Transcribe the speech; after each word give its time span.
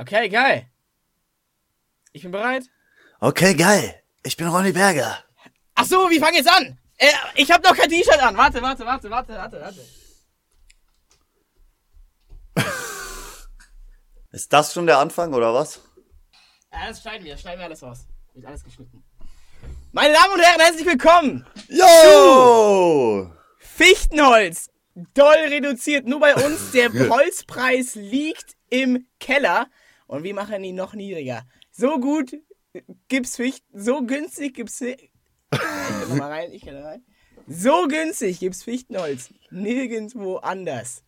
Okay, 0.00 0.30
geil. 0.30 0.66
Ich 2.12 2.22
bin 2.22 2.30
bereit. 2.30 2.64
Okay, 3.20 3.54
geil. 3.54 4.02
Ich 4.22 4.34
bin 4.34 4.46
Ronny 4.46 4.72
Berger. 4.72 5.22
Ach 5.74 5.84
so, 5.84 6.08
wir 6.08 6.18
fangen 6.18 6.36
jetzt 6.36 6.48
an. 6.48 6.78
Äh, 6.96 7.08
ich 7.34 7.50
habe 7.50 7.62
noch 7.62 7.76
kein 7.76 7.90
T-Shirt 7.90 8.18
an. 8.18 8.34
Warte, 8.34 8.62
warte, 8.62 8.86
warte, 8.86 9.10
warte, 9.10 9.34
warte, 9.34 9.60
warte. 9.60 9.86
Ist 14.32 14.50
das 14.50 14.72
schon 14.72 14.86
der 14.86 14.98
Anfang 15.00 15.34
oder 15.34 15.52
was? 15.52 15.82
Ja, 16.72 16.88
das 16.88 17.02
schneiden 17.02 17.26
wir, 17.26 17.32
das 17.32 17.42
schneiden 17.42 17.58
wir 17.58 17.66
alles 17.66 17.82
raus. 17.82 18.06
Wird 18.32 18.46
alles 18.46 18.64
geschnitten. 18.64 19.04
Meine 19.92 20.14
Damen 20.14 20.32
und 20.32 20.40
Herren, 20.40 20.60
herzlich 20.60 20.86
willkommen. 20.86 21.46
Yo! 21.68 23.30
Fichtenholz. 23.58 24.70
Doll 25.12 25.36
reduziert. 25.50 26.06
Nur 26.06 26.20
bei 26.20 26.34
uns. 26.36 26.70
Der 26.70 26.90
Holzpreis 27.10 27.96
liegt 27.96 28.56
im 28.70 29.06
Keller. 29.18 29.66
Und 30.10 30.24
wir 30.24 30.34
machen 30.34 30.64
ihn 30.64 30.74
noch 30.74 30.92
niedriger. 30.94 31.46
So 31.70 32.00
gut 32.00 32.36
gibt's 33.06 33.36
Fichten. 33.36 33.80
So 33.80 34.02
günstig 34.02 34.54
gibt's. 34.56 34.80
Ich 34.80 35.08
kann 35.52 36.18
mal 36.18 36.30
rein, 36.32 36.52
ich 36.52 36.64
kann 36.64 36.74
rein. 36.78 37.04
So 37.46 37.86
günstig 37.86 38.40
gibt's 38.40 38.64
Fichtenholz. 38.64 39.32
Nirgendwo 39.50 40.38
anders. 40.38 41.04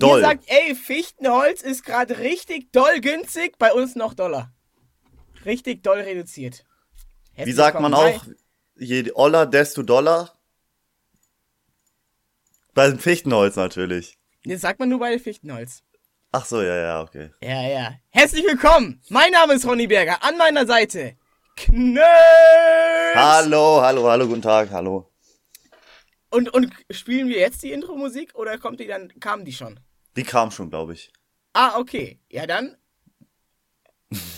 Doll. 0.00 0.18
Ihr 0.18 0.26
sagt, 0.26 0.44
ey, 0.48 0.74
Fichtenholz 0.74 1.62
ist 1.62 1.84
gerade 1.84 2.18
richtig 2.18 2.72
doll 2.72 3.00
günstig. 3.00 3.56
Bei 3.56 3.72
uns 3.72 3.94
noch 3.94 4.14
Dollar. 4.14 4.52
Richtig 5.44 5.84
doll 5.84 6.00
reduziert. 6.00 6.64
Wie 7.34 7.38
Herzlich 7.38 7.54
sagt 7.54 7.80
man 7.80 7.92
willkommen. 7.92 8.16
auch? 8.16 8.80
Je 8.80 9.12
Oller, 9.14 9.46
desto 9.46 9.84
Dollar? 9.84 10.36
Beim 12.74 12.98
Fichtenholz 12.98 13.54
natürlich. 13.54 14.18
Das 14.44 14.60
sagt 14.60 14.80
man 14.80 14.88
nur 14.88 14.98
bei 14.98 15.20
Fichtenholz. 15.20 15.84
Ach 16.38 16.44
so, 16.44 16.60
ja, 16.60 16.76
ja, 16.76 17.00
okay. 17.00 17.30
Ja, 17.40 17.62
ja. 17.66 17.94
Herzlich 18.10 18.44
willkommen. 18.44 19.00
Mein 19.08 19.32
Name 19.32 19.54
ist 19.54 19.64
Ronny 19.64 19.86
Berger. 19.86 20.22
An 20.22 20.36
meiner 20.36 20.66
Seite 20.66 21.16
Knöls. 21.56 22.04
Hallo, 23.14 23.80
hallo, 23.80 24.06
hallo, 24.06 24.26
guten 24.26 24.42
Tag, 24.42 24.70
hallo. 24.70 25.10
Und, 26.28 26.52
und 26.52 26.70
spielen 26.90 27.28
wir 27.28 27.38
jetzt 27.38 27.62
die 27.62 27.72
Intro-Musik 27.72 28.34
oder 28.34 28.58
kommt 28.58 28.80
die 28.80 28.86
dann, 28.86 29.18
kam 29.18 29.46
die 29.46 29.54
schon? 29.54 29.80
Die 30.14 30.24
kam 30.24 30.50
schon, 30.50 30.68
glaube 30.68 30.92
ich. 30.92 31.10
Ah, 31.54 31.78
okay. 31.78 32.20
Ja, 32.28 32.46
dann. 32.46 32.76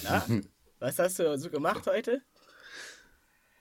Na, 0.05 0.25
was 0.79 1.01
hast 1.01 1.19
du 1.19 1.37
so 1.37 1.51
gemacht 1.51 1.85
heute? 1.89 2.23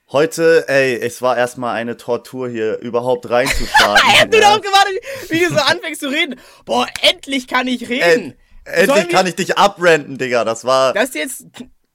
Heute, 0.09 0.69
ey, 0.69 0.95
es 0.95 1.22
war 1.22 1.36
erstmal 1.36 1.75
eine 1.75 1.97
Tortur 1.97 2.47
hier 2.47 2.80
überhaupt 2.80 3.30
reinzustarten. 3.30 4.09
Ich 4.13 4.22
hab 4.22 4.31
nur 4.31 4.39
ja. 4.39 4.47
darauf 4.47 4.61
gewartet, 4.61 5.03
wie 5.30 5.39
du 5.39 5.50
so 5.50 5.59
anfängst 5.59 6.00
zu 6.00 6.08
reden. 6.08 6.39
Boah, 6.63 6.88
endlich 7.02 7.45
kann 7.45 7.67
ich 7.67 7.89
reden. 7.89 8.35
Endlich 8.63 8.85
Sollen 8.88 9.09
kann 9.09 9.28
ich 9.28 9.35
dich 9.35 9.58
abrenten, 9.58 10.17
Digga. 10.17 10.45
Das 10.45 10.63
war. 10.63 10.94
Das 10.94 11.09
ist 11.09 11.16
jetzt, 11.16 11.45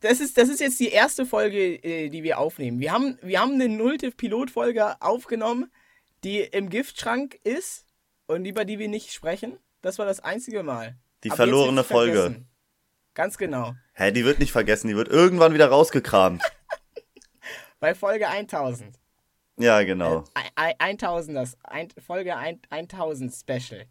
das 0.01 0.21
ist, 0.21 0.37
das 0.37 0.51
ist 0.51 0.61
jetzt 0.61 0.79
die 0.79 0.91
erste 0.91 1.25
Folge, 1.25 1.83
äh, 1.83 2.11
die 2.11 2.23
wir 2.23 2.39
aufnehmen. 2.39 2.81
Wir 2.81 2.93
haben, 2.93 3.19
wir 3.23 3.41
haben 3.41 3.55
eine 3.55 3.71
nullte 3.71 4.11
Pilotfolge 4.11 5.01
aufgenommen, 5.01 5.73
die 6.23 6.41
im 6.41 6.69
Giftschrank 6.69 7.39
ist 7.45 7.87
und 8.27 8.45
über 8.45 8.67
die 8.67 8.79
wir 8.79 8.89
nicht 8.89 9.15
sprechen. 9.15 9.57
Das 9.81 9.99
war 9.99 10.05
das 10.05 10.21
einzige 10.21 10.63
Mal. 10.63 10.97
Die 11.25 11.31
Aber 11.31 11.37
verlorene 11.37 11.83
Folge. 11.83 12.21
vergessen. 12.21 12.49
Ganz 13.15 13.39
genau. 13.39 13.75
Hä, 13.95 14.11
die 14.11 14.25
wird 14.25 14.39
nicht 14.39 14.53
vergessen, 14.53 14.89
die 14.89 14.97
wird 14.97 15.09
irgendwann 15.09 15.55
wieder 15.55 15.69
rausgekramt. 15.69 16.43
Bei 17.83 17.97
Folge 17.97 18.29
1000. 18.29 18.95
Ja, 19.59 19.83
genau. 19.83 20.23
Ein- 20.55 20.77
1000, 20.79 21.37
das 21.37 21.57
Folge 22.07 22.37
ein, 22.37 22.61
1000 22.71 23.35
Special. 23.35 23.87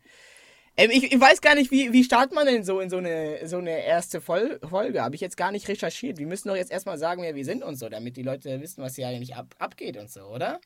Ähm, 0.78 0.92
ich, 0.92 1.12
ich 1.12 1.20
weiß 1.20 1.42
gar 1.42 1.56
nicht, 1.56 1.72
wie, 1.72 1.92
wie 1.92 2.06
startet 2.06 2.34
man 2.34 2.46
denn 2.46 2.64
so 2.64 2.80
in 2.80 2.90
so 2.90 3.00
eine, 3.00 3.46
so 3.50 3.58
eine 3.58 3.84
erste 3.84 4.22
Fol 4.22 4.62
Folge? 4.64 5.02
Habe 5.04 5.16
ich 5.16 5.20
jetzt 5.22 5.36
gar 5.36 5.52
nicht 5.52 5.68
recherchiert. 5.68 6.20
Wir 6.20 6.26
müssen 6.26 6.48
doch 6.48 6.56
jetzt 6.56 6.72
erstmal 6.72 6.98
sagen, 6.98 7.22
wer 7.22 7.36
wir 7.36 7.44
sind 7.44 7.66
und 7.66 7.76
so, 7.76 7.90
damit 7.90 8.16
die 8.16 8.24
Leute 8.24 8.62
wissen, 8.62 8.82
was 8.82 8.96
hier 8.96 9.10
eigentlich 9.10 9.36
ab, 9.36 9.54
abgeht 9.60 9.98
und 9.98 10.10
so, 10.10 10.22
oder? 10.22 10.62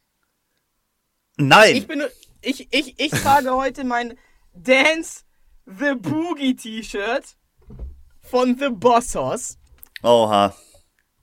Nein! 1.37 1.75
Ich 1.77 1.87
bin 1.87 2.03
ich, 2.41 2.71
ich, 2.71 2.99
ich 2.99 3.09
trage 3.23 3.55
heute 3.55 3.85
mein 3.85 4.19
Dance 4.53 5.23
the 5.65 5.95
Boogie 5.95 6.55
T-Shirt 6.55 7.35
von 8.21 8.55
The 8.55 8.69
Bossos. 8.69 9.57
Oha. 10.03 10.55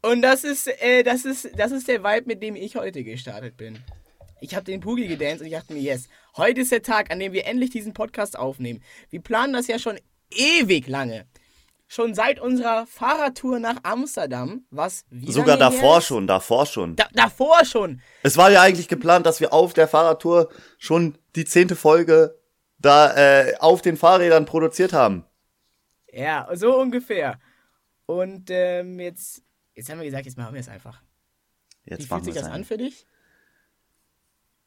Und 0.02 0.22
das 0.22 0.42
ist, 0.44 0.66
äh, 0.66 1.02
das 1.04 1.24
ist, 1.24 1.50
das 1.56 1.70
ist 1.70 1.86
der 1.86 2.02
Vibe, 2.02 2.26
mit 2.26 2.42
dem 2.42 2.56
ich 2.56 2.76
heute 2.76 3.04
gestartet 3.04 3.56
bin. 3.56 3.78
Ich 4.40 4.56
habe 4.56 4.64
den 4.64 4.80
Boogie 4.80 5.06
gedanced 5.06 5.40
und 5.40 5.46
ich 5.46 5.52
dachte 5.52 5.72
mir, 5.72 5.80
yes, 5.80 6.08
heute 6.36 6.62
ist 6.62 6.72
der 6.72 6.82
Tag, 6.82 7.12
an 7.12 7.20
dem 7.20 7.32
wir 7.32 7.46
endlich 7.46 7.70
diesen 7.70 7.94
Podcast 7.94 8.36
aufnehmen. 8.36 8.82
Wir 9.10 9.20
planen 9.20 9.52
das 9.52 9.68
ja 9.68 9.78
schon 9.78 10.00
ewig 10.34 10.88
lange. 10.88 11.26
Schon 11.86 12.14
seit 12.14 12.40
unserer 12.40 12.86
Fahrradtour 12.86 13.60
nach 13.60 13.76
Amsterdam, 13.84 14.64
was 14.70 15.04
wie 15.10 15.30
Sogar 15.30 15.58
davor 15.58 15.98
ist? 15.98 16.06
schon, 16.06 16.26
davor 16.26 16.66
schon. 16.66 16.96
Da, 16.96 17.06
davor 17.12 17.64
schon. 17.64 18.00
Es 18.22 18.36
war 18.36 18.50
ja 18.50 18.62
eigentlich 18.62 18.88
geplant, 18.88 19.26
dass 19.26 19.40
wir 19.40 19.52
auf 19.52 19.74
der 19.74 19.86
Fahrradtour 19.86 20.48
schon 20.78 21.18
die 21.36 21.44
zehnte 21.44 21.76
Folge 21.76 22.38
da 22.78 23.14
äh, 23.14 23.54
auf 23.58 23.82
den 23.82 23.96
Fahrrädern 23.96 24.46
produziert 24.46 24.92
haben. 24.92 25.24
Ja, 26.10 26.48
so 26.54 26.76
ungefähr. 26.78 27.38
Und 28.06 28.50
ähm, 28.50 28.98
jetzt, 28.98 29.42
jetzt 29.74 29.90
haben 29.90 29.98
wir 29.98 30.04
gesagt, 30.06 30.26
jetzt 30.26 30.38
machen 30.38 30.54
wir 30.54 30.60
es 30.60 30.68
einfach. 30.68 31.00
Jetzt 31.84 32.04
Wie 32.04 32.06
fühlt 32.06 32.24
sich 32.24 32.34
das 32.34 32.44
an 32.44 32.52
ein. 32.52 32.64
für 32.64 32.76
dich? 32.78 33.06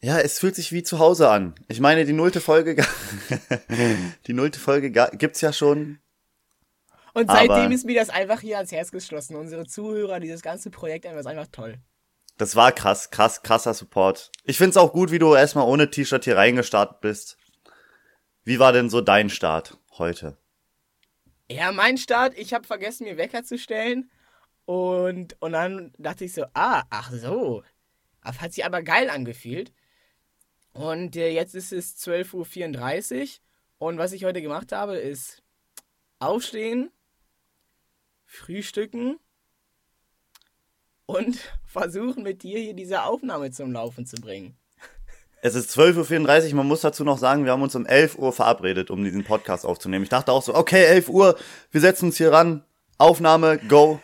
Ja, 0.01 0.19
es 0.19 0.39
fühlt 0.39 0.55
sich 0.55 0.71
wie 0.71 0.83
zu 0.83 0.99
Hause 0.99 1.29
an. 1.29 1.55
Ich 1.67 1.79
meine, 1.79 2.05
die 2.05 2.13
nullte 2.13 2.41
Folge, 2.41 2.75
die 4.27 4.33
nullte 4.33 4.59
Folge 4.59 4.91
gibt's 4.91 5.41
ja 5.41 5.53
schon. 5.53 5.99
Und 7.13 7.29
Aber- 7.29 7.39
seitdem 7.39 7.71
ist 7.71 7.85
mir 7.85 7.95
das 7.99 8.09
einfach 8.09 8.41
hier 8.41 8.57
ans 8.57 8.71
Herz 8.71 8.91
geschlossen. 8.91 9.35
Unsere 9.35 9.65
Zuhörer, 9.65 10.19
dieses 10.19 10.41
ganze 10.41 10.69
Projekt 10.69 11.05
einfach 11.05 11.21
ist 11.21 11.25
einfach 11.27 11.47
toll. 11.47 11.77
Das 12.37 12.57
war 12.57 12.73
krass, 12.73 13.09
krass, 13.11 13.41
krasser 13.43 13.73
Support. 13.73 14.31
Ich 14.43 14.57
find's 14.57 14.75
auch 14.75 14.91
gut, 14.91 15.09
wie 15.11 15.19
du 15.19 15.33
erstmal 15.33 15.65
ohne 15.65 15.89
T-Shirt 15.89 16.25
hier 16.25 16.35
reingestartet 16.35 16.99
bist. 16.99 17.37
Wie 18.43 18.59
war 18.59 18.73
denn 18.73 18.89
so 18.89 18.99
dein 18.99 19.29
Start 19.29 19.77
heute? 19.97 20.37
Ja, 21.49 21.71
mein 21.71 21.97
Start, 21.97 22.37
ich 22.37 22.53
habe 22.53 22.67
vergessen, 22.67 23.05
mir 23.05 23.15
Wecker 23.17 23.43
zu 23.45 23.57
stellen. 23.57 24.11
Und, 24.65 25.39
und 25.41 25.51
dann 25.51 25.93
dachte 25.97 26.25
ich 26.25 26.33
so, 26.33 26.45
ah, 26.53 26.83
ach 26.89 27.11
so. 27.11 27.63
Das 28.23 28.41
hat 28.41 28.53
sich 28.53 28.65
aber 28.65 28.81
geil 28.81 29.09
angefühlt. 29.09 29.71
Und 30.73 31.15
äh, 31.15 31.29
jetzt 31.29 31.55
ist 31.55 31.71
es 31.71 31.97
12.34 31.97 33.21
Uhr. 33.21 33.27
Und 33.77 33.97
was 33.97 34.11
ich 34.11 34.25
heute 34.25 34.41
gemacht 34.41 34.71
habe, 34.71 34.97
ist 34.97 35.43
aufstehen, 36.19 36.91
frühstücken 38.25 39.17
und 41.05 41.37
versuchen 41.65 42.23
mit 42.23 42.43
dir 42.43 42.59
hier 42.59 42.73
diese 42.73 43.03
Aufnahme 43.03 43.51
zum 43.51 43.71
Laufen 43.71 44.05
zu 44.05 44.15
bringen. 44.17 44.57
Es 45.41 45.53
ist 45.53 45.69
12.34 45.77 46.49
Uhr, 46.49 46.55
man 46.55 46.67
muss 46.67 46.81
dazu 46.81 47.03
noch 47.03 47.19
sagen, 47.19 47.45
wir 47.45 47.51
haben 47.51 47.61
uns 47.61 47.75
um 47.75 47.85
11 47.85 48.17
Uhr 48.17 48.33
verabredet, 48.33 48.89
um 48.89 49.03
diesen 49.03 49.23
Podcast 49.23 49.63
aufzunehmen. 49.63 50.03
Ich 50.03 50.09
dachte 50.09 50.31
auch 50.31 50.41
so, 50.41 50.55
okay, 50.55 50.85
11 50.85 51.09
Uhr, 51.09 51.37
wir 51.69 51.81
setzen 51.81 52.07
uns 52.07 52.17
hier 52.17 52.31
ran, 52.31 52.65
Aufnahme, 52.97 53.59
go, 53.59 54.01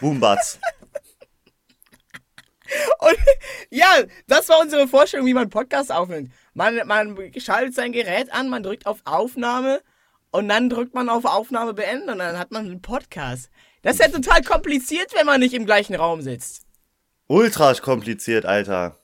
Boombatz. 0.00 0.58
Und 2.98 3.18
ja, 3.70 3.88
das 4.26 4.48
war 4.48 4.60
unsere 4.60 4.86
Vorstellung, 4.86 5.26
wie 5.26 5.34
man 5.34 5.50
Podcast 5.50 5.90
aufnimmt. 5.90 6.32
Man, 6.54 6.86
man 6.86 7.16
schaltet 7.38 7.74
sein 7.74 7.92
Gerät 7.92 8.32
an, 8.32 8.48
man 8.48 8.62
drückt 8.62 8.86
auf 8.86 9.00
Aufnahme 9.04 9.82
und 10.30 10.48
dann 10.48 10.68
drückt 10.68 10.94
man 10.94 11.08
auf 11.08 11.24
Aufnahme 11.24 11.74
beenden 11.74 12.10
und 12.10 12.18
dann 12.18 12.38
hat 12.38 12.52
man 12.52 12.66
einen 12.66 12.82
Podcast. 12.82 13.50
Das 13.82 13.94
ist 13.94 14.00
ja 14.00 14.08
total 14.08 14.42
kompliziert, 14.42 15.12
wenn 15.14 15.26
man 15.26 15.40
nicht 15.40 15.54
im 15.54 15.66
gleichen 15.66 15.94
Raum 15.94 16.22
sitzt. 16.22 16.66
Ultra 17.26 17.74
kompliziert, 17.74 18.44
Alter. 18.44 19.00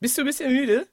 Bist 0.00 0.16
du 0.16 0.22
ein 0.22 0.26
bisschen 0.26 0.52
müde? 0.52 0.86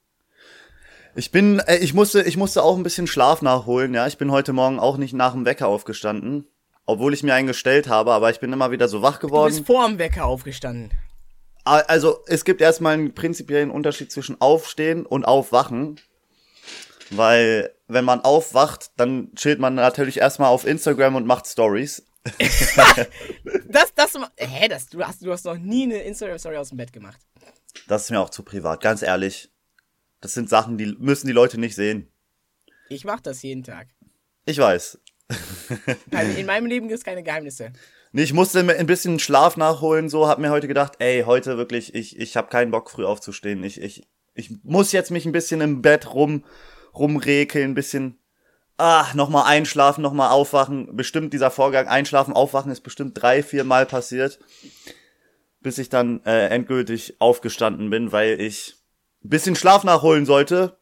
Ich 1.14 1.30
bin, 1.30 1.60
äh, 1.60 1.76
ich 1.76 1.94
musste, 1.94 2.22
ich 2.22 2.36
musste 2.36 2.62
auch 2.62 2.76
ein 2.76 2.82
bisschen 2.82 3.06
Schlaf 3.06 3.42
nachholen, 3.42 3.94
ja. 3.94 4.06
Ich 4.06 4.18
bin 4.18 4.32
heute 4.32 4.52
Morgen 4.52 4.80
auch 4.80 4.96
nicht 4.96 5.14
nach 5.14 5.32
dem 5.32 5.44
Wecker 5.44 5.68
aufgestanden. 5.68 6.48
Obwohl 6.86 7.14
ich 7.14 7.22
mir 7.22 7.34
einen 7.34 7.46
gestellt 7.46 7.88
habe, 7.88 8.12
aber 8.12 8.30
ich 8.30 8.40
bin 8.40 8.52
immer 8.52 8.70
wieder 8.70 8.88
so 8.88 9.00
wach 9.02 9.18
Du 9.18 9.26
geworden. 9.28 9.52
bist 9.54 9.66
vor 9.66 9.86
dem 9.86 9.98
Wecker 9.98 10.24
aufgestanden. 10.26 10.90
Ah, 11.64 11.78
Also, 11.88 12.22
es 12.26 12.44
gibt 12.44 12.60
erstmal 12.60 12.94
einen 12.94 13.14
prinzipiellen 13.14 13.70
Unterschied 13.70 14.12
zwischen 14.12 14.40
Aufstehen 14.40 15.06
und 15.06 15.24
Aufwachen. 15.24 15.98
Weil, 17.10 17.74
wenn 17.86 18.04
man 18.04 18.20
aufwacht, 18.22 18.90
dann 18.96 19.34
chillt 19.34 19.58
man 19.60 19.74
natürlich 19.74 20.18
erstmal 20.18 20.48
auf 20.48 20.66
Instagram 20.66 21.16
und 21.16 21.26
macht 21.26 21.46
Stories. 21.46 22.04
Das, 23.68 23.92
das, 23.94 24.12
hä, 24.36 24.68
das, 24.68 24.86
du 24.88 25.02
hast, 25.04 25.22
du 25.24 25.30
hast 25.32 25.44
noch 25.44 25.58
nie 25.58 25.82
eine 25.84 25.98
Instagram-Story 26.02 26.56
aus 26.56 26.68
dem 26.70 26.78
Bett 26.78 26.92
gemacht. 26.92 27.20
Das 27.88 28.04
ist 28.04 28.10
mir 28.10 28.20
auch 28.20 28.30
zu 28.30 28.42
privat, 28.42 28.80
ganz 28.82 29.02
ehrlich. 29.02 29.50
Das 30.20 30.32
sind 30.32 30.48
Sachen, 30.48 30.78
die 30.78 30.94
müssen 30.98 31.26
die 31.26 31.32
Leute 31.32 31.58
nicht 31.58 31.74
sehen. 31.74 32.08
Ich 32.88 33.04
mach 33.04 33.20
das 33.20 33.42
jeden 33.42 33.62
Tag. 33.62 33.88
Ich 34.46 34.58
weiß. 34.58 34.98
Kein- 36.10 36.36
In 36.36 36.46
meinem 36.46 36.66
Leben 36.66 36.88
gibt 36.88 36.98
es 36.98 37.04
keine 37.04 37.22
Geheimnisse. 37.22 37.72
Nee, 38.12 38.22
ich 38.22 38.32
musste 38.32 38.62
mir 38.62 38.76
ein 38.76 38.86
bisschen 38.86 39.18
Schlaf 39.18 39.56
nachholen, 39.56 40.08
so, 40.08 40.28
hab 40.28 40.38
mir 40.38 40.50
heute 40.50 40.68
gedacht, 40.68 40.92
ey, 40.98 41.22
heute 41.26 41.56
wirklich, 41.56 41.94
ich, 41.94 42.18
ich 42.18 42.36
hab 42.36 42.50
keinen 42.50 42.70
Bock, 42.70 42.90
früh 42.90 43.04
aufzustehen. 43.04 43.64
Ich, 43.64 43.80
ich, 43.80 44.06
ich 44.34 44.50
muss 44.62 44.92
jetzt 44.92 45.10
mich 45.10 45.26
ein 45.26 45.32
bisschen 45.32 45.60
im 45.60 45.82
Bett 45.82 46.14
rum, 46.14 46.44
rumrekeln, 46.94 47.70
ein 47.72 47.74
bisschen 47.74 48.18
ah, 48.76 49.06
nochmal 49.14 49.44
einschlafen, 49.46 50.02
nochmal 50.02 50.30
aufwachen. 50.30 50.94
Bestimmt 50.96 51.32
dieser 51.32 51.50
Vorgang, 51.50 51.88
einschlafen, 51.88 52.34
aufwachen 52.34 52.70
ist 52.70 52.82
bestimmt 52.82 53.20
drei, 53.20 53.42
vier 53.42 53.64
Mal 53.64 53.86
passiert, 53.86 54.38
bis 55.60 55.78
ich 55.78 55.88
dann 55.88 56.22
äh, 56.24 56.48
endgültig 56.48 57.16
aufgestanden 57.18 57.90
bin, 57.90 58.12
weil 58.12 58.40
ich 58.40 58.76
ein 59.24 59.30
bisschen 59.30 59.56
Schlaf 59.56 59.82
nachholen 59.82 60.26
sollte. 60.26 60.76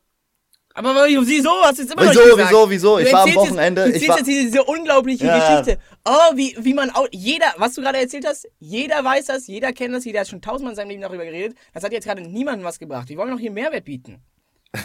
Aber 0.75 1.07
wieso? 1.07 1.51
Hast 1.63 1.79
du 1.79 1.83
jetzt 1.83 1.93
immer 1.93 2.03
Wieso, 2.03 2.21
noch 2.21 2.27
nicht 2.27 2.37
gesagt. 2.37 2.51
wieso, 2.51 2.71
wieso? 2.71 2.97
Du 2.99 3.03
Ich 3.05 3.13
war 3.13 3.23
am 3.25 3.35
Wochenende, 3.35 3.83
Jetzt, 3.87 3.95
du 3.95 3.97
ich 4.03 4.09
erzählst 4.09 4.09
war- 4.09 4.17
jetzt 4.19 4.27
diese, 4.27 4.45
diese 4.45 4.65
unglaubliche 4.65 5.27
Ja. 5.27 5.61
Geschichte. 5.61 5.81
Oh, 6.05 6.35
wie, 6.37 6.57
wie 6.61 6.75
man 6.75 6.91
auch, 6.91 7.07
jeder, 7.13 7.47
was 7.59 7.75
du 7.75 7.83
gerade 7.83 7.99
erzählt 7.99 8.27
hast, 8.27 8.49
jeder 8.59 9.05
weiß 9.05 9.27
das, 9.27 9.47
jeder 9.47 9.73
kennt 9.73 9.95
das, 9.95 10.05
jeder 10.05 10.21
hat 10.21 10.29
schon 10.29 10.41
tausendmal 10.41 10.73
in 10.73 10.77
seinem 10.77 10.89
Leben 10.89 11.03
darüber 11.03 11.25
geredet. 11.25 11.57
Das 11.75 11.85
hat 11.85 11.93
jetzt 11.93 12.05
gerade 12.07 12.23
niemandem 12.23 12.65
was 12.65 12.79
gebracht. 12.79 13.09
Wir 13.09 13.17
wollen 13.19 13.31
doch 13.31 13.39
hier 13.39 13.51
Mehrwert 13.51 13.85
bieten. 13.85 14.23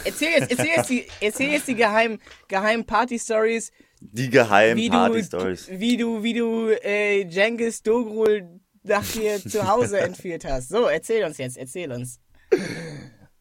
Erzähl 0.03 0.31
jetzt, 0.31 0.51
erzähl 0.51 0.67
jetzt 0.75 0.89
die, 0.89 1.05
erzähl 1.21 1.49
jetzt 1.51 1.67
die 1.69 1.75
geheimen, 1.75 2.19
geheimen 2.49 2.85
Party-Stories, 2.85 3.71
Die 4.01 4.29
geheimen 4.29 4.89
Party-Stories. 4.89 5.67
du, 5.67 5.79
wie 5.79 5.95
du, 5.95 6.21
wie 6.23 6.33
du, 6.33 6.69
äh, 6.83 7.23
Jengis 7.25 7.81
Dogrul 7.81 8.43
nach 8.83 9.05
dir 9.05 9.39
zu 9.41 9.65
Hause 9.67 9.99
entführt 10.01 10.43
hast. 10.43 10.67
So, 10.69 10.87
erzähl 10.87 11.23
uns 11.23 11.37
jetzt, 11.37 11.57
erzähl 11.57 11.89
uns. 11.93 12.19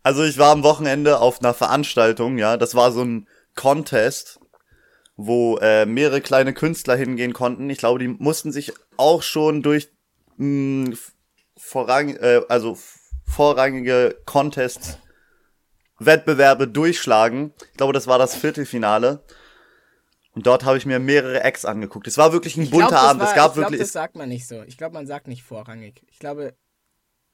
Also 0.06 0.23
ich 0.23 0.38
war 0.38 0.53
am 0.53 0.62
Wochenende 0.62 1.19
auf 1.19 1.41
einer 1.41 1.53
Veranstaltung, 1.53 2.38
ja, 2.38 2.56
das 2.56 2.76
war 2.76 2.93
so 2.93 3.03
ein 3.05 3.26
Contest, 3.56 4.38
wo 5.17 5.56
äh, 5.58 5.85
mehrere 5.85 6.20
kleine 6.20 6.55
Künstler 6.55 6.94
hingehen 6.94 7.32
konnten. 7.32 7.69
Ich 7.70 7.79
glaube, 7.79 7.99
die 7.99 8.06
mussten 8.06 8.53
sich 8.53 8.73
auch 8.97 9.23
schon 9.25 9.64
durch 9.64 9.88
mh, 10.37 10.97
vorrang, 11.56 12.11
äh, 12.11 12.43
also 12.49 12.79
vorrangige 13.26 14.17
Contests 14.26 14.99
Wettbewerbe 15.99 16.69
durchschlagen. 16.69 17.52
Ich 17.73 17.76
glaube, 17.76 17.93
das 17.93 18.06
war 18.06 18.20
das 18.20 18.37
Viertelfinale. 18.37 19.25
Und 20.37 20.47
dort 20.47 20.64
habe 20.64 20.79
ich 20.79 20.87
mir 20.87 21.00
mehrere 21.00 21.43
Acts 21.43 21.64
angeguckt. 21.64 22.06
Es 22.06 22.17
war 22.17 22.32
wirklich 22.32 22.56
ein 22.56 22.62
Ich 22.62 22.70
glaub, 22.70 22.82
bunter 22.82 22.94
das 22.94 23.05
Abend. 23.11 23.23
war- 23.23 23.29
es 23.31 23.35
gab 23.35 23.49
ich 23.50 23.55
glaub, 23.55 23.64
wirklich. 23.70 23.81
das 23.81 23.93
sagt 23.93 24.14
man 24.14 24.29
nicht 24.29 24.47
so. 24.47 24.62
Ich 24.62 24.79
glaube, 24.79 24.94
man 24.94 25.09
sagt 25.09 25.26
nicht 25.26 25.43
vorrangig. 25.43 26.00
Ich 26.12 26.20
glaube, 26.20 26.55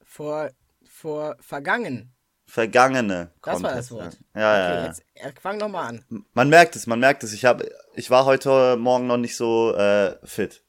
vor, 0.01 0.49
vor 0.87 1.35
vergangen. 1.39 2.12
Vergangene 2.53 3.31
Das 3.41 3.63
war 3.63 3.71
Contests, 3.71 3.89
das 3.89 3.91
Wort. 3.97 4.17
Ja, 4.35 4.41
ja, 4.41 4.67
okay, 4.67 5.01
ja. 5.17 5.25
jetzt 5.25 5.39
fang 5.41 5.57
noch 5.57 5.69
mal 5.69 5.87
an. 5.87 6.05
Man 6.35 6.49
merkt 6.49 6.75
es, 6.75 6.85
man 6.85 6.99
merkt 6.99 7.23
es. 7.23 7.33
Ich 7.33 7.45
hab, 7.45 7.63
ich 7.95 8.11
war 8.11 8.25
heute 8.25 8.77
Morgen 8.77 9.07
noch 9.07 9.17
nicht 9.17 9.35
so 9.35 9.73
äh, 9.73 10.15
fit. 10.23 10.61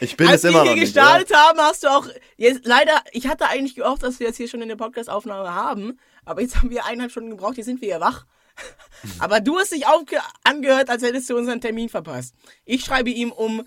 Ich 0.00 0.16
bin 0.16 0.26
Als 0.26 0.42
es 0.42 0.50
immer 0.50 0.64
wir 0.64 0.70
noch 0.70 0.74
nicht. 0.74 0.92
gestartet 0.92 1.32
haben, 1.32 1.60
hast 1.60 1.84
du 1.84 1.88
auch. 1.88 2.08
Jetzt, 2.36 2.66
leider, 2.66 3.04
ich 3.12 3.28
hatte 3.28 3.46
eigentlich 3.46 3.76
gehofft, 3.76 4.02
dass 4.02 4.18
wir 4.18 4.26
das 4.26 4.36
hier 4.36 4.48
schon 4.48 4.62
in 4.62 4.68
der 4.68 4.74
Podcast-Aufnahme 4.74 5.54
haben. 5.54 6.00
Aber 6.24 6.40
jetzt 6.40 6.56
haben 6.56 6.70
wir 6.70 6.84
eineinhalb 6.86 7.12
Stunden 7.12 7.30
gebraucht, 7.30 7.56
jetzt 7.56 7.66
sind 7.66 7.80
wir 7.82 7.88
ja 7.88 8.00
wach. 8.00 8.26
aber 9.20 9.38
du 9.38 9.58
hast 9.58 9.70
dich 9.70 9.86
aufge 9.86 10.18
angehört, 10.42 10.90
als 10.90 11.04
hättest 11.04 11.30
du 11.30 11.36
unseren 11.36 11.60
Termin 11.60 11.88
verpasst. 11.88 12.34
Ich 12.64 12.84
schreibe 12.84 13.10
ihm 13.10 13.30
um 13.30 13.64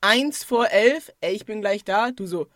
1 0.00 0.42
vor 0.42 0.68
11, 0.68 1.12
ey, 1.20 1.34
ich 1.34 1.44
bin 1.44 1.60
gleich 1.60 1.84
da. 1.84 2.10
Du 2.10 2.26
so, 2.26 2.48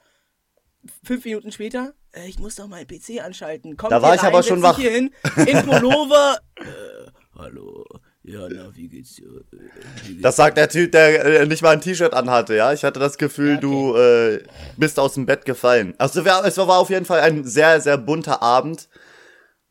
fünf 1.04 1.24
Minuten 1.24 1.52
später, 1.52 1.94
äh, 2.14 2.28
ich 2.28 2.38
muss 2.38 2.54
doch 2.56 2.68
meinen 2.68 2.86
PC 2.86 3.22
anschalten. 3.24 3.76
Komm 3.76 3.90
Da 3.90 4.00
war 4.02 4.14
ich 4.14 4.22
rein, 4.22 4.28
aber 4.28 4.42
schon 4.42 4.62
wach. 4.62 4.76
Hier 4.78 4.90
hin, 4.90 5.10
in 5.46 5.66
Pullover. 5.66 6.38
äh, 6.56 6.62
hallo, 7.38 7.84
ja, 8.22 8.48
na, 8.48 8.74
wie 8.74 8.88
geht's 8.88 9.16
dir? 9.16 9.26
Äh, 9.26 9.42
wie 10.04 10.08
geht's 10.14 10.22
Das 10.22 10.36
sagt 10.36 10.56
der 10.56 10.68
Typ, 10.70 10.92
der 10.92 11.24
äh, 11.24 11.44
nicht 11.46 11.62
mal 11.62 11.70
ein 11.74 11.80
T-Shirt 11.80 12.14
anhatte, 12.14 12.54
ja. 12.54 12.72
Ich 12.72 12.84
hatte 12.84 13.00
das 13.00 13.18
Gefühl, 13.18 13.50
Ja, 13.50 13.56
okay. 13.58 13.66
du 13.66 13.96
äh, 13.96 14.42
bist 14.76 14.98
aus 14.98 15.14
dem 15.14 15.26
Bett 15.26 15.44
gefallen. 15.44 15.94
Also 15.98 16.20
es 16.20 16.56
war 16.56 16.78
auf 16.78 16.90
jeden 16.90 17.04
Fall 17.04 17.20
ein 17.20 17.44
sehr, 17.44 17.80
sehr 17.80 17.98
bunter 17.98 18.42
Abend. 18.42 18.88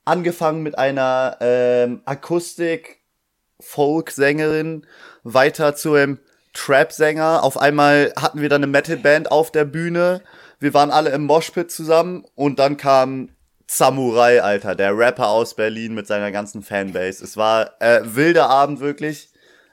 Angefangen 0.06 0.64
mit 0.64 0.78
einer 0.78 1.38
ähm, 1.40 2.02
Akustik-Folk-Sängerin, 2.06 4.86
weiter 5.24 5.76
zu 5.76 5.94
einem 5.94 6.20
Trap-Sänger. 6.54 7.42
Auf 7.42 7.58
einmal 7.58 8.12
hatten 8.18 8.42
wir 8.42 8.50
dann 8.50 8.64
eine 8.64 8.72
Metal-Band 8.72 9.32
auf 9.32 9.52
der 9.52 9.64
Bühne. 9.66 10.22
Wir 10.64 10.74
waren 10.74 10.92
alle 10.92 11.10
im 11.10 11.26
Moshpit 11.26 11.70
zusammen 11.72 12.24
und 12.36 12.58
dann 12.58 12.78
kam 12.78 13.30
Samurai, 13.68 14.42
Alter, 14.42 14.76
der 14.76 14.98
Rapper 14.98 15.28
aus 15.28 15.58
Berlin 15.58 15.94
mit 15.94 16.08
seiner 16.08 16.32
ganzen 16.32 16.64
Fanbase. 16.64 17.22
Es 17.22 17.36
war 17.36 17.82
äh, 17.82 18.00
wilder 18.04 18.50
Abend 18.50 18.80
wirklich. 18.80 19.28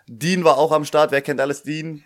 Dean 0.09 0.43
war 0.43 0.59
auch 0.59 0.73
am 0.73 0.85
Start. 0.85 1.13
Wer 1.13 1.23
kennt 1.23 1.41
alles 1.41 1.63
Dean? 1.63 2.03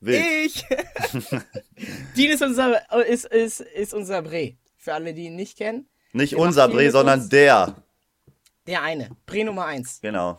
Wild. 0.00 0.22
Ich. 0.44 0.66
Dean 2.14 2.30
ist 2.30 2.42
unser, 2.42 2.82
ist, 3.06 3.24
ist, 3.24 3.60
ist 3.60 3.94
unser 3.94 4.20
Bre. 4.20 4.52
Für 4.76 4.92
alle, 4.92 5.14
die 5.14 5.24
ihn 5.24 5.36
nicht 5.36 5.56
kennen. 5.56 5.88
Nicht 6.12 6.34
macht 6.34 6.42
unser 6.42 6.68
Bre, 6.68 6.90
sondern 6.90 7.20
uns. 7.20 7.30
der. 7.30 7.74
Der 8.66 8.82
eine. 8.82 9.16
Bre 9.24 9.44
Nummer 9.44 9.64
1. 9.64 10.00
Genau. 10.02 10.38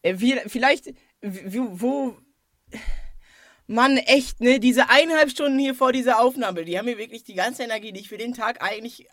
Äh, 0.00 0.14
wie- 0.16 0.40
vielleicht, 0.46 0.94
wo, 1.20 1.68
wo. 1.72 2.16
Mann, 3.70 3.98
echt, 3.98 4.40
ne? 4.40 4.58
Diese 4.60 4.88
eineinhalb 4.88 5.30
Stunden 5.30 5.58
hier 5.58 5.74
vor 5.74 5.92
dieser 5.92 6.20
Aufnahme, 6.20 6.64
die 6.64 6.78
haben 6.78 6.86
mir 6.86 6.96
wirklich 6.98 7.22
die 7.22 7.34
ganze 7.34 7.62
Energie, 7.62 7.92
die 7.92 8.00
ich 8.00 8.08
für 8.08 8.16
den 8.18 8.32
Tag 8.32 8.62
eigentlich 8.62 9.06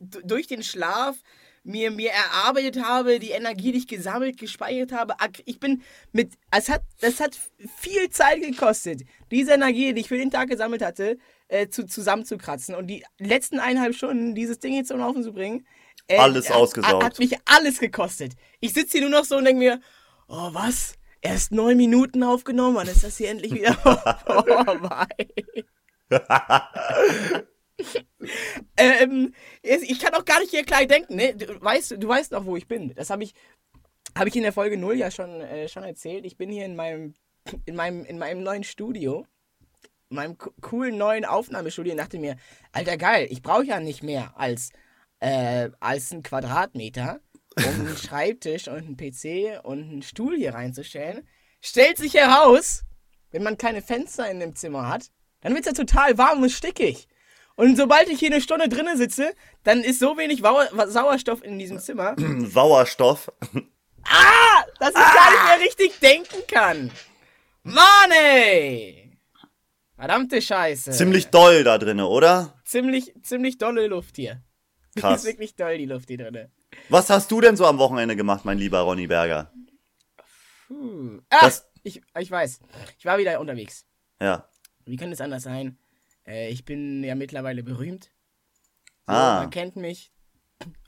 d- 0.00 0.18
durch 0.24 0.48
den 0.48 0.62
Schlaf 0.64 1.16
mir, 1.62 1.90
mir 1.92 2.10
erarbeitet 2.10 2.82
habe, 2.82 3.18
die 3.20 3.30
Energie, 3.30 3.70
die 3.72 3.78
ich 3.78 3.86
gesammelt, 3.88 4.36
gespeichert 4.36 4.90
habe. 4.92 5.14
Ich 5.44 5.58
bin 5.60 5.82
mit. 6.12 6.32
Es 6.50 6.68
hat, 6.68 6.82
das 7.00 7.20
hat 7.20 7.38
viel 7.78 8.10
Zeit 8.10 8.40
gekostet, 8.40 9.02
diese 9.30 9.52
Energie, 9.52 9.92
die 9.94 10.00
ich 10.00 10.08
für 10.08 10.18
den 10.18 10.30
Tag 10.32 10.48
gesammelt 10.48 10.82
hatte, 10.82 11.16
äh, 11.48 11.68
zu, 11.68 11.86
zusammenzukratzen. 11.86 12.74
Und 12.74 12.88
die 12.88 13.04
letzten 13.18 13.60
eineinhalb 13.60 13.94
Stunden, 13.94 14.34
dieses 14.34 14.58
Ding 14.58 14.74
jetzt 14.74 14.88
zum 14.88 14.98
Laufen 14.98 15.22
zu 15.22 15.32
bringen. 15.32 15.66
Äh, 16.08 16.18
Alles 16.18 16.48
hat- 16.50 16.56
ausgesaugt. 16.56 17.02
Hat 17.04 17.18
mich 17.20 17.36
alles 17.44 17.78
gekostet. 17.80 18.32
Ich 18.60 18.72
sitze 18.72 18.98
hier 18.98 19.08
nur 19.08 19.18
noch 19.20 19.24
so 19.24 19.36
und 19.36 19.44
denke 19.44 19.58
mir, 19.60 19.80
oh 20.28 20.50
was? 20.52 20.94
Erst 21.26 21.50
neun 21.50 21.76
Minuten 21.76 22.22
aufgenommen, 22.22 22.76
wann 22.76 22.86
ist 22.86 23.02
das 23.02 23.16
hier 23.16 23.30
endlich 23.30 23.52
wieder 23.52 23.74
vorbei? 23.74 25.08
ähm, 28.76 29.34
ich 29.62 29.98
kann 29.98 30.14
auch 30.14 30.24
gar 30.24 30.38
nicht 30.38 30.50
hier 30.50 30.64
klein 30.64 30.86
denken, 30.86 31.16
ne? 31.16 31.34
Du 31.34 31.60
weißt, 31.60 31.96
du 31.98 32.06
weißt 32.08 32.30
noch, 32.30 32.44
wo 32.46 32.56
ich 32.56 32.68
bin. 32.68 32.94
Das 32.94 33.10
habe 33.10 33.24
ich, 33.24 33.34
habe 34.16 34.28
ich 34.28 34.36
in 34.36 34.44
der 34.44 34.52
Folge 34.52 34.76
0 34.76 34.94
ja 34.96 35.10
schon, 35.10 35.40
äh, 35.40 35.68
schon 35.68 35.82
erzählt. 35.82 36.24
Ich 36.26 36.36
bin 36.36 36.48
hier 36.48 36.64
in 36.64 36.76
meinem, 36.76 37.14
in 37.64 37.74
meinem, 37.74 38.04
in 38.04 38.18
meinem 38.18 38.44
neuen 38.44 38.62
Studio. 38.62 39.26
In 40.10 40.16
meinem 40.16 40.38
co- 40.38 40.52
coolen 40.60 40.96
neuen 40.96 41.24
Aufnahmestudio 41.24 41.90
und 41.90 41.98
dachte 41.98 42.18
mir, 42.20 42.36
Alter 42.70 42.96
geil, 42.96 43.26
ich 43.30 43.42
brauche 43.42 43.64
ja 43.64 43.80
nicht 43.80 44.04
mehr 44.04 44.32
als, 44.36 44.70
äh, 45.18 45.70
als 45.80 46.12
ein 46.12 46.22
Quadratmeter, 46.22 47.18
um 47.56 47.64
einen 47.86 47.96
Schreibtisch 47.96 48.68
und 48.68 48.76
einen 48.78 48.96
PC 48.96 49.64
und 49.64 49.82
einen 49.82 50.02
Stuhl 50.02 50.36
hier 50.36 50.54
reinzustellen. 50.54 51.26
Stellt 51.60 51.98
sich 51.98 52.14
heraus, 52.14 52.82
wenn 53.30 53.42
man 53.42 53.58
keine 53.58 53.82
Fenster 53.82 54.30
in 54.30 54.40
dem 54.40 54.54
Zimmer 54.54 54.88
hat, 54.88 55.10
dann 55.40 55.54
wird 55.54 55.66
es 55.66 55.76
ja 55.76 55.84
total 55.84 56.16
warm 56.18 56.42
und 56.42 56.50
stickig. 56.50 57.08
Und 57.56 57.76
sobald 57.76 58.08
ich 58.08 58.18
hier 58.18 58.30
eine 58.30 58.40
Stunde 58.42 58.68
drinnen 58.68 58.98
sitze, 58.98 59.32
dann 59.64 59.82
ist 59.82 59.98
so 59.98 60.18
wenig 60.18 60.42
Sauerstoff 60.42 61.42
in 61.42 61.58
diesem 61.58 61.78
Zimmer, 61.78 62.14
Sauerstoff. 62.46 63.32
dass 64.78 64.90
ich 64.90 64.94
gar 64.94 65.30
nicht 65.30 65.44
mehr 65.44 65.66
richtig 65.66 65.98
denken 66.00 66.42
kann. 66.46 66.90
Mann, 67.62 68.10
ey! 68.12 69.18
Verdammte 69.96 70.42
Scheiße. 70.42 70.90
Ziemlich 70.92 71.28
doll 71.28 71.64
da 71.64 71.78
drinne, 71.78 72.06
oder? 72.06 72.60
ziemlich, 72.64 73.14
ziemlich 73.22 73.56
dolle 73.56 73.86
Luft 73.86 74.16
hier. 74.16 74.42
Die 74.94 75.00
Krass. 75.00 75.20
ist 75.20 75.26
wirklich 75.32 75.56
doll, 75.56 75.78
die 75.78 75.86
Luft 75.86 76.08
hier 76.08 76.18
drin. 76.18 76.48
Was 76.88 77.10
hast 77.10 77.30
du 77.30 77.40
denn 77.40 77.56
so 77.56 77.66
am 77.66 77.78
Wochenende 77.78 78.16
gemacht, 78.16 78.44
mein 78.44 78.58
lieber 78.58 78.80
Ronny 78.80 79.06
Berger? 79.06 79.52
Puh. 80.68 81.20
Ah, 81.30 81.40
Das- 81.42 81.66
ich, 81.82 82.02
ich 82.18 82.30
weiß. 82.30 82.60
Ich 82.98 83.04
war 83.04 83.18
wieder 83.18 83.38
unterwegs. 83.40 83.86
Ja. 84.20 84.48
Wie 84.84 84.96
könnte 84.96 85.14
es 85.14 85.20
anders 85.20 85.44
sein? 85.44 85.78
Äh, 86.26 86.50
ich 86.50 86.64
bin 86.64 87.04
ja 87.04 87.14
mittlerweile 87.14 87.62
berühmt. 87.62 88.10
So, 89.06 89.12
Ah. 89.12 89.40
Man 89.42 89.50
kennt 89.50 89.76
mich 89.76 90.12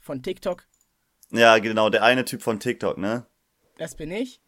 von 0.01 0.21
TikTok. 0.23 0.67
Ja, 1.31 1.59
genau, 1.59 1.89
der 1.89 2.03
eine 2.03 2.25
Typ 2.25 2.41
von 2.41 2.59
TikTok, 2.59 2.97
ne? 2.97 3.25
Das 3.77 3.95
bin 3.95 4.11
ich. 4.11 4.41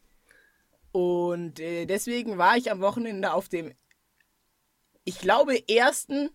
Und 0.90 1.58
äh, 1.60 1.86
deswegen 1.86 2.36
war 2.36 2.56
ich 2.58 2.70
am 2.70 2.80
Wochenende 2.80 3.32
auf 3.32 3.48
dem, 3.48 3.72
ich 5.04 5.18
glaube, 5.20 5.66
ersten 5.68 6.28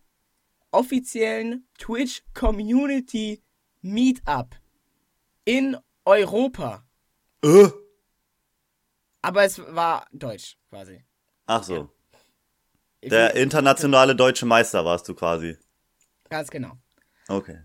offiziellen 0.71 1.67
Twitch 1.77 2.23
Community 2.33 3.43
Meetup 3.81 4.55
in 5.47 5.77
Europa. 6.03 6.85
Äh? 7.41 7.69
Aber 9.21 9.45
es 9.45 9.59
war 9.73 10.05
deutsch, 10.11 10.57
quasi. 10.69 11.03
Ach 11.45 11.63
so. 11.63 11.89
Der 13.01 13.35
internationale 13.35 14.15
deutsche 14.15 14.45
Meister 14.45 14.83
warst 14.83 15.07
du 15.07 15.15
quasi. 15.15 15.57
Ganz 16.29 16.49
genau. 16.49 16.73
Okay. 17.29 17.61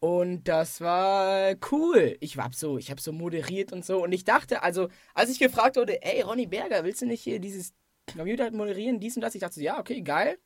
Und 0.00 0.44
das 0.44 0.80
war 0.80 1.54
cool. 1.70 2.16
Ich 2.20 2.38
hab 2.38 2.54
so, 2.54 2.78
ich 2.78 2.90
habe 2.90 3.00
so 3.00 3.12
moderiert 3.12 3.72
und 3.72 3.84
so. 3.84 4.02
Und 4.02 4.12
ich 4.12 4.24
dachte, 4.24 4.62
also, 4.62 4.88
als 5.12 5.28
ich 5.28 5.38
gefragt 5.38 5.76
wurde, 5.76 6.00
ey, 6.02 6.22
Ronny 6.22 6.46
Berger, 6.46 6.84
willst 6.84 7.02
du 7.02 7.06
nicht 7.06 7.22
hier 7.22 7.40
dieses 7.40 7.74
Computer 8.16 8.50
moderieren, 8.52 9.00
dies 9.00 9.16
und 9.16 9.22
das? 9.22 9.34
Ich 9.34 9.40
dachte 9.42 9.56
so, 9.56 9.60
ja, 9.60 9.78
okay, 9.78 10.00
geil. 10.00 10.38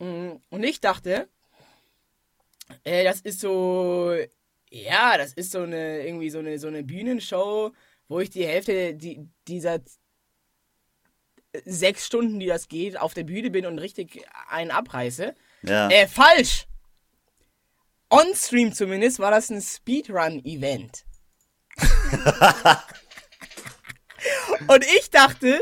Mm, 0.00 0.36
Und 0.48 0.64
ich 0.64 0.80
dachte, 0.80 1.28
äh, 2.82 3.04
das 3.04 3.20
ist 3.20 3.40
so, 3.40 4.16
ja, 4.70 5.18
das 5.18 5.32
ist 5.32 5.50
so 5.52 5.62
eine, 5.62 6.06
irgendwie 6.06 6.30
so 6.30 6.38
eine, 6.38 6.58
so 6.58 6.68
eine 6.68 6.82
Bühnenshow, 6.82 7.72
wo 8.08 8.20
ich 8.20 8.30
die 8.30 8.46
Hälfte 8.46 8.94
die, 8.94 9.28
dieser 9.46 9.80
sechs 11.64 12.06
Stunden, 12.06 12.38
die 12.38 12.46
das 12.46 12.68
geht, 12.68 12.98
auf 12.98 13.12
der 13.14 13.24
Bühne 13.24 13.50
bin 13.50 13.66
und 13.66 13.78
richtig 13.78 14.24
einen 14.48 14.70
abreiße. 14.70 15.34
Ja. 15.62 15.88
Äh, 15.88 16.06
falsch! 16.06 16.66
On-Stream 18.10 18.72
zumindest 18.72 19.18
war 19.18 19.30
das 19.30 19.50
ein 19.50 19.60
Speedrun-Event. 19.60 21.04
und 24.68 24.84
ich 24.84 25.10
dachte, 25.10 25.60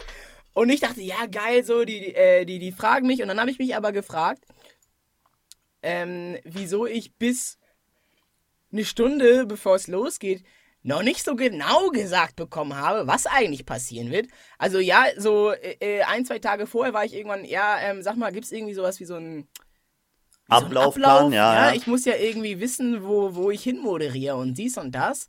und 0.54 0.70
ich 0.70 0.80
dachte, 0.80 1.02
ja 1.02 1.26
geil, 1.26 1.64
so, 1.64 1.84
die, 1.84 2.14
äh, 2.14 2.44
die, 2.44 2.58
die 2.58 2.72
fragen 2.72 3.06
mich. 3.06 3.22
Und 3.22 3.28
dann 3.28 3.38
habe 3.38 3.50
ich 3.50 3.58
mich 3.58 3.76
aber 3.76 3.92
gefragt, 3.92 4.44
ähm, 5.82 6.38
wieso 6.44 6.86
ich 6.86 7.14
bis 7.16 7.58
eine 8.72 8.84
Stunde, 8.84 9.46
bevor 9.46 9.76
es 9.76 9.86
losgeht, 9.86 10.44
noch 10.82 11.02
nicht 11.02 11.24
so 11.24 11.36
genau 11.36 11.88
gesagt 11.90 12.36
bekommen 12.36 12.76
habe, 12.76 13.06
was 13.06 13.26
eigentlich 13.26 13.66
passieren 13.66 14.10
wird. 14.10 14.28
Also 14.58 14.78
ja, 14.78 15.04
so 15.16 15.52
äh, 15.52 16.02
ein, 16.02 16.24
zwei 16.24 16.38
Tage 16.38 16.66
vorher 16.66 16.94
war 16.94 17.04
ich 17.04 17.14
irgendwann, 17.14 17.44
ja, 17.44 17.78
ähm, 17.80 18.02
sag 18.02 18.16
mal, 18.16 18.32
gibt 18.32 18.44
es 18.44 18.52
irgendwie 18.52 18.74
sowas 18.74 19.00
wie 19.00 19.04
so 19.04 19.16
ein 19.16 19.48
wie 20.46 20.56
so 20.56 20.64
Ablaufplan, 20.66 21.10
Ablauf? 21.10 21.32
ja, 21.32 21.68
ja. 21.68 21.74
Ich 21.74 21.86
muss 21.86 22.04
ja 22.04 22.16
irgendwie 22.16 22.60
wissen, 22.60 23.04
wo, 23.04 23.34
wo 23.34 23.50
ich 23.50 23.62
hin 23.62 23.80
moderiere 23.80 24.36
und 24.36 24.54
dies 24.56 24.78
und 24.78 24.92
das. 24.92 25.28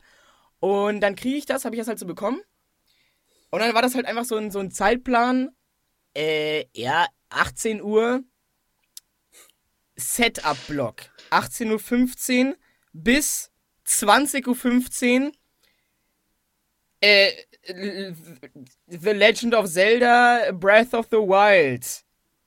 Und 0.59 1.01
dann 1.01 1.15
kriege 1.15 1.37
ich 1.37 1.45
das, 1.45 1.65
habe 1.65 1.75
ich 1.75 1.79
das 1.79 1.87
halt 1.87 1.99
so 1.99 2.05
bekommen. 2.05 2.41
Und 3.49 3.59
dann 3.59 3.73
war 3.73 3.81
das 3.81 3.95
halt 3.95 4.05
einfach 4.05 4.25
so 4.25 4.37
ein, 4.37 4.51
so 4.51 4.59
ein 4.59 4.71
Zeitplan. 4.71 5.49
Äh, 6.15 6.65
ja, 6.73 7.07
18 7.29 7.81
Uhr 7.81 8.23
Setup-Block. 9.95 11.01
18.15 11.31 12.49
Uhr 12.49 12.55
bis 12.93 13.51
20.15 13.85 15.27
Uhr 15.27 15.31
äh, 17.01 17.31
The 18.87 19.11
Legend 19.11 19.53
of 19.55 19.67
Zelda 19.67 20.51
Breath 20.53 20.93
of 20.93 21.07
the 21.11 21.17
Wild 21.17 21.85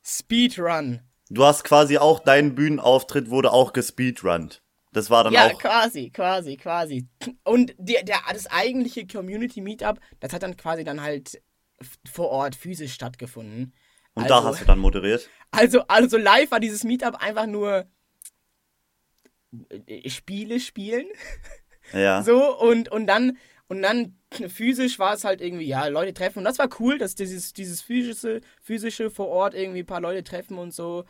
Speedrun. 0.02 1.00
Du 1.30 1.44
hast 1.44 1.64
quasi 1.64 1.96
auch 1.98 2.20
deinen 2.20 2.54
Bühnenauftritt 2.54 3.30
wurde 3.30 3.52
auch 3.52 3.72
gespeedrunnt. 3.72 4.62
Das 4.92 5.08
war 5.08 5.24
dann 5.24 5.32
Ja, 5.32 5.46
auch. 5.46 5.58
quasi, 5.58 6.10
quasi, 6.10 6.56
quasi. 6.58 7.08
Und 7.44 7.74
der, 7.78 8.02
der, 8.02 8.18
das 8.30 8.46
eigentliche 8.48 9.06
Community 9.06 9.62
Meetup, 9.62 9.98
das 10.20 10.34
hat 10.34 10.42
dann 10.42 10.56
quasi 10.56 10.84
dann 10.84 11.00
halt 11.00 11.40
vor 12.10 12.28
Ort 12.28 12.54
physisch 12.54 12.92
stattgefunden. 12.92 13.72
Und 14.14 14.24
also, 14.24 14.34
da 14.34 14.44
hast 14.44 14.60
du 14.60 14.64
dann 14.66 14.78
moderiert. 14.78 15.28
Also, 15.54 15.82
also 15.86 16.16
live 16.16 16.50
war 16.50 16.60
dieses 16.60 16.82
Meetup 16.82 17.16
einfach 17.16 17.44
nur 17.46 17.80
äh, 17.80 17.84
Spiele 20.06 20.60
spielen. 20.60 21.06
Ja. 21.92 22.22
So, 22.24 22.58
und, 22.58 22.90
und 22.90 23.06
dann, 23.06 23.36
und 23.68 23.82
dann 23.82 24.16
physisch 24.48 24.98
war 24.98 25.14
es 25.14 25.24
halt 25.24 25.40
irgendwie, 25.40 25.66
ja, 25.66 25.86
Leute 25.88 26.14
treffen. 26.14 26.38
Und 26.38 26.44
das 26.44 26.58
war 26.58 26.68
cool, 26.78 26.98
dass 26.98 27.14
dieses, 27.14 27.52
dieses 27.52 27.82
physische, 27.82 28.40
physische 28.62 29.10
vor 29.10 29.28
Ort 29.28 29.54
irgendwie 29.54 29.80
ein 29.80 29.86
paar 29.86 30.00
Leute 30.00 30.24
treffen 30.24 30.58
und 30.58 30.72
so. 30.72 31.04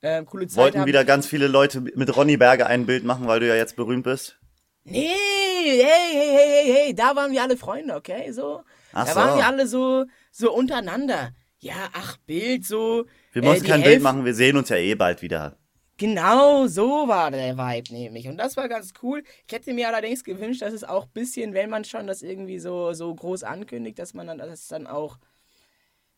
Ähm, 0.00 0.26
coole 0.26 0.46
Zeit 0.46 0.56
Wollten 0.56 0.80
haben. 0.80 0.86
wieder 0.86 1.04
ganz 1.04 1.26
viele 1.26 1.48
Leute 1.48 1.80
mit 1.80 2.16
Ronny 2.16 2.36
Berger 2.36 2.66
ein 2.66 2.86
Bild 2.86 3.04
machen, 3.04 3.26
weil 3.26 3.40
du 3.40 3.48
ja 3.48 3.56
jetzt 3.56 3.74
berühmt 3.74 4.04
bist. 4.04 4.38
Nee, 4.84 5.08
hey, 5.08 5.82
hey, 5.82 6.14
hey, 6.14 6.36
hey, 6.36 6.72
hey, 6.72 6.94
da 6.94 7.16
waren 7.16 7.32
wir 7.32 7.42
alle 7.42 7.56
Freunde, 7.56 7.94
okay? 7.94 8.30
So. 8.32 8.62
Ach 8.92 9.06
da 9.06 9.12
so. 9.12 9.20
waren 9.20 9.38
wir 9.38 9.46
alle 9.46 9.66
so, 9.66 10.06
so 10.30 10.52
untereinander. 10.52 11.32
Ja, 11.58 11.88
ach, 11.92 12.16
Bild, 12.18 12.64
so. 12.64 13.06
Wir 13.32 13.42
äh, 13.42 13.46
müssen 13.46 13.64
die 13.64 13.70
kein 13.70 13.82
Bild 13.82 14.02
machen, 14.02 14.24
wir 14.24 14.34
sehen 14.34 14.56
uns 14.56 14.68
ja 14.68 14.76
eh 14.76 14.94
bald 14.94 15.20
wieder. 15.20 15.58
Genau, 15.98 16.68
so 16.68 17.08
war 17.08 17.32
der 17.32 17.58
Vibe 17.58 17.92
nämlich. 17.92 18.28
Und 18.28 18.38
das 18.38 18.56
war 18.56 18.68
ganz 18.68 18.92
cool. 19.02 19.24
Ich 19.46 19.52
hätte 19.52 19.74
mir 19.74 19.88
allerdings 19.88 20.22
gewünscht, 20.22 20.62
dass 20.62 20.72
es 20.72 20.84
auch 20.84 21.06
ein 21.06 21.12
bisschen, 21.12 21.54
wenn 21.54 21.68
man 21.68 21.84
schon 21.84 22.06
das 22.06 22.22
irgendwie 22.22 22.60
so, 22.60 22.92
so 22.92 23.12
groß 23.12 23.42
ankündigt, 23.42 23.98
dass 23.98 24.14
man 24.14 24.28
dann, 24.28 24.38
dass 24.38 24.68
dann 24.68 24.86
auch 24.86 25.18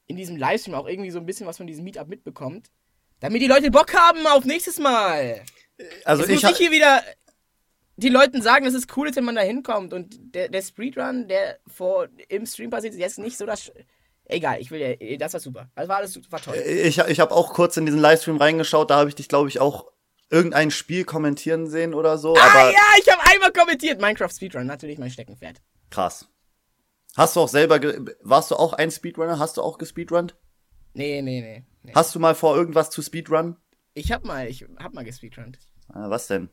in 0.06 0.16
diesem 0.16 0.36
Livestream 0.36 0.74
auch 0.74 0.86
irgendwie 0.86 1.10
so 1.10 1.18
ein 1.18 1.24
bisschen 1.24 1.46
was 1.46 1.56
von 1.56 1.66
diesem 1.66 1.84
Meetup 1.84 2.08
mitbekommt. 2.08 2.70
Damit 3.20 3.40
die 3.40 3.46
Leute 3.46 3.70
Bock 3.70 3.94
haben 3.94 4.26
auf 4.26 4.44
nächstes 4.44 4.78
Mal. 4.78 5.42
Also 6.04 6.22
Jetzt 6.22 6.30
ich 6.30 6.42
muss 6.42 6.52
ich 6.52 6.58
hier 6.58 6.70
wieder 6.70 7.02
die 7.96 8.08
Leuten 8.10 8.42
sagen, 8.42 8.66
dass 8.66 8.74
es 8.74 8.86
cool 8.96 9.08
ist, 9.08 9.16
wenn 9.16 9.24
man 9.24 9.34
da 9.34 9.42
hinkommt. 9.42 9.94
Und 9.94 10.34
der, 10.34 10.48
der 10.48 10.62
Speedrun, 10.62 11.26
der 11.26 11.58
vor, 11.66 12.08
im 12.28 12.44
Stream 12.44 12.70
passiert, 12.70 12.94
ist 12.94 13.00
jetzt 13.00 13.18
nicht 13.18 13.38
so 13.38 13.46
das. 13.46 13.72
Egal, 14.30 14.60
ich 14.60 14.70
will 14.70 14.80
ja, 15.00 15.16
das 15.16 15.32
war 15.32 15.40
super. 15.40 15.70
Das 15.74 15.88
war 15.88 15.96
alles 15.98 16.18
war 16.30 16.40
toll. 16.40 16.54
ich, 16.56 16.98
ich 16.98 17.20
habe 17.20 17.34
auch 17.34 17.52
kurz 17.52 17.76
in 17.76 17.86
diesen 17.86 18.00
Livestream 18.00 18.36
reingeschaut, 18.36 18.90
da 18.90 18.96
habe 18.96 19.08
ich 19.08 19.14
dich, 19.14 19.28
glaube 19.28 19.48
ich, 19.48 19.60
auch 19.60 19.90
irgendein 20.30 20.70
Spiel 20.70 21.04
kommentieren 21.04 21.68
sehen 21.68 21.94
oder 21.94 22.16
so. 22.18 22.34
ah 22.36 22.40
aber 22.40 22.70
ja, 22.70 22.78
ich 23.00 23.08
habe 23.10 23.20
einmal 23.30 23.52
kommentiert. 23.52 24.00
Minecraft 24.00 24.30
Speedrun, 24.30 24.66
natürlich 24.66 24.98
mein 24.98 25.10
Steckenpferd. 25.10 25.60
krass. 25.90 26.26
Hast 27.16 27.34
du 27.34 27.40
auch 27.40 27.48
selber, 27.48 27.80
warst 28.22 28.52
du 28.52 28.54
auch 28.56 28.72
ein 28.72 28.92
Speedrunner? 28.92 29.40
Hast 29.40 29.56
du 29.56 29.62
auch 29.62 29.78
gespeedrunnt? 29.78 30.36
Nee, 30.94 31.20
nee, 31.22 31.40
nee. 31.40 31.64
nee. 31.82 31.92
Hast 31.92 32.14
du 32.14 32.20
mal 32.20 32.36
vor, 32.36 32.56
irgendwas 32.56 32.90
zu 32.90 33.02
speedrunnen? 33.02 33.56
Ich 33.94 34.12
hab 34.12 34.24
mal, 34.24 34.46
ich 34.46 34.64
hab 34.78 34.94
mal 34.94 35.04
gespeedrunnt. 35.04 35.58
Ah, 35.88 36.08
was 36.08 36.28
denn? 36.28 36.48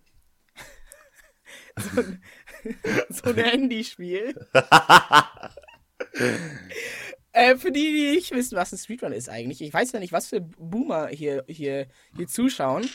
So 3.09 3.29
ein 3.29 3.35
Handyspiel. 3.37 4.33
äh, 7.37 7.57
für 7.57 7.71
die, 7.71 7.93
die 7.93 8.11
nicht 8.11 8.31
wissen, 8.31 8.55
was 8.55 8.73
ein 8.73 8.79
Speedrun 8.79 9.11
ist 9.13 9.29
eigentlich. 9.29 9.61
Ich 9.61 9.73
weiß 9.73 9.91
ja 9.91 9.99
nicht, 9.99 10.11
was 10.11 10.27
für 10.27 10.41
Boomer 10.41 11.07
hier, 11.09 11.45
hier, 11.47 11.87
hier 12.15 12.27
zuschauen. 12.27 12.89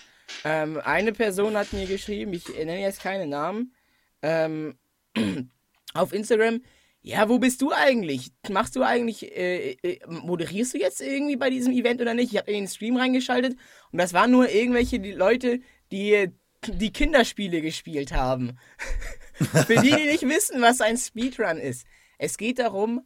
Ähm, 0.44 0.80
eine 0.84 1.12
Person 1.12 1.56
hat 1.56 1.72
mir 1.72 1.86
geschrieben, 1.86 2.32
ich 2.32 2.48
nenne 2.48 2.80
jetzt 2.80 3.00
keine 3.00 3.26
Namen, 3.26 3.74
ähm, 4.22 4.78
auf 5.94 6.12
Instagram, 6.12 6.60
ja, 7.02 7.28
wo 7.28 7.38
bist 7.38 7.60
du 7.62 7.72
eigentlich? 7.72 8.30
Machst 8.48 8.76
du 8.76 8.82
eigentlich, 8.82 9.24
äh, 9.36 9.72
äh, 9.82 10.00
moderierst 10.06 10.74
du 10.74 10.78
jetzt 10.78 11.00
irgendwie 11.00 11.36
bei 11.36 11.50
diesem 11.50 11.72
Event 11.72 12.00
oder 12.00 12.14
nicht? 12.14 12.32
Ich 12.32 12.38
habe 12.38 12.50
in 12.50 12.64
den 12.64 12.68
Stream 12.68 12.96
reingeschaltet 12.96 13.56
und 13.90 14.00
das 14.00 14.12
waren 14.12 14.30
nur 14.30 14.48
irgendwelche 14.48 14.98
Leute, 14.98 15.60
die 15.90 16.28
die 16.66 16.92
Kinderspiele 16.92 17.60
gespielt 17.60 18.12
haben. 18.12 18.56
Für 19.66 19.76
die, 19.76 19.90
die 19.90 20.06
nicht 20.06 20.22
wissen, 20.22 20.62
was 20.62 20.80
ein 20.80 20.96
Speedrun 20.96 21.58
ist. 21.58 21.86
Es 22.18 22.38
geht 22.38 22.60
darum, 22.60 23.04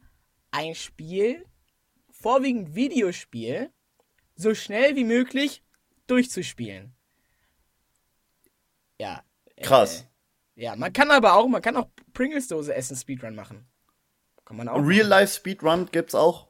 ein 0.51 0.75
Spiel, 0.75 1.45
vorwiegend 2.09 2.75
Videospiel, 2.75 3.71
so 4.35 4.53
schnell 4.53 4.95
wie 4.95 5.03
möglich 5.03 5.63
durchzuspielen. 6.07 6.95
Ja. 8.99 9.23
Krass. 9.61 10.07
Äh, 10.55 10.63
ja, 10.63 10.75
man 10.75 10.91
kann 10.91 11.11
aber 11.11 11.35
auch, 11.35 11.47
man 11.47 11.61
kann 11.61 11.75
auch 11.75 11.87
Pringles-Dose 12.13 12.73
essen 12.73 12.95
Speedrun 12.95 13.35
machen. 13.35 13.67
Kann 14.45 14.57
man 14.57 14.67
auch. 14.69 14.79
Real 14.79 15.05
Life 15.05 15.35
Speedrun 15.35 15.87
gibt's 15.91 16.15
auch. 16.15 16.49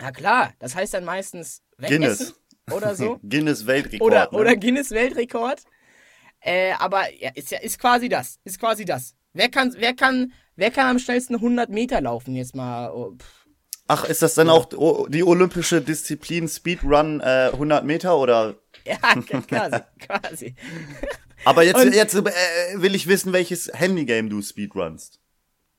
Ja 0.00 0.10
klar, 0.12 0.52
das 0.58 0.74
heißt 0.74 0.94
dann 0.94 1.04
meistens 1.04 1.62
wegessen 1.78 2.00
Guinness. 2.00 2.40
oder 2.70 2.94
so. 2.94 3.18
Guinness 3.28 3.66
Weltrekord. 3.66 4.02
oder, 4.02 4.28
ne? 4.30 4.38
oder 4.38 4.56
Guinness 4.56 4.90
Weltrekord. 4.90 5.62
Äh, 6.40 6.72
aber 6.72 7.12
ja, 7.14 7.30
ist 7.34 7.50
ja 7.50 7.58
ist 7.60 7.78
quasi 7.78 8.08
das. 8.08 8.38
Ist 8.44 8.58
quasi 8.58 8.84
das. 8.84 9.14
Wer 9.34 9.48
kann, 9.50 9.74
wer 9.78 9.94
kann, 9.94 10.32
wer 10.56 10.70
kann 10.70 10.86
am 10.88 10.98
schnellsten 10.98 11.34
100 11.34 11.68
Meter 11.68 12.00
laufen 12.00 12.34
jetzt 12.34 12.54
mal? 12.54 12.90
Oh, 12.90 13.14
pff. 13.18 13.44
Ach, 13.86 14.04
ist 14.06 14.22
das 14.22 14.32
dann 14.34 14.48
auch 14.48 14.72
o- 14.72 15.06
die 15.08 15.22
olympische 15.22 15.82
Disziplin 15.82 16.48
Speedrun 16.48 17.20
äh, 17.20 17.50
100 17.52 17.84
Meter 17.84 18.16
oder? 18.16 18.54
Ja, 18.86 18.96
quasi, 18.98 19.78
quasi. 19.98 20.54
Aber 21.46 21.62
jetzt, 21.62 21.82
Und- 21.82 21.94
jetzt 21.94 22.14
äh, 22.14 22.22
will 22.76 22.94
ich 22.94 23.06
wissen, 23.08 23.32
welches 23.32 23.70
Handygame 23.74 24.28
du 24.28 24.40
speedrunst. 24.42 25.20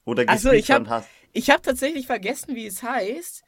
Oder 0.06 0.24
Achso, 0.28 0.52
ich 0.52 0.70
habe 0.72 0.88
hast. 0.90 1.08
ich 1.34 1.50
hab 1.52 1.62
tatsächlich 1.64 2.06
vergessen, 2.08 2.56
wie 2.56 2.66
es 2.68 2.82
heißt. 2.84 3.44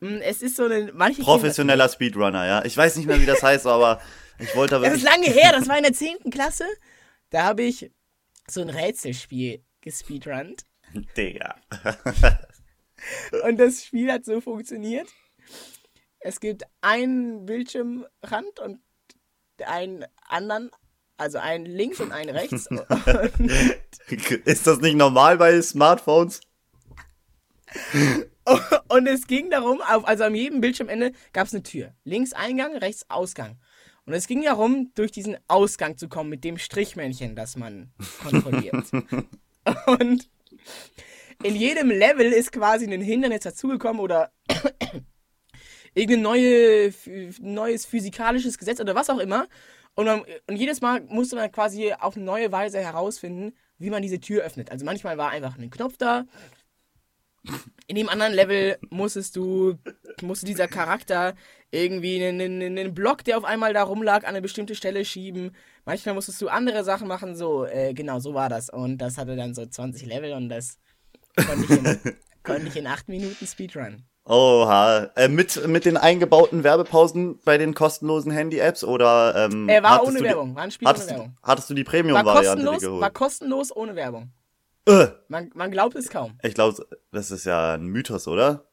Hm, 0.00 0.20
Es 0.22 0.40
ist 0.42 0.56
so 0.56 0.64
eine 0.64 0.90
manche 0.94 1.22
Professioneller 1.22 1.88
Speedrunner, 1.88 2.46
ja. 2.46 2.64
Ich 2.64 2.76
weiß 2.76 2.96
nicht 2.96 3.06
mehr, 3.06 3.20
wie 3.20 3.26
das 3.26 3.42
heißt, 3.42 3.66
aber 3.66 4.00
ich 4.38 4.54
wollte 4.56 4.76
aber 4.76 4.86
das 4.88 4.96
ist 4.96 5.02
lange 5.04 5.26
her, 5.26 5.52
das 5.52 5.68
war 5.68 5.76
in 5.76 5.82
der 5.84 5.92
10. 5.92 6.30
Klasse. 6.30 6.64
Da 7.30 7.44
habe 7.44 7.62
ich 7.62 7.90
so 8.48 8.60
ein 8.60 8.70
Rätselspiel 8.70 9.64
gespeedrunnt. 9.80 10.64
Digga. 11.16 11.56
Und 13.44 13.58
das 13.58 13.84
Spiel 13.84 14.10
hat 14.12 14.24
so 14.24 14.40
funktioniert. 14.40 15.08
Es 16.20 16.40
gibt 16.40 16.64
einen 16.80 17.44
Bildschirmrand 17.44 18.60
und 18.62 18.80
einen 19.64 20.04
anderen, 20.26 20.70
also 21.16 21.38
einen 21.38 21.66
links 21.66 22.00
und 22.00 22.12
einen 22.12 22.30
rechts. 22.30 22.66
Ist 24.44 24.66
das 24.66 24.80
nicht 24.80 24.96
normal 24.96 25.36
bei 25.36 25.60
Smartphones? 25.60 26.40
Und 28.88 29.06
es 29.06 29.26
ging 29.26 29.50
darum, 29.50 29.80
auf, 29.80 30.06
also 30.06 30.24
an 30.24 30.34
jedem 30.34 30.60
Bildschirmende 30.60 31.12
gab 31.32 31.46
es 31.46 31.54
eine 31.54 31.62
Tür. 31.62 31.94
Links 32.04 32.32
Eingang, 32.32 32.76
rechts 32.76 33.08
Ausgang. 33.08 33.58
Und 34.06 34.12
es 34.12 34.26
ging 34.26 34.42
darum, 34.42 34.92
durch 34.94 35.12
diesen 35.12 35.36
Ausgang 35.48 35.96
zu 35.96 36.08
kommen 36.08 36.30
mit 36.30 36.44
dem 36.44 36.58
Strichmännchen, 36.58 37.34
das 37.34 37.56
man 37.56 37.92
kontrolliert. 38.22 38.84
Und 39.86 40.28
in 41.42 41.56
jedem 41.56 41.90
Level 41.90 42.30
ist 42.32 42.52
quasi 42.52 42.86
ein 42.86 43.00
Hindernis 43.00 43.40
dazugekommen 43.40 44.00
oder 44.00 44.30
irgendein 45.94 46.22
neue, 46.22 46.92
neues 47.40 47.86
physikalisches 47.86 48.58
Gesetz 48.58 48.80
oder 48.80 48.94
was 48.94 49.10
auch 49.10 49.18
immer. 49.18 49.48
Und, 49.94 50.06
man, 50.06 50.22
und 50.48 50.56
jedes 50.56 50.80
Mal 50.80 51.02
musste 51.02 51.36
man 51.36 51.50
quasi 51.50 51.92
auf 51.92 52.16
eine 52.16 52.24
neue 52.24 52.52
Weise 52.52 52.80
herausfinden, 52.80 53.54
wie 53.78 53.90
man 53.90 54.02
diese 54.02 54.20
Tür 54.20 54.42
öffnet. 54.42 54.70
Also 54.70 54.84
manchmal 54.84 55.18
war 55.18 55.30
einfach 55.30 55.56
ein 55.56 55.70
Knopf 55.70 55.96
da, 55.96 56.26
in 57.86 57.96
dem 57.96 58.08
anderen 58.08 58.32
Level 58.32 58.78
musstest 58.90 59.36
du, 59.36 59.74
musste 60.22 60.46
dieser 60.46 60.68
Charakter 60.68 61.34
irgendwie 61.70 62.24
einen, 62.24 62.40
einen, 62.40 62.78
einen 62.78 62.94
Block, 62.94 63.24
der 63.24 63.36
auf 63.36 63.44
einmal 63.44 63.72
da 63.74 63.82
rumlag, 63.82 64.18
an 64.22 64.30
eine 64.30 64.42
bestimmte 64.42 64.74
Stelle 64.74 65.04
schieben. 65.04 65.54
Manchmal 65.84 66.14
musstest 66.14 66.40
du 66.40 66.48
andere 66.48 66.84
Sachen 66.84 67.08
machen, 67.08 67.36
so, 67.36 67.66
äh, 67.66 67.92
genau, 67.92 68.20
so 68.20 68.32
war 68.32 68.48
das. 68.48 68.70
Und 68.70 68.98
das 68.98 69.18
hatte 69.18 69.36
dann 69.36 69.54
so 69.54 69.66
20 69.66 70.06
Level 70.06 70.32
und 70.32 70.48
das 70.48 70.78
konnte 71.36 71.64
ich 71.64 71.70
in, 71.70 72.16
konnte 72.42 72.66
ich 72.68 72.76
in 72.76 72.86
8 72.86 73.08
Minuten 73.08 73.46
Speedrun. 73.46 74.04
Oha. 74.26 75.10
Äh, 75.16 75.28
mit, 75.28 75.66
mit 75.68 75.84
den 75.84 75.98
eingebauten 75.98 76.64
Werbepausen 76.64 77.38
bei 77.44 77.58
den 77.58 77.74
kostenlosen 77.74 78.32
Handy-Apps 78.32 78.82
oder 78.82 79.34
ähm, 79.50 79.68
Er 79.68 79.82
war 79.82 80.02
ohne 80.02 80.12
du 80.12 80.18
die- 80.20 80.24
Werbung, 80.24 80.54
war 80.54 80.62
ein 80.62 80.70
Spiel 80.70 80.88
Hattest, 80.88 81.08
ohne 81.10 81.16
du- 81.18 81.20
Werbung. 81.24 81.36
hattest 81.42 81.68
du 81.70 81.74
die 81.74 81.84
Premium-Variante 81.84 82.64
geholt? 82.64 83.00
war 83.02 83.10
kostenlos 83.10 83.74
ohne 83.76 83.94
Werbung. 83.96 84.32
Äh, 84.86 85.08
Man, 85.28 85.50
man 85.54 85.70
glaubt 85.70 85.94
es 85.96 86.08
kaum. 86.10 86.38
ich 86.42 86.54
glaube, 86.54 86.86
das 87.12 87.30
ist 87.30 87.44
ja 87.44 87.74
ein 87.74 87.86
Mythos, 87.86 88.28
oder? 88.28 88.68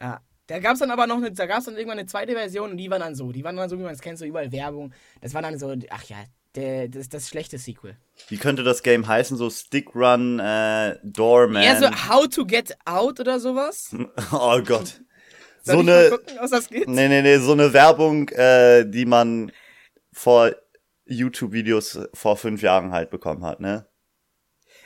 Ja. 0.00 0.20
Da 0.48 0.60
gab 0.60 0.74
es 0.74 0.78
dann 0.78 0.92
aber 0.92 1.08
noch 1.08 1.16
eine, 1.16 1.32
da 1.32 1.46
gab 1.46 1.58
es 1.58 1.64
dann 1.64 1.76
irgendwann 1.76 1.98
eine 1.98 2.06
zweite 2.06 2.32
Version 2.34 2.70
und 2.70 2.76
die 2.76 2.88
war 2.88 3.00
dann 3.00 3.16
so. 3.16 3.32
Die 3.32 3.42
waren 3.42 3.56
dann 3.56 3.68
so, 3.68 3.78
wie 3.78 3.82
man 3.82 3.94
es 3.94 4.00
kennt, 4.00 4.16
so 4.16 4.24
überall 4.24 4.52
Werbung. 4.52 4.94
Das 5.20 5.34
war 5.34 5.42
dann 5.42 5.58
so, 5.58 5.74
ach 5.90 6.04
ja, 6.04 6.18
der, 6.54 6.88
das, 6.88 7.08
das 7.08 7.28
schlechte 7.28 7.58
Sequel. 7.58 7.96
Wie 8.28 8.36
könnte 8.36 8.62
das 8.62 8.84
Game 8.84 9.08
heißen? 9.08 9.36
So 9.36 9.50
Stick 9.50 9.94
Run, 9.96 10.38
äh, 10.38 10.98
Doorman. 11.02 11.62
Eher 11.62 11.78
so 11.80 11.88
How 11.90 12.28
to 12.28 12.46
Get 12.46 12.76
Out 12.84 13.18
oder 13.18 13.40
sowas. 13.40 13.90
oh 14.32 14.60
Gott. 14.62 15.02
So 15.62 15.80
eine, 15.80 16.10
gucken, 16.10 16.36
was 16.38 16.52
das 16.52 16.68
geht? 16.68 16.86
nee, 16.86 17.08
nee, 17.08 17.22
nee, 17.22 17.38
so 17.38 17.50
eine 17.50 17.72
Werbung, 17.72 18.28
äh, 18.28 18.88
die 18.88 19.04
man 19.04 19.50
vor 20.12 20.52
YouTube-Videos 21.06 22.08
vor 22.14 22.36
fünf 22.36 22.62
Jahren 22.62 22.92
halt 22.92 23.10
bekommen 23.10 23.44
hat, 23.44 23.58
ne? 23.58 23.86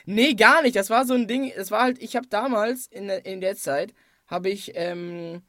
Nee, 0.05 0.33
gar 0.33 0.61
nicht. 0.61 0.75
Das 0.75 0.89
war 0.89 1.05
so 1.05 1.13
ein 1.13 1.27
Ding. 1.27 1.51
Das 1.55 1.71
war 1.71 1.83
halt, 1.83 2.01
ich 2.01 2.15
habe 2.15 2.27
damals 2.27 2.87
in, 2.87 3.07
der- 3.07 3.25
in 3.25 3.41
der 3.41 3.55
Zeit, 3.55 3.93
habe 4.27 4.49
ich 4.49 4.71
ähm, 4.75 5.41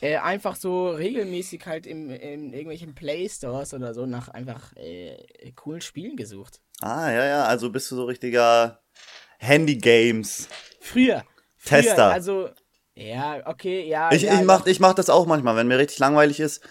äh, 0.00 0.16
einfach 0.16 0.56
so 0.56 0.90
regelmäßig 0.90 1.66
halt 1.66 1.86
im, 1.86 2.10
in 2.10 2.52
irgendwelchen 2.52 2.94
Playstores 2.94 3.74
oder 3.74 3.94
so 3.94 4.06
nach 4.06 4.28
einfach 4.28 4.74
äh, 4.76 5.16
coolen 5.56 5.80
Spielen 5.80 6.16
gesucht. 6.16 6.60
Ah, 6.80 7.10
ja, 7.12 7.24
ja, 7.24 7.44
also 7.44 7.70
bist 7.70 7.90
du 7.90 7.96
so 7.96 8.04
richtiger 8.04 8.80
Handy-Games. 9.38 10.48
Früher. 10.80 11.24
Früher, 11.56 11.80
Tester. 11.82 12.10
Also, 12.10 12.48
ja, 12.94 13.40
okay, 13.46 13.86
ja. 13.88 14.10
Ich, 14.12 14.22
ja, 14.22 14.40
ich, 14.40 14.46
mach, 14.46 14.66
ich 14.66 14.80
mach 14.80 14.94
das 14.94 15.10
auch 15.10 15.26
manchmal, 15.26 15.56
wenn 15.56 15.68
mir 15.68 15.78
richtig 15.78 15.98
langweilig 15.98 16.40
ist. 16.40 16.62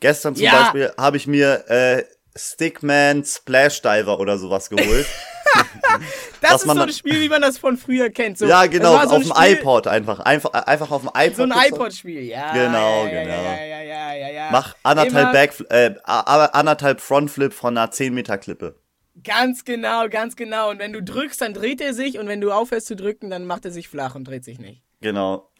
Gestern 0.00 0.34
zum 0.36 0.44
Ja. 0.44 0.62
Beispiel 0.64 0.92
habe 0.98 1.16
ich 1.16 1.26
mir 1.26 1.64
äh, 1.70 2.04
Stickman 2.36 3.24
Splash 3.24 3.80
Diver 3.82 4.18
oder 4.20 4.38
sowas 4.38 4.68
geholt. 4.68 5.06
Das 6.40 6.52
was 6.52 6.64
ist 6.64 6.72
so 6.74 6.80
ein 6.82 6.92
Spiel, 6.92 7.20
wie 7.20 7.28
man 7.28 7.40
das 7.40 7.56
von 7.56 7.76
früher 7.78 8.10
kennt. 8.10 8.36
So, 8.36 8.46
ja, 8.46 8.66
genau, 8.66 8.92
so 8.92 8.98
auf 8.98 9.12
ein 9.12 9.22
dem 9.22 9.32
Spiel- 9.32 9.58
iPod 9.58 9.86
einfach. 9.86 10.20
Einfach, 10.20 10.52
einfach 10.52 10.90
auf 10.90 11.02
dem 11.02 11.10
iPod. 11.14 11.36
So 11.36 11.42
ein 11.44 11.52
iPod-Spiel, 11.52 12.22
ja. 12.24 12.52
Genau, 12.52 13.04
ja, 13.06 13.22
genau. 13.22 13.42
Ja, 13.42 14.14
ja. 14.30 14.48
Mach 14.50 14.74
anderthalb 14.82 15.22
Immer- 15.24 15.32
Back, 15.32 15.54
äh, 15.70 15.94
anderthalb 16.04 17.00
Frontflip 17.00 17.54
von 17.54 17.78
einer 17.78 17.90
10 17.90 18.12
Meter 18.12 18.36
Klippe. 18.38 18.76
Ganz 19.22 19.64
genau, 19.64 20.08
ganz 20.08 20.36
genau. 20.36 20.70
Und 20.70 20.80
wenn 20.80 20.92
du 20.92 21.02
drückst, 21.02 21.40
dann 21.40 21.54
dreht 21.54 21.80
er 21.80 21.94
sich 21.94 22.18
und 22.18 22.26
wenn 22.28 22.40
du 22.40 22.50
aufhörst 22.50 22.86
zu 22.88 22.96
drücken, 22.96 23.30
dann 23.30 23.46
macht 23.46 23.64
er 23.64 23.70
sich 23.70 23.88
flach 23.88 24.14
und 24.14 24.24
dreht 24.24 24.44
sich 24.44 24.58
nicht. 24.58 24.83
Genau. 25.04 25.50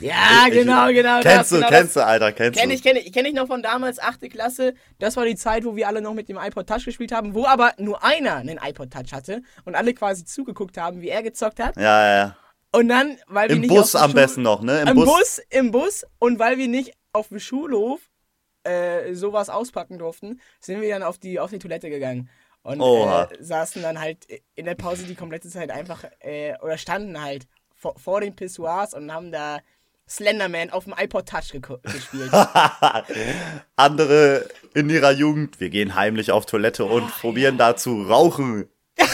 Ja, 0.00 0.14
Ich- 0.48 0.54
genau, 0.54 0.88
genau. 0.88 1.20
Kennst 1.20 1.26
das, 1.26 1.48
du, 1.50 1.56
genau 1.56 1.68
kennst 1.68 1.96
du, 1.96 2.04
Alter, 2.04 2.32
kennst 2.32 2.58
Kenn 2.58 2.70
du. 2.70 2.74
ich, 2.74 2.82
kenn 2.82 2.96
ich, 2.96 3.12
kenn 3.12 3.26
ich 3.26 3.34
noch 3.34 3.46
von 3.46 3.62
damals, 3.62 3.98
8. 3.98 4.30
Klasse. 4.30 4.72
Das 4.98 5.16
war 5.16 5.26
die 5.26 5.36
Zeit, 5.36 5.64
wo 5.64 5.76
wir 5.76 5.86
alle 5.88 6.00
noch 6.00 6.14
mit 6.14 6.28
dem 6.30 6.38
iPod 6.38 6.66
Touch 6.66 6.84
gespielt 6.86 7.12
haben, 7.12 7.34
wo 7.34 7.44
aber 7.46 7.72
nur 7.78 8.02
einer 8.02 8.36
einen 8.36 8.58
iPod 8.62 8.90
Touch 8.90 9.12
hatte 9.12 9.42
und 9.66 9.74
alle 9.74 9.92
quasi 9.92 10.24
zugeguckt 10.24 10.78
haben, 10.78 11.02
wie 11.02 11.10
er 11.10 11.22
gezockt 11.22 11.60
hat. 11.60 11.76
Ja, 11.76 11.82
ja, 12.08 12.16
ja. 12.16 12.36
Und 12.72 12.88
dann, 12.88 13.18
weil 13.28 13.48
wir 13.50 13.56
Im 13.56 13.60
nicht 13.60 13.68
Bus 13.70 13.94
auf 13.94 14.00
dem 14.00 14.04
am 14.04 14.10
Schul- 14.10 14.14
besten 14.22 14.42
noch, 14.42 14.62
ne? 14.62 14.80
Im, 14.80 14.88
Im 14.88 14.94
Bus. 14.96 15.04
Bus. 15.06 15.40
im 15.50 15.70
Bus. 15.70 16.04
Und 16.18 16.38
weil 16.38 16.56
wir 16.58 16.66
nicht 16.68 16.94
auf 17.12 17.28
dem 17.28 17.38
Schulhof 17.38 18.00
äh, 18.64 19.12
sowas 19.14 19.50
auspacken 19.50 19.98
durften, 19.98 20.40
sind 20.60 20.80
wir 20.80 20.88
dann 20.88 21.02
auf 21.02 21.18
die, 21.18 21.38
auf 21.38 21.50
die 21.50 21.58
Toilette 21.58 21.90
gegangen. 21.90 22.30
Und 22.62 22.80
äh, 22.80 23.26
saßen 23.40 23.82
dann 23.82 24.00
halt 24.00 24.26
in 24.54 24.64
der 24.64 24.74
Pause 24.74 25.04
die 25.04 25.14
komplette 25.14 25.50
Zeit 25.50 25.70
einfach, 25.70 26.04
äh, 26.20 26.54
oder 26.62 26.78
standen 26.78 27.22
halt 27.22 27.46
vor, 27.84 27.98
vor 27.98 28.20
den 28.22 28.34
Pissoirs 28.34 28.94
und 28.94 29.12
haben 29.12 29.30
da 29.30 29.58
Slenderman 30.08 30.70
auf 30.70 30.84
dem 30.84 30.94
iPod 30.96 31.28
Touch 31.28 31.52
geko- 31.52 31.80
gespielt. 31.82 32.30
Andere 33.76 34.48
in 34.74 34.88
ihrer 34.88 35.12
Jugend, 35.12 35.60
wir 35.60 35.68
gehen 35.70 35.94
heimlich 35.94 36.30
auf 36.32 36.46
Toilette 36.46 36.86
und 36.86 37.08
probieren 37.20 37.58
da 37.58 37.76
zu 37.76 38.02
rauchen. 38.02 38.68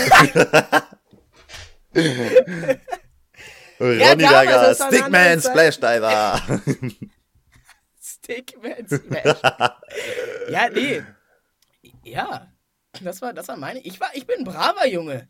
Ronny 3.80 4.24
war 4.24 4.40
eine 4.40 4.74
Stickman. 4.74 5.40
Splash 5.40 5.78
Diver. 5.80 6.40
Stickman 8.00 8.86
Smash. 8.86 9.36
ja, 10.50 10.68
nee. 10.70 11.02
Ja. 12.04 12.46
Das 13.02 13.22
war, 13.22 13.32
das 13.32 13.48
war 13.48 13.56
meine. 13.56 13.80
Ich 13.80 14.00
war, 14.00 14.10
ich 14.14 14.26
bin 14.26 14.38
ein 14.40 14.44
braver 14.44 14.86
Junge. 14.86 15.28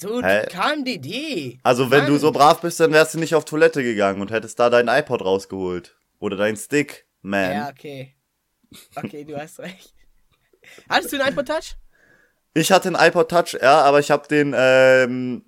So 0.00 0.22
Hä? 0.22 0.46
KMDD. 0.46 1.58
Also 1.64 1.90
wenn 1.90 2.06
du 2.06 2.12
Mann. 2.12 2.20
so 2.20 2.30
brav 2.30 2.60
bist, 2.60 2.78
dann 2.78 2.92
wärst 2.92 3.14
du 3.14 3.18
nicht 3.18 3.34
auf 3.34 3.44
Toilette 3.44 3.82
gegangen 3.82 4.20
und 4.20 4.30
hättest 4.30 4.56
da 4.60 4.70
dein 4.70 4.86
iPod 4.86 5.24
rausgeholt. 5.24 5.96
Oder 6.20 6.36
dein 6.36 6.56
Stickman. 6.56 7.52
Ja, 7.52 7.68
okay. 7.68 8.14
Okay, 8.94 9.24
du 9.24 9.36
hast 9.36 9.58
recht. 9.58 9.92
Hattest 10.88 11.12
du 11.12 11.20
einen 11.20 11.32
iPod 11.32 11.48
Touch? 11.48 11.76
Ich 12.54 12.70
hatte 12.70 12.88
einen 12.88 13.08
iPod 13.08 13.28
Touch, 13.28 13.58
ja, 13.60 13.80
aber 13.80 13.98
ich 13.98 14.12
habe 14.12 14.28
den 14.28 14.54
ähm, 14.56 15.42
äh, 15.44 15.47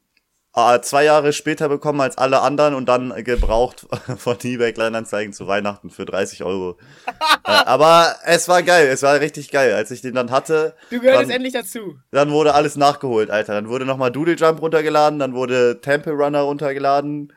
zwei 0.53 1.05
Jahre 1.05 1.33
später 1.33 1.69
bekommen 1.69 2.01
als 2.01 2.19
alle 2.19 2.41
anderen 2.41 2.75
und 2.75 2.87
dann 2.89 3.15
gebraucht 3.25 3.87
von 4.19 4.37
eBay 4.43 4.73
Kleinanzeigen 4.73 5.33
zu 5.33 5.47
Weihnachten 5.47 5.91
für 5.91 6.05
30 6.05 6.43
Euro. 6.43 6.77
äh, 7.07 7.51
aber 7.51 8.17
es 8.25 8.49
war 8.49 8.63
geil, 8.63 8.89
es 8.89 9.03
war 9.03 9.21
richtig 9.21 9.51
geil. 9.53 9.73
Als 9.75 9.91
ich 9.93 10.01
den 10.03 10.15
dann 10.15 10.31
hatte, 10.31 10.75
Du 10.91 10.99
gehörst 11.01 11.23
dann, 11.23 11.31
endlich 11.31 11.53
dazu. 11.53 11.99
dann 12.11 12.31
wurde 12.33 12.55
alles 12.55 12.77
nachgeholt, 12.77 13.31
Alter. 13.31 13.55
Dann 13.55 13.69
wurde 13.69 13.85
nochmal 13.87 14.11
Doodle 14.11 14.35
Jump 14.35 14.61
runtergeladen, 14.61 15.19
dann 15.21 15.35
wurde 15.35 15.81
Temple 15.81 16.13
Runner 16.15 16.41
runtergeladen. 16.41 17.33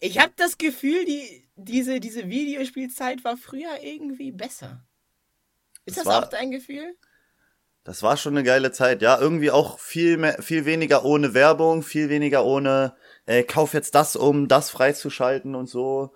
Ich 0.00 0.18
habe 0.18 0.32
das 0.36 0.58
Gefühl, 0.58 1.04
die, 1.04 1.48
diese, 1.56 2.00
diese 2.00 2.28
Videospielzeit 2.28 3.22
war 3.24 3.36
früher 3.36 3.70
irgendwie 3.82 4.32
besser. 4.32 4.84
Ist 5.84 5.96
Das 5.96 6.04
das, 6.04 6.12
war- 6.12 6.24
auch 6.24 6.28
dein 6.28 6.50
Gefühl? 6.50 6.96
Das 7.88 8.02
war 8.02 8.18
schon 8.18 8.34
eine 8.34 8.44
geile 8.44 8.70
Zeit, 8.70 9.00
ja. 9.00 9.18
Irgendwie 9.18 9.50
auch 9.50 9.78
viel 9.78 10.18
mehr, 10.18 10.42
viel 10.42 10.66
weniger 10.66 11.06
ohne 11.06 11.32
Werbung, 11.32 11.82
viel 11.82 12.10
weniger 12.10 12.44
ohne, 12.44 12.92
äh, 13.24 13.44
kauf 13.44 13.72
jetzt 13.72 13.94
das, 13.94 14.14
um 14.14 14.46
das 14.46 14.68
freizuschalten 14.68 15.54
und 15.54 15.70
so. 15.70 16.12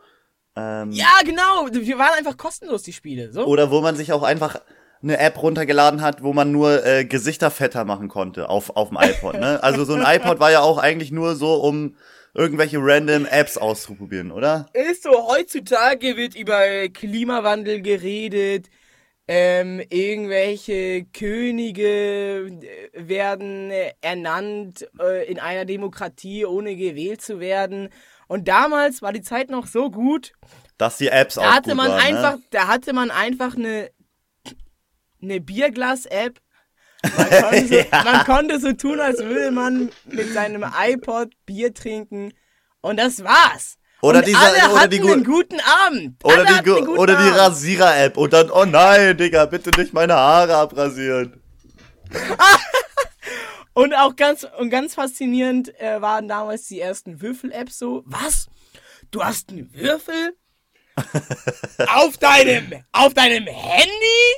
Ähm, 0.55 0.93
Ja, 0.93 1.09
genau. 1.25 1.67
Wir 1.73 1.97
waren 1.97 2.13
einfach 2.19 2.37
kostenlos, 2.37 2.83
die 2.83 2.93
Spiele. 2.93 3.33
So. 3.33 3.47
Oder 3.47 3.71
wo 3.71 3.81
man 3.81 3.97
sich 3.97 4.13
auch 4.13 4.23
einfach 4.23 4.61
eine 5.03 5.17
App 5.19 5.43
runtergeladen 5.43 6.03
hat, 6.03 6.23
wo 6.23 6.35
man 6.35 6.53
nur 6.53 6.85
äh, 6.85 7.07
Gesichter 7.07 7.51
fetter 7.51 7.87
machen 7.87 8.09
konnte 8.09 8.51
auf, 8.51 8.77
auf 8.77 8.91
dem 8.91 8.99
iPod, 9.01 9.41
ne? 9.41 9.59
Also 9.63 9.87
so 9.87 9.95
ein 9.95 10.05
iPod 10.05 10.41
war 10.41 10.51
ja 10.51 10.61
auch 10.61 10.77
eigentlich 10.77 11.11
nur 11.11 11.37
so, 11.37 11.55
um 11.55 11.97
irgendwelche 12.35 12.77
random 12.81 13.25
Apps 13.25 13.57
auszuprobieren, 13.57 14.31
oder? 14.31 14.67
ist 14.75 15.05
so, 15.05 15.27
heutzutage 15.27 16.19
wird 16.19 16.37
über 16.37 16.89
Klimawandel 16.91 17.81
geredet, 17.81 18.69
ähm, 19.35 19.81
irgendwelche 19.89 21.07
Könige 21.07 22.49
äh, 22.49 22.91
werden 22.93 23.71
äh, 23.71 23.95
ernannt 24.03 24.87
äh, 25.01 25.25
in 25.27 25.41
einer 25.41 25.65
Demokratie, 25.65 26.45
ohne 26.45 26.77
gewählt 26.77 27.23
zu 27.23 27.41
werden. 27.41 27.89
Und 28.29 28.47
damals 28.47 29.01
war 29.01 29.11
die 29.11 29.23
Zeit 29.23 29.49
noch 29.49 29.67
so 29.67 29.91
gut, 29.91 30.35
Dass 30.77 30.99
die 30.99 31.09
Apps 31.09 31.39
auch 31.39 31.45
da 31.45 31.55
hatte 31.55 31.71
gut 31.71 31.79
man 31.79 31.93
waren, 31.93 32.01
einfach, 32.01 32.37
ne? 32.37 32.43
da 32.51 32.67
hatte 32.67 32.93
man 32.93 33.11
einfach 33.11 33.57
eine, 33.57 33.91
eine 35.23 35.41
Bierglas-App. 35.41 36.39
Man, 37.17 37.67
so, 37.69 37.77
man 38.05 38.25
konnte 38.27 38.61
so 38.61 38.75
tun, 38.75 39.01
als 39.01 39.19
würde 39.25 39.51
man 39.51 39.91
mit 40.05 40.31
seinem 40.35 40.63
iPod 40.63 41.33
Bier 41.47 41.73
trinken. 41.73 42.35
Und 42.83 42.99
das 42.99 43.25
war's. 43.25 43.79
Oder 44.03 44.19
und 44.19 44.27
dieser- 44.27 44.41
alle 44.41 44.75
oder 44.75 44.89
die 44.89 45.01
einen 45.01 45.25
guten 45.25 45.61
Abend. 45.61 46.23
Oder 46.25 46.47
alle 46.47 46.63
die, 46.63 46.71
oder 46.71 47.17
die. 47.17 47.29
Rasierer-App 47.39 48.17
und 48.17 48.33
dann, 48.33 48.51
oh 48.51 48.65
nein, 48.65 49.17
Digga, 49.17 49.47
bitte 49.47 49.71
nicht 49.81 49.93
meine 49.95 50.15
Haare 50.15 50.57
abrasieren. 50.57 51.41
Und 53.75 53.95
auch 53.95 54.17
ganz, 54.17 54.47
und 54.59 54.69
ganz 54.69 54.95
faszinierend 54.95 55.79
äh, 55.81 56.01
waren 56.03 56.29
damals 56.29 56.67
die 56.67 56.79
ersten 56.79 57.23
Würfel-Apps 57.23 57.79
so. 57.79 58.03
Was? 58.05 58.49
Du 59.11 59.25
hast 59.25 59.49
einen 59.49 59.73
Würfel? 59.75 60.37
auf 61.89 62.19
deinem, 62.19 62.85
auf 62.93 63.15
deinem 63.15 63.47
Handy? 63.47 64.37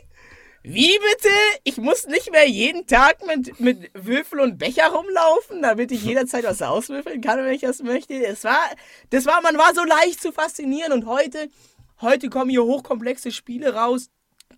Wie 0.66 0.98
bitte? 0.98 1.28
Ich 1.64 1.76
muss 1.76 2.06
nicht 2.06 2.32
mehr 2.32 2.48
jeden 2.48 2.86
Tag 2.86 3.18
mit, 3.26 3.60
mit 3.60 3.90
Würfel 3.92 4.40
und 4.40 4.56
Becher 4.56 4.88
rumlaufen, 4.88 5.60
damit 5.60 5.92
ich 5.92 6.02
jederzeit 6.02 6.44
was 6.44 6.62
auswürfeln 6.62 7.20
kann, 7.20 7.38
wenn 7.44 7.52
ich 7.52 7.60
das 7.60 7.82
möchte. 7.82 8.14
Es 8.14 8.44
war, 8.44 8.58
das 9.10 9.26
war, 9.26 9.42
man 9.42 9.58
war 9.58 9.74
so 9.74 9.84
leicht 9.84 10.22
zu 10.22 10.32
faszinieren 10.32 10.92
und 10.92 11.04
heute, 11.04 11.50
heute 12.00 12.30
kommen 12.30 12.48
hier 12.48 12.64
hochkomplexe 12.64 13.30
Spiele 13.30 13.74
raus, 13.74 14.08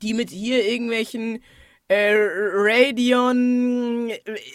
die 0.00 0.14
mit 0.14 0.30
hier 0.30 0.64
irgendwelchen 0.64 1.42
äh, 1.88 2.14
Radeon, 2.14 4.12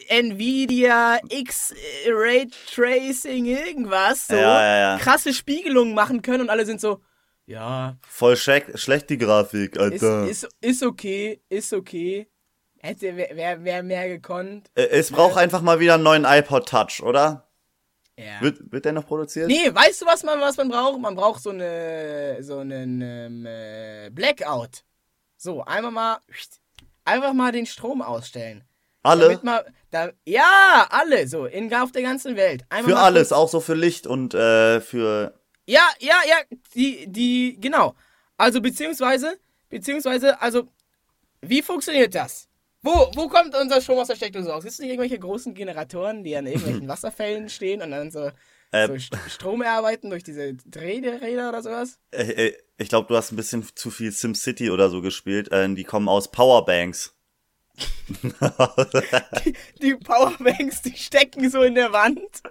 Nvidia, 0.08 1.20
X, 1.28 1.74
Ray 2.08 2.48
Tracing, 2.74 3.46
irgendwas, 3.46 4.28
so 4.28 4.36
Ja, 4.36 4.42
ja, 4.64 4.78
ja. 4.94 4.98
krasse 5.00 5.34
Spiegelungen 5.34 5.94
machen 5.94 6.22
können 6.22 6.44
und 6.44 6.50
alle 6.50 6.66
sind 6.66 6.80
so, 6.80 7.02
ja, 7.52 7.98
Voll 8.08 8.38
schlecht, 8.38 8.80
schlecht 8.80 9.10
die 9.10 9.18
Grafik, 9.18 9.76
ist, 9.76 9.82
Alter. 9.82 10.28
ist, 10.28 10.48
ist 10.62 10.84
okay, 10.84 11.42
ist 11.50 11.74
okay. 11.74 12.28
Hätte 12.80 13.16
wer, 13.16 13.30
wer, 13.34 13.64
wer 13.64 13.84
mehr 13.84 14.08
gekonnt. 14.08 14.72
Äh, 14.74 14.88
es 14.88 15.12
braucht 15.12 15.38
einfach 15.38 15.62
mal 15.62 15.80
wieder 15.80 15.96
einen 15.96 16.04
neuen 16.04 16.26
iPod 16.26 16.68
Touch, 16.68 17.04
oder? 17.04 17.48
Ja. 18.18 18.42
Wird, 18.42 18.72
wird 18.72 18.86
der 18.86 18.94
noch 18.94 19.06
produziert? 19.06 19.48
Nee, 19.48 19.74
weißt 19.74 20.02
du, 20.02 20.06
was 20.06 20.24
man, 20.24 20.40
was 20.40 20.58
man 20.58 20.70
braucht? 20.70 21.00
Man 21.00 21.16
braucht 21.16 21.44
so 21.44 21.50
eine, 21.50 22.38
so 22.42 22.60
einen 22.60 23.02
ähm, 23.02 23.46
äh, 23.46 24.10
Blackout. 24.12 24.84
So, 25.38 25.64
einmal 25.64 25.92
mal, 25.92 26.18
einfach 27.04 27.34
mal 27.34 27.52
den 27.52 27.66
Strom 27.66 28.02
ausstellen. 28.02 28.64
Alle? 29.04 29.26
Damit 29.26 29.44
mal, 29.44 29.66
da, 29.90 30.10
ja, 30.26 30.88
alle, 30.90 31.28
so, 31.28 31.46
in, 31.46 31.74
auf 31.74 31.92
der 31.92 32.04
ganzen 32.04 32.36
Welt. 32.36 32.64
Einmal 32.70 32.94
Für 32.94 33.00
alles, 33.00 33.34
auch 33.34 33.50
so 33.50 33.60
für 33.60 33.74
Licht 33.74 34.08
und 34.08 34.34
äh, 34.34 34.80
für. 34.80 35.41
Ja, 35.72 35.88
ja, 36.00 36.16
ja, 36.28 36.36
die, 36.76 37.08
die, 37.08 37.58
genau. 37.60 37.96
Also, 38.38 38.60
beziehungsweise, 38.62 39.40
beziehungsweise, 39.70 40.42
also, 40.42 40.68
wie 41.42 41.62
funktioniert 41.62 42.14
das? 42.14 42.48
Wo, 42.82 43.12
wo 43.16 43.28
kommt 43.30 43.56
unser 43.56 43.80
Strom 43.80 44.00
aus 44.00 44.08
der 44.08 44.16
Steckdose 44.16 44.50
raus? 44.50 44.64
Gibt 44.64 44.74
es 44.74 44.80
nicht 44.80 44.90
irgendwelche 44.90 45.20
großen 45.20 45.54
Generatoren, 45.54 46.24
die 46.24 46.36
an 46.36 46.46
irgendwelchen 46.48 46.88
Wasserfällen 46.94 47.48
stehen 47.50 47.82
und 47.82 47.92
dann 47.92 48.12
so, 48.12 48.32
Äh, 48.72 48.88
so 48.88 48.94
St- 48.96 49.30
Strom 49.30 49.62
erarbeiten 49.62 50.10
durch 50.10 50.24
diese 50.24 50.56
Drehräder 50.56 51.50
oder 51.50 51.62
sowas? 51.62 52.00
äh, 52.12 52.48
äh, 52.48 52.58
ich 52.78 52.90
glaube, 52.90 53.08
du 53.08 53.16
hast 53.16 53.32
ein 53.32 53.36
bisschen 53.38 53.64
zu 53.76 53.92
viel 53.92 54.12
SimCity 54.12 54.72
oder 54.72 54.90
so 54.90 55.02
gespielt. 55.02 55.52
Äh, 55.52 55.74
die 55.74 55.84
kommen 55.86 56.10
aus 56.10 56.32
Powerbanks. 56.32 57.16
Die 59.82 59.96
Powerbanks, 59.96 60.82
die 60.82 60.96
stecken 60.98 61.50
so 61.50 61.62
in 61.64 61.76
der 61.76 61.92
Wand. 61.94 62.42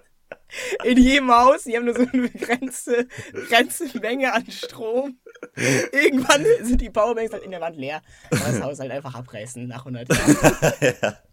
In 0.84 0.98
jedem 0.98 1.30
Haus. 1.30 1.64
Die 1.64 1.76
haben 1.76 1.84
nur 1.84 1.94
so 1.94 2.06
eine 2.12 2.28
begrenzte, 2.28 3.06
begrenzte 3.32 3.98
Menge 4.00 4.32
an 4.32 4.50
Strom. 4.50 5.18
Irgendwann 5.92 6.44
sind 6.62 6.80
die 6.80 6.90
Powerbanks 6.90 7.32
halt 7.32 7.44
in 7.44 7.50
der 7.50 7.60
Wand 7.60 7.76
leer. 7.76 8.02
Und 8.30 8.42
das 8.42 8.60
Haus 8.60 8.80
halt 8.80 8.90
einfach 8.90 9.14
abreißen 9.14 9.66
nach 9.66 9.86
100 9.86 10.08
Jahren. 10.08 11.16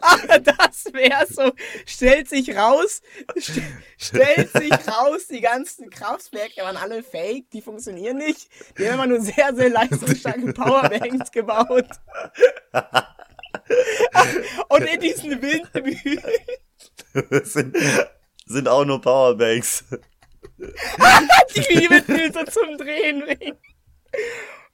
Aber 0.00 0.38
das 0.38 0.92
wäre 0.92 1.26
so, 1.26 1.52
stellt 1.86 2.28
sich 2.28 2.54
raus, 2.54 3.00
st 3.38 3.62
stellt 3.96 4.52
sich 4.52 4.70
raus, 4.70 5.28
die 5.28 5.40
ganzen 5.40 5.88
Kraftwerke 5.90 6.60
waren 6.62 6.76
alle 6.76 7.02
fake, 7.02 7.50
die 7.50 7.62
funktionieren 7.62 8.18
nicht. 8.18 8.48
Die 8.78 8.86
haben 8.86 8.94
immer 8.94 9.06
nur 9.06 9.20
sehr, 9.20 9.54
sehr 9.54 9.70
leistungsstarke 9.70 10.52
Powerbanks 10.52 11.30
gebaut. 11.32 11.88
Und 14.68 14.82
in 14.82 15.00
diesen 15.00 15.40
Windmühlen 15.40 16.22
sind, 18.46 18.68
auch 18.68 18.84
nur 18.84 19.00
Powerbanks. 19.00 19.84
die 21.54 22.32
so 22.32 22.44
zum 22.44 22.78
Drehen 22.78 23.20
bringen. 23.20 23.56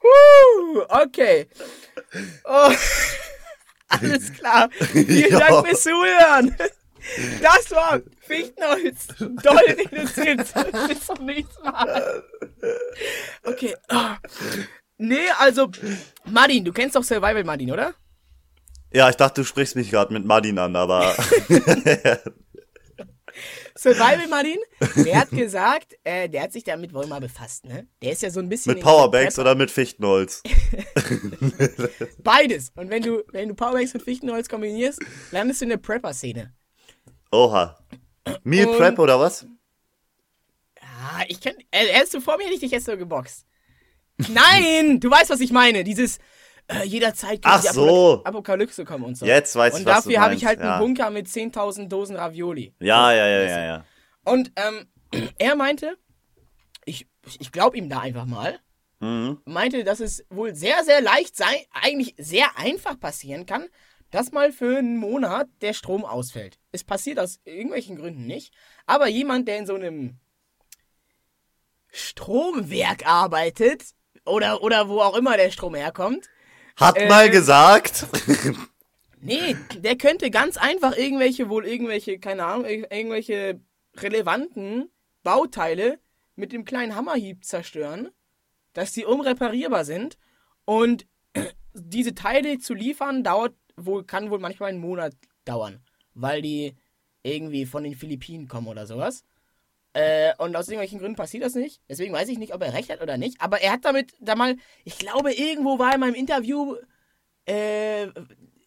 Huh, 0.01 0.83
okay. 0.89 1.47
Oh, 2.45 2.71
alles 3.89 4.33
klar. 4.33 4.69
Vielen. 4.71 5.39
Dank 5.39 5.67
fürs 5.67 5.83
Zuhören. 5.83 6.55
Das 7.41 7.71
war 7.71 8.01
Fichtenholz. 8.21 9.07
Doll 9.17 9.57
reduziert. 9.57 10.47
Bis 10.87 11.05
zum 11.05 11.25
nächsten 11.25 11.63
Mal. 11.63 12.23
Okay. 13.43 13.75
ah. 13.89 14.17
Nee, 14.97 15.29
also, 15.39 15.69
Martin, 16.25 16.65
du 16.65 16.73
kennst 16.73 16.95
doch 16.95 17.03
Survival 17.03 17.43
Martin, 17.45 17.71
oder? 17.71 17.93
Ja, 18.91 19.09
ich 19.09 19.15
dachte, 19.15 19.41
du 19.41 19.45
sprichst 19.45 19.75
mich 19.75 19.91
gerade 19.91 20.11
mit 20.13 20.25
Martin 20.25 20.59
an, 20.59 20.75
aber. 20.75 21.15
Survival 23.81 24.27
Martin, 24.27 24.57
der 25.05 25.21
hat 25.21 25.29
gesagt, 25.31 25.95
äh, 26.03 26.27
der 26.27 26.43
hat 26.43 26.51
sich 26.51 26.63
damit 26.65 26.93
wohl 26.93 27.07
mal 27.07 27.21
befasst, 27.21 27.65
ne? 27.65 27.87
Der 28.01 28.11
ist 28.11 28.21
ja 28.21 28.29
so 28.29 28.39
ein 28.41 28.49
bisschen. 28.49 28.73
mit 28.73 28.83
Powerbanks 28.83 29.39
oder 29.39 29.55
mit 29.55 29.71
Fichtenholz? 29.71 30.43
Beides. 32.23 32.71
Und 32.75 32.89
wenn 32.89 33.01
du, 33.01 33.23
wenn 33.31 33.47
du 33.49 33.55
Powerbanks 33.55 33.93
mit 33.93 34.03
Fichtenholz 34.03 34.49
kombinierst, 34.49 34.99
landest 35.31 35.61
du 35.61 35.65
in 35.65 35.69
der 35.69 35.77
Prepper-Szene. 35.77 36.53
Oha. 37.31 37.77
Meal 38.43 38.67
Und- 38.67 38.77
Prep 38.77 38.99
oder 38.99 39.19
was? 39.19 39.45
Ah, 40.81 41.23
ich 41.27 41.39
kenn. 41.39 41.55
Äh, 41.71 41.85
hättest 41.87 42.13
du 42.15 42.21
vor 42.21 42.37
mir 42.37 42.49
nicht, 42.49 42.61
ich 42.63 42.71
hätte 42.71 42.83
so 42.83 42.97
geboxt. 42.97 43.45
Nein! 44.27 44.99
du 44.99 45.09
weißt, 45.09 45.29
was 45.29 45.39
ich 45.39 45.51
meine. 45.51 45.83
Dieses. 45.85 46.19
Äh, 46.69 46.83
jederzeit 46.85 47.39
Ach 47.43 47.61
die 47.61 47.67
so. 47.67 48.23
Apokalypse 48.23 48.85
kommen 48.85 49.03
und 49.03 49.15
so. 49.15 49.25
Jetzt 49.25 49.55
weiß 49.55 49.73
und 49.73 49.81
ich, 49.81 49.85
was 49.87 50.03
du 50.03 50.09
dafür 50.09 50.21
habe 50.21 50.35
ich 50.35 50.45
halt 50.45 50.59
ja. 50.59 50.75
einen 50.75 50.79
Bunker 50.85 51.09
mit 51.09 51.27
10.000 51.27 51.87
Dosen 51.87 52.15
Ravioli. 52.15 52.75
Ja, 52.79 53.11
ja, 53.11 53.27
ja, 53.27 53.41
ja, 53.41 53.65
ja. 53.65 53.85
Und 54.23 54.51
ähm, 54.55 54.87
er 55.39 55.55
meinte, 55.55 55.97
ich, 56.85 57.07
ich 57.39 57.51
glaube 57.51 57.77
ihm 57.77 57.89
da 57.89 57.99
einfach 57.99 58.25
mal, 58.25 58.59
Mhm. 59.01 59.41
meinte, 59.45 59.83
dass 59.85 60.01
es 60.01 60.25
wohl 60.29 60.53
sehr, 60.55 60.83
sehr 60.83 61.01
leicht 61.01 61.35
sei, 61.35 61.67
eigentlich 61.71 62.15
sehr 62.17 62.57
einfach 62.57 62.99
passieren 62.99 63.45
kann, 63.45 63.67
dass 64.11 64.31
mal 64.31 64.51
für 64.51 64.77
einen 64.77 64.97
Monat 64.97 65.47
der 65.61 65.73
Strom 65.73 66.03
ausfällt. 66.03 66.59
Es 66.71 66.83
passiert 66.83 67.19
aus 67.19 67.39
irgendwelchen 67.45 67.95
Gründen 67.95 68.25
nicht, 68.25 68.53
aber 68.85 69.07
jemand, 69.07 69.47
der 69.47 69.57
in 69.57 69.65
so 69.65 69.75
einem 69.75 70.19
Stromwerk 71.91 73.07
arbeitet 73.07 73.83
oder, 74.25 74.61
oder 74.63 74.89
wo 74.89 74.99
auch 74.99 75.15
immer 75.15 75.37
der 75.37 75.51
Strom 75.51 75.75
herkommt, 75.75 76.27
Hat 76.79 76.97
Äh, 76.97 77.07
mal 77.09 77.29
gesagt. 77.29 78.07
Nee, 79.21 79.57
der 79.75 79.97
könnte 79.97 80.31
ganz 80.31 80.55
einfach 80.55 80.95
irgendwelche, 80.95 81.49
wohl 81.49 81.65
irgendwelche, 81.65 82.19
keine 82.19 82.45
Ahnung, 82.45 82.65
ir- 82.65 82.89
irgendwelche 82.89 83.59
relevanten 83.97 84.89
Bauteile 85.23 85.99
mit 86.37 86.53
dem 86.53 86.63
kleinen 86.63 86.95
Hammerhieb 86.95 87.43
zerstören, 87.43 88.11
dass 88.71 88.93
die 88.93 89.03
unreparierbar 89.03 89.83
sind 89.83 90.17
und 90.63 91.05
diese 91.73 92.15
Teile 92.15 92.59
zu 92.59 92.73
liefern 92.73 93.21
dauert 93.25 93.55
wohl, 93.75 94.05
kann 94.05 94.29
wohl 94.31 94.39
manchmal 94.39 94.69
einen 94.69 94.79
Monat 94.79 95.13
dauern, 95.43 95.81
weil 96.13 96.41
die 96.41 96.77
irgendwie 97.21 97.65
von 97.65 97.83
den 97.83 97.95
Philippinen 97.95 98.47
kommen 98.47 98.67
oder 98.67 98.87
sowas. 98.87 99.25
Äh, 99.93 100.33
und 100.37 100.55
aus 100.55 100.67
irgendwelchen 100.67 100.99
Gründen 100.99 101.15
passiert 101.15 101.43
das 101.43 101.55
nicht. 101.55 101.81
Deswegen 101.89 102.13
weiß 102.13 102.29
ich 102.29 102.37
nicht, 102.37 102.53
ob 102.53 102.61
er 102.63 102.73
recht 102.73 102.91
hat 102.91 103.01
oder 103.01 103.17
nicht. 103.17 103.41
Aber 103.41 103.61
er 103.61 103.71
hat 103.73 103.85
damit 103.85 104.13
da 104.19 104.35
mal, 104.35 104.55
ich 104.83 104.97
glaube, 104.99 105.33
irgendwo 105.33 105.79
war 105.79 105.93
in 105.93 105.99
meinem 105.99 106.13
Interview, 106.15 106.75
äh, 107.47 108.07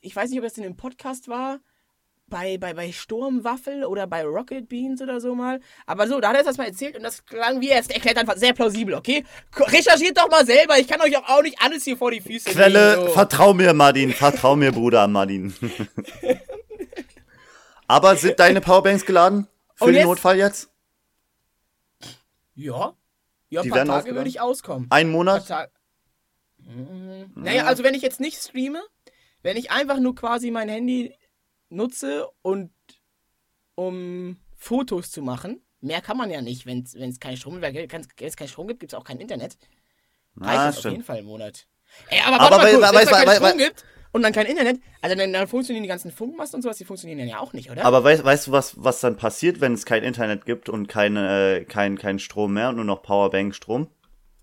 ich 0.01 0.15
weiß 0.17 0.31
nicht, 0.31 0.39
ob 0.41 0.45
das 0.45 0.59
in 0.59 0.65
einem 0.65 0.77
Podcast 0.77 1.29
war, 1.29 1.61
bei, 2.27 2.57
bei, 2.59 2.73
bei 2.75 2.91
Sturmwaffel 2.93 3.85
oder 3.85 4.07
bei 4.07 4.25
Rocket 4.25 4.69
Beans 4.69 5.01
oder 5.03 5.21
so 5.21 5.35
mal. 5.35 5.61
Aber 5.87 6.09
so, 6.09 6.19
da 6.19 6.31
hat 6.31 6.37
er 6.37 6.45
das 6.45 6.57
mal 6.57 6.67
erzählt 6.67 6.97
und 6.97 7.03
das 7.03 7.25
klang 7.27 7.61
wie 7.61 7.69
er 7.69 7.81
es 7.81 7.89
erklärt 7.89 8.17
einfach 8.17 8.37
sehr 8.37 8.55
plausibel, 8.55 8.95
okay? 8.95 9.25
Recherchiert 9.55 10.17
doch 10.17 10.31
mal 10.31 10.45
selber, 10.47 10.79
ich 10.79 10.89
kann 10.89 11.01
euch 11.03 11.17
auch, 11.17 11.29
auch 11.29 11.43
nicht 11.43 11.61
alles 11.63 11.85
hier 11.85 11.97
vor 11.97 12.11
die 12.11 12.21
Füße 12.23 12.51
Quelle, 12.51 12.95
legen. 12.97 13.07
So. 13.09 13.13
vertrau 13.13 13.53
mir, 13.55 13.75
Martin. 13.75 14.13
Vertrau 14.13 14.57
mir, 14.57 14.73
Bruder 14.73 15.07
Martin. 15.09 15.55
Aber 17.87 18.17
sind 18.17 18.41
deine 18.41 18.61
Powerbanks 18.61 19.05
geladen? 19.05 19.47
Für 19.75 19.85
Und 19.85 19.91
den 19.93 19.97
jetzt- 19.99 20.07
Notfall 20.07 20.39
jetzt? 20.39 20.71
Ja. 22.55 22.95
Ja, 23.51 23.61
ein 23.61 23.65
Die 23.65 23.69
paar 23.71 23.77
werden 23.79 23.89
Tage 23.89 24.15
würde 24.15 24.29
ich 24.29 24.41
auskommen. 24.41 24.87
Ein 24.91 25.11
Monat? 25.11 25.47
Ta- 25.49 25.69
Mhm. 26.59 27.33
Naja, 27.35 27.65
also 27.65 27.83
wenn 27.83 27.95
ich 27.95 28.03
jetzt 28.03 28.21
nicht 28.21 28.39
streame, 28.41 28.81
wenn 29.43 29.57
ich 29.57 29.71
einfach 29.73 29.99
nur 29.99 30.15
quasi 30.15 30.51
mein 30.53 30.69
Handy 30.69 31.13
nutze 31.71 32.29
und 32.43 32.71
um 33.75 34.37
Fotos 34.57 35.11
zu 35.11 35.23
machen, 35.23 35.61
mehr 35.81 36.01
kann 36.01 36.17
man 36.17 36.31
ja 36.31 36.41
nicht, 36.41 36.65
wenn 36.67 36.83
es 36.85 37.19
keinen 37.21 37.37
Strom 37.37 37.61
gibt. 37.61 37.93
Wenn 37.93 38.29
es 38.29 38.37
keinen 38.37 38.49
Strom 38.49 38.69
gibt, 38.69 38.81
gibt 38.81 38.93
es 38.93 38.99
auch 38.99 39.05
kein 39.05 39.19
Internet. 39.19 39.57
Reicht 40.37 40.59
Ah, 40.59 40.69
auf 40.71 40.85
jeden 40.85 41.03
Fall 41.03 41.19
im 41.19 41.27
Monat. 41.27 41.67
Ey, 42.09 42.21
aber 42.21 42.41
Aber 42.41 42.57
mal 42.59 42.63
weil- 42.65 42.75
kurz, 42.75 42.83
weil- 42.85 42.93
wenn 42.95 43.01
es 43.03 43.07
weil- 43.11 43.25
keinen 43.25 43.27
weil- 43.27 43.37
Strom 43.49 43.59
gibt 43.59 43.85
und 44.13 44.23
dann 44.23 44.33
kein 44.33 44.47
Internet, 44.47 44.81
also 45.01 45.17
dann, 45.17 45.33
dann 45.33 45.49
funktionieren 45.49 45.83
die 45.83 45.89
ganzen 45.89 46.11
Funkmasten 46.13 46.57
und 46.59 46.63
sowas, 46.63 46.77
die 46.79 46.85
funktionieren 46.85 47.27
ja 47.29 47.39
auch 47.41 47.53
nicht, 47.53 47.71
oder? 47.71 47.85
Aber 47.85 48.05
weißt, 48.05 48.25
weißt 48.25 48.47
du, 48.49 48.53
was, 48.53 48.75
was 48.77 49.01
dann 49.01 49.17
passiert, 49.17 49.61
wenn 49.61 49.73
es 49.75 49.85
kein 49.87 50.03
Internet 50.03 50.45
gibt 50.47 50.69
und 50.69 50.87
keine, 50.87 51.59
äh, 51.61 51.65
kein, 51.65 51.99
kein 51.99 52.19
Strom 52.19 52.53
mehr 52.55 52.69
und 52.71 52.77
nur 52.77 52.85
noch 52.85 53.03
Powerbank-Strom? 53.03 53.89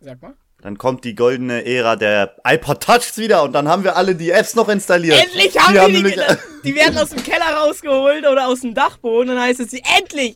Sag 0.01 0.21
mal. 0.21 0.33
Dann 0.61 0.77
kommt 0.77 1.05
die 1.05 1.15
goldene 1.15 1.63
Ära 1.65 1.95
der 1.95 2.35
iPod 2.45 2.81
Touchs 2.83 3.17
wieder 3.17 3.43
und 3.43 3.53
dann 3.53 3.69
haben 3.69 3.85
wir 3.85 3.95
alle 3.95 4.13
die 4.15 4.31
Apps 4.31 4.55
noch 4.55 4.67
installiert. 4.67 5.17
Endlich 5.23 5.57
haben 5.57 5.73
die, 5.73 5.79
die, 5.93 5.93
nämlich- 6.03 6.19
die 6.65 6.75
werden 6.75 6.97
aus 6.97 7.11
dem 7.11 7.23
Keller 7.23 7.45
rausgeholt 7.63 8.27
oder 8.27 8.47
aus 8.47 8.59
dem 8.61 8.73
Dachboden 8.73 9.29
und 9.29 9.35
dann 9.37 9.45
heißt 9.45 9.61
es, 9.61 9.71
endlich, 9.97 10.35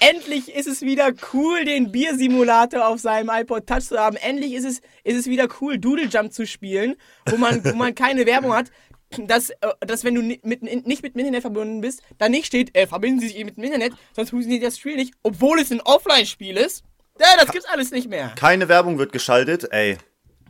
endlich 0.00 0.54
ist 0.54 0.66
es 0.66 0.82
wieder 0.82 1.12
cool, 1.32 1.64
den 1.64 1.92
Biersimulator 1.92 2.88
auf 2.88 3.00
seinem 3.00 3.30
iPod 3.30 3.66
Touch 3.66 3.84
zu 3.84 3.98
haben. 3.98 4.16
Endlich 4.16 4.54
ist 4.54 4.64
es, 4.64 4.80
ist 5.04 5.16
es 5.16 5.26
wieder 5.26 5.48
cool, 5.60 5.78
Doodle 5.78 6.06
Jump 6.06 6.32
zu 6.32 6.46
spielen, 6.46 6.96
wo 7.26 7.36
man, 7.36 7.64
wo 7.64 7.74
man 7.74 7.94
keine 7.94 8.26
Werbung 8.26 8.52
hat. 8.52 8.70
Dass, 9.18 9.50
äh, 9.50 9.56
dass 9.80 10.04
wenn 10.04 10.14
du 10.14 10.22
mit, 10.22 10.44
nicht 10.62 11.02
mit 11.02 11.14
dem 11.14 11.18
Internet 11.18 11.40
verbunden 11.40 11.80
bist, 11.80 12.02
dann 12.18 12.30
nicht 12.30 12.46
steht, 12.46 12.76
äh, 12.76 12.86
verbinden 12.86 13.18
Sie 13.18 13.26
sich 13.28 13.44
mit 13.44 13.56
dem 13.56 13.64
Internet, 13.64 13.92
sonst 14.14 14.30
funktioniert 14.30 14.62
das 14.62 14.78
Spiel 14.78 14.94
nicht, 14.94 15.14
obwohl 15.24 15.58
es 15.58 15.72
ein 15.72 15.80
Offline-Spiel 15.80 16.56
ist. 16.56 16.84
Ja, 17.18 17.26
das 17.36 17.50
gibt's 17.50 17.68
alles 17.68 17.90
nicht 17.90 18.08
mehr. 18.08 18.32
Keine 18.36 18.68
Werbung 18.68 18.98
wird 18.98 19.12
geschaltet, 19.12 19.66
ey. 19.72 19.98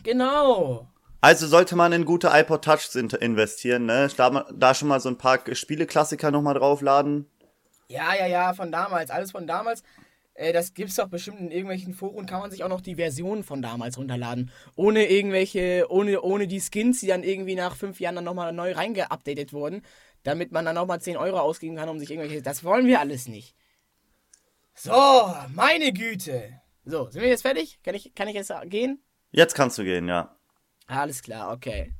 Genau. 0.02 0.86
Also 1.22 1.46
sollte 1.46 1.74
man 1.74 1.92
in 1.92 2.04
gute 2.04 2.28
iPod 2.32 2.62
Touchs 2.62 2.94
in- 2.94 3.08
investieren, 3.08 3.86
ne? 3.86 4.08
Da, 4.16 4.46
da 4.52 4.74
schon 4.74 4.88
mal 4.88 5.00
so 5.00 5.08
ein 5.08 5.16
paar 5.18 5.40
Spieleklassiker 5.52 6.30
nochmal 6.30 6.54
draufladen. 6.54 7.26
Ja, 7.90 8.14
ja, 8.14 8.26
ja, 8.26 8.54
von 8.54 8.70
damals, 8.70 9.10
alles 9.10 9.32
von 9.32 9.48
damals. 9.48 9.82
Äh, 10.34 10.52
das 10.52 10.74
gibt's 10.74 10.94
doch 10.94 11.08
bestimmt 11.08 11.40
in 11.40 11.50
irgendwelchen 11.50 11.92
Foren, 11.92 12.24
kann 12.24 12.38
man 12.38 12.52
sich 12.52 12.62
auch 12.62 12.68
noch 12.68 12.80
die 12.80 12.94
Versionen 12.94 13.42
von 13.42 13.62
damals 13.62 13.98
runterladen. 13.98 14.52
Ohne 14.76 15.06
irgendwelche, 15.10 15.86
ohne, 15.88 16.22
ohne 16.22 16.46
die 16.46 16.60
Skins, 16.60 17.00
die 17.00 17.08
dann 17.08 17.24
irgendwie 17.24 17.56
nach 17.56 17.74
fünf 17.74 17.98
Jahren 17.98 18.14
dann 18.14 18.24
nochmal 18.24 18.52
neu 18.52 18.70
reingeupdatet 18.72 19.52
wurden, 19.52 19.82
damit 20.22 20.52
man 20.52 20.64
dann 20.64 20.76
nochmal 20.76 21.00
10 21.00 21.16
Euro 21.16 21.40
ausgeben 21.40 21.74
kann, 21.74 21.88
um 21.88 21.98
sich 21.98 22.08
irgendwelche. 22.12 22.42
Das 22.42 22.62
wollen 22.62 22.86
wir 22.86 23.00
alles 23.00 23.26
nicht. 23.26 23.56
So, 24.74 25.34
meine 25.48 25.92
Güte. 25.92 26.60
So, 26.84 27.10
sind 27.10 27.22
wir 27.22 27.28
jetzt 27.28 27.42
fertig? 27.42 27.80
Kann 27.82 27.96
ich, 27.96 28.14
kann 28.14 28.28
ich 28.28 28.34
jetzt 28.34 28.52
gehen? 28.66 29.02
Jetzt 29.32 29.56
kannst 29.56 29.78
du 29.78 29.82
gehen, 29.82 30.06
ja. 30.06 30.36
Alles 30.86 31.22
klar, 31.22 31.52
okay. 31.52 31.92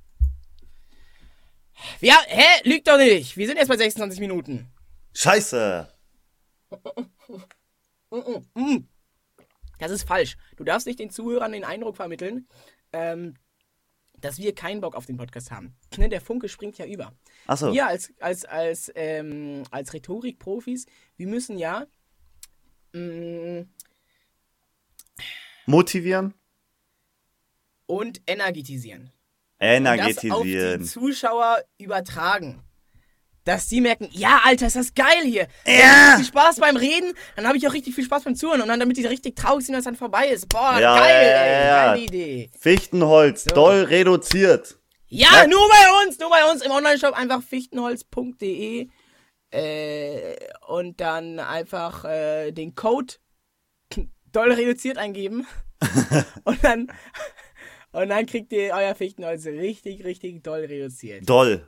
Ja, 2.00 2.16
hä? 2.28 2.62
Lügt 2.62 2.86
doch 2.86 2.96
nicht. 2.96 3.36
Wir 3.36 3.48
sind 3.48 3.56
erst 3.56 3.70
bei 3.70 3.76
26 3.76 4.20
Minuten. 4.20 4.70
Scheiße! 5.14 5.88
Das 9.78 9.90
ist 9.90 10.06
falsch. 10.06 10.36
Du 10.56 10.64
darfst 10.64 10.86
nicht 10.86 10.98
den 10.98 11.10
Zuhörern 11.10 11.52
den 11.52 11.64
Eindruck 11.64 11.96
vermitteln, 11.96 12.48
ähm, 12.92 13.34
dass 14.18 14.38
wir 14.38 14.54
keinen 14.54 14.80
Bock 14.80 14.94
auf 14.94 15.06
den 15.06 15.16
Podcast 15.16 15.50
haben. 15.50 15.74
Ne, 15.96 16.08
Der 16.08 16.20
Funke 16.20 16.48
springt 16.48 16.76
ja 16.78 16.86
über. 16.86 17.14
Achso. 17.46 17.72
Wir 17.72 17.86
als, 17.86 18.12
als, 18.20 18.44
als, 18.44 18.92
ähm, 18.94 19.62
als 19.70 19.94
Rhetorik-Profis, 19.94 20.86
wir 21.16 21.26
müssen 21.26 21.58
ja 21.58 21.86
mh, 22.92 23.64
Motivieren? 25.66 26.34
und 27.86 28.20
energetisieren. 28.26 29.10
das 29.58 30.36
auf 30.36 30.42
die 30.42 30.54
Energetisieren. 30.54 30.84
Zuschauer 30.84 31.64
übertragen. 31.78 32.62
Dass 33.44 33.68
die 33.68 33.80
merken, 33.80 34.08
ja, 34.12 34.40
Alter, 34.44 34.66
ist 34.66 34.76
das 34.76 34.92
geil 34.94 35.22
hier. 35.24 35.46
Ja. 35.66 36.14
Viel 36.16 36.26
Spaß 36.26 36.56
beim 36.60 36.76
Reden, 36.76 37.14
dann 37.36 37.46
habe 37.46 37.56
ich 37.56 37.66
auch 37.66 37.72
richtig 37.72 37.94
viel 37.94 38.04
Spaß 38.04 38.24
beim 38.24 38.34
Zuhören 38.36 38.60
und 38.60 38.68
dann, 38.68 38.78
damit 38.80 38.96
die 38.98 39.06
richtig 39.06 39.34
traurig 39.36 39.64
sind, 39.64 39.74
dass 39.74 39.84
dann 39.84 39.96
vorbei 39.96 40.28
ist. 40.28 40.48
Boah, 40.48 40.78
Ja, 40.78 40.98
geil, 40.98 41.26
ja, 41.26 41.42
ey, 41.42 41.66
ja. 41.66 41.86
geile 41.92 42.04
Idee. 42.04 42.50
Fichtenholz, 42.58 43.44
So. 43.44 43.54
doll 43.54 43.84
reduziert. 43.84 44.76
Ja, 45.06 45.28
Ja. 45.42 45.46
nur 45.46 45.66
bei 45.68 46.04
uns, 46.06 46.18
nur 46.18 46.28
bei 46.30 46.44
uns 46.50 46.62
im 46.62 46.70
Onlineshop 46.70 47.14
einfach 47.14 47.42
fichtenholz.de 47.42 48.88
äh, 49.52 50.36
und 50.68 51.00
dann 51.00 51.38
einfach 51.40 52.04
äh, 52.04 52.52
den 52.52 52.74
Code 52.74 53.14
doll 54.32 54.52
reduziert 54.52 54.98
eingeben 54.98 55.46
und 56.44 56.62
dann 56.62 56.92
und 57.92 58.08
dann 58.10 58.26
kriegt 58.26 58.52
ihr 58.52 58.72
euer 58.74 58.94
Fichtenholz 58.94 59.46
richtig, 59.46 60.04
richtig 60.04 60.44
doll 60.44 60.60
reduziert. 60.60 61.28
Doll. 61.28 61.66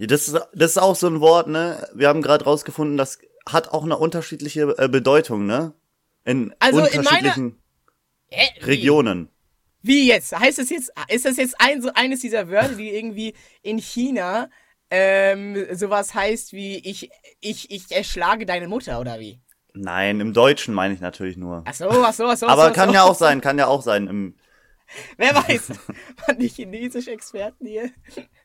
Ja, 0.00 0.06
Das 0.06 0.28
ist, 0.28 0.40
das 0.54 0.70
ist 0.72 0.78
auch 0.78 0.96
so 0.96 1.06
ein 1.08 1.20
Wort, 1.20 1.46
ne? 1.46 1.86
Wir 1.94 2.08
haben 2.08 2.22
gerade 2.22 2.46
rausgefunden, 2.46 2.96
das 2.96 3.18
hat 3.46 3.68
auch 3.68 3.84
eine 3.84 3.98
unterschiedliche 3.98 4.74
äh, 4.78 4.88
Bedeutung, 4.88 5.44
ne? 5.44 5.74
In 6.24 6.54
Also 6.58 6.78
in 6.78 6.98
unterschiedlichen 6.98 7.62
Hä? 8.30 8.48
Wie? 8.60 8.64
Regionen. 8.64 9.28
Wie 9.82 10.08
jetzt? 10.08 10.38
Heißt 10.38 10.58
das 10.58 10.70
jetzt, 10.70 10.90
ist 11.08 11.24
das 11.26 11.36
jetzt 11.36 11.56
ein, 11.58 11.82
so 11.82 11.90
eines 11.94 12.20
dieser 12.20 12.48
Wörter, 12.48 12.76
die 12.76 12.90
irgendwie 12.90 13.34
in 13.62 13.78
China 13.78 14.48
ähm, 14.90 15.66
sowas 15.72 16.14
heißt 16.14 16.52
wie 16.52 16.78
ich, 16.78 17.10
ich, 17.40 17.70
ich 17.70 17.92
erschlage 17.92 18.46
deine 18.46 18.68
Mutter 18.68 19.00
oder 19.00 19.20
wie? 19.20 19.40
Nein, 19.74 20.18
im 20.20 20.32
Deutschen 20.32 20.74
meine 20.74 20.94
ich 20.94 21.00
natürlich 21.00 21.36
nur. 21.36 21.62
Ach 21.66 21.74
so, 21.74 21.88
ach 21.88 22.12
so, 22.12 22.26
ach 22.26 22.36
so. 22.36 22.46
ach 22.46 22.52
Aber 22.52 22.68
so, 22.68 22.72
kann 22.72 22.88
ach 22.88 22.92
so. 22.92 22.94
ja 22.94 23.02
auch 23.04 23.14
sein, 23.14 23.40
kann 23.40 23.58
ja 23.58 23.66
auch 23.66 23.82
sein. 23.82 24.06
Im, 24.08 24.36
Wer 25.18 25.34
weiß. 25.48 25.70
Waren 26.26 26.38
die 26.38 26.48
Chinesisch-Experten 26.48 27.66
hier? 27.66 27.90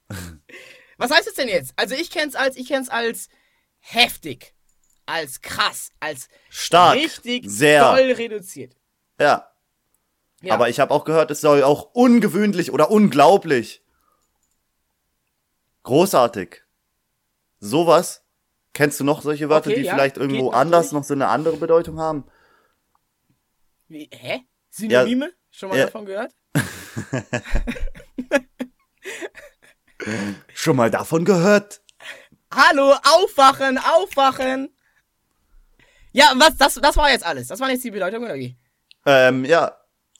Was 0.97 1.11
heißt 1.11 1.27
es 1.27 1.33
denn 1.35 1.47
jetzt? 1.47 1.73
Also 1.75 1.95
ich 1.95 2.09
kenn's 2.09 2.35
als, 2.35 2.55
ich 2.55 2.67
kenn's 2.67 2.89
als 2.89 3.29
heftig, 3.79 4.53
als 5.05 5.41
krass, 5.41 5.91
als 5.99 6.29
stark, 6.49 6.95
richtig 6.95 7.45
sehr. 7.47 7.83
doll 7.91 8.11
reduziert. 8.11 8.75
Ja. 9.19 9.51
Ja. 10.41 10.53
Aber 10.53 10.69
ich 10.69 10.79
habe 10.79 10.93
auch 10.93 11.05
gehört, 11.05 11.31
es 11.31 11.41
soll 11.41 11.63
auch 11.63 11.91
ungewöhnlich 11.93 12.71
oder 12.71 12.91
unglaublich. 12.91 13.81
Großartig. 15.83 16.63
Sowas. 17.59 18.23
Kennst 18.73 18.99
du 18.99 19.03
noch 19.05 19.21
solche 19.21 19.49
Wörter, 19.49 19.69
Okay, 19.69 19.79
die 19.79 19.85
ja, 19.85 19.93
vielleicht 19.93 20.17
irgendwo 20.17 20.49
anders 20.51 20.91
noch 20.91 21.03
so 21.03 21.13
eine 21.13 21.27
andere 21.29 21.57
Bedeutung 21.57 21.99
haben? 21.99 22.25
Wie, 23.87 24.09
hä? 24.11 24.41
Synonyme? 24.69 25.31
Schon 25.51 25.69
mal 25.69 25.77
Ja. 25.77 25.85
davon 25.85 26.05
gehört? 26.05 26.33
Schon 30.53 30.75
mal 30.75 30.91
davon 30.91 31.25
gehört? 31.25 31.81
Hallo, 32.53 32.93
aufwachen, 33.03 33.77
aufwachen! 33.77 34.69
Ja, 36.11 36.31
was, 36.37 36.55
das, 36.57 36.75
das 36.75 36.95
war 36.95 37.11
jetzt 37.11 37.25
alles. 37.25 37.47
Das 37.47 37.59
waren 37.59 37.71
jetzt 37.71 37.83
die 37.83 37.91
Bedeutung, 37.91 38.23
oder 38.23 38.35
wie? 38.35 38.55
Ähm, 39.05 39.43
ja. 39.45 39.77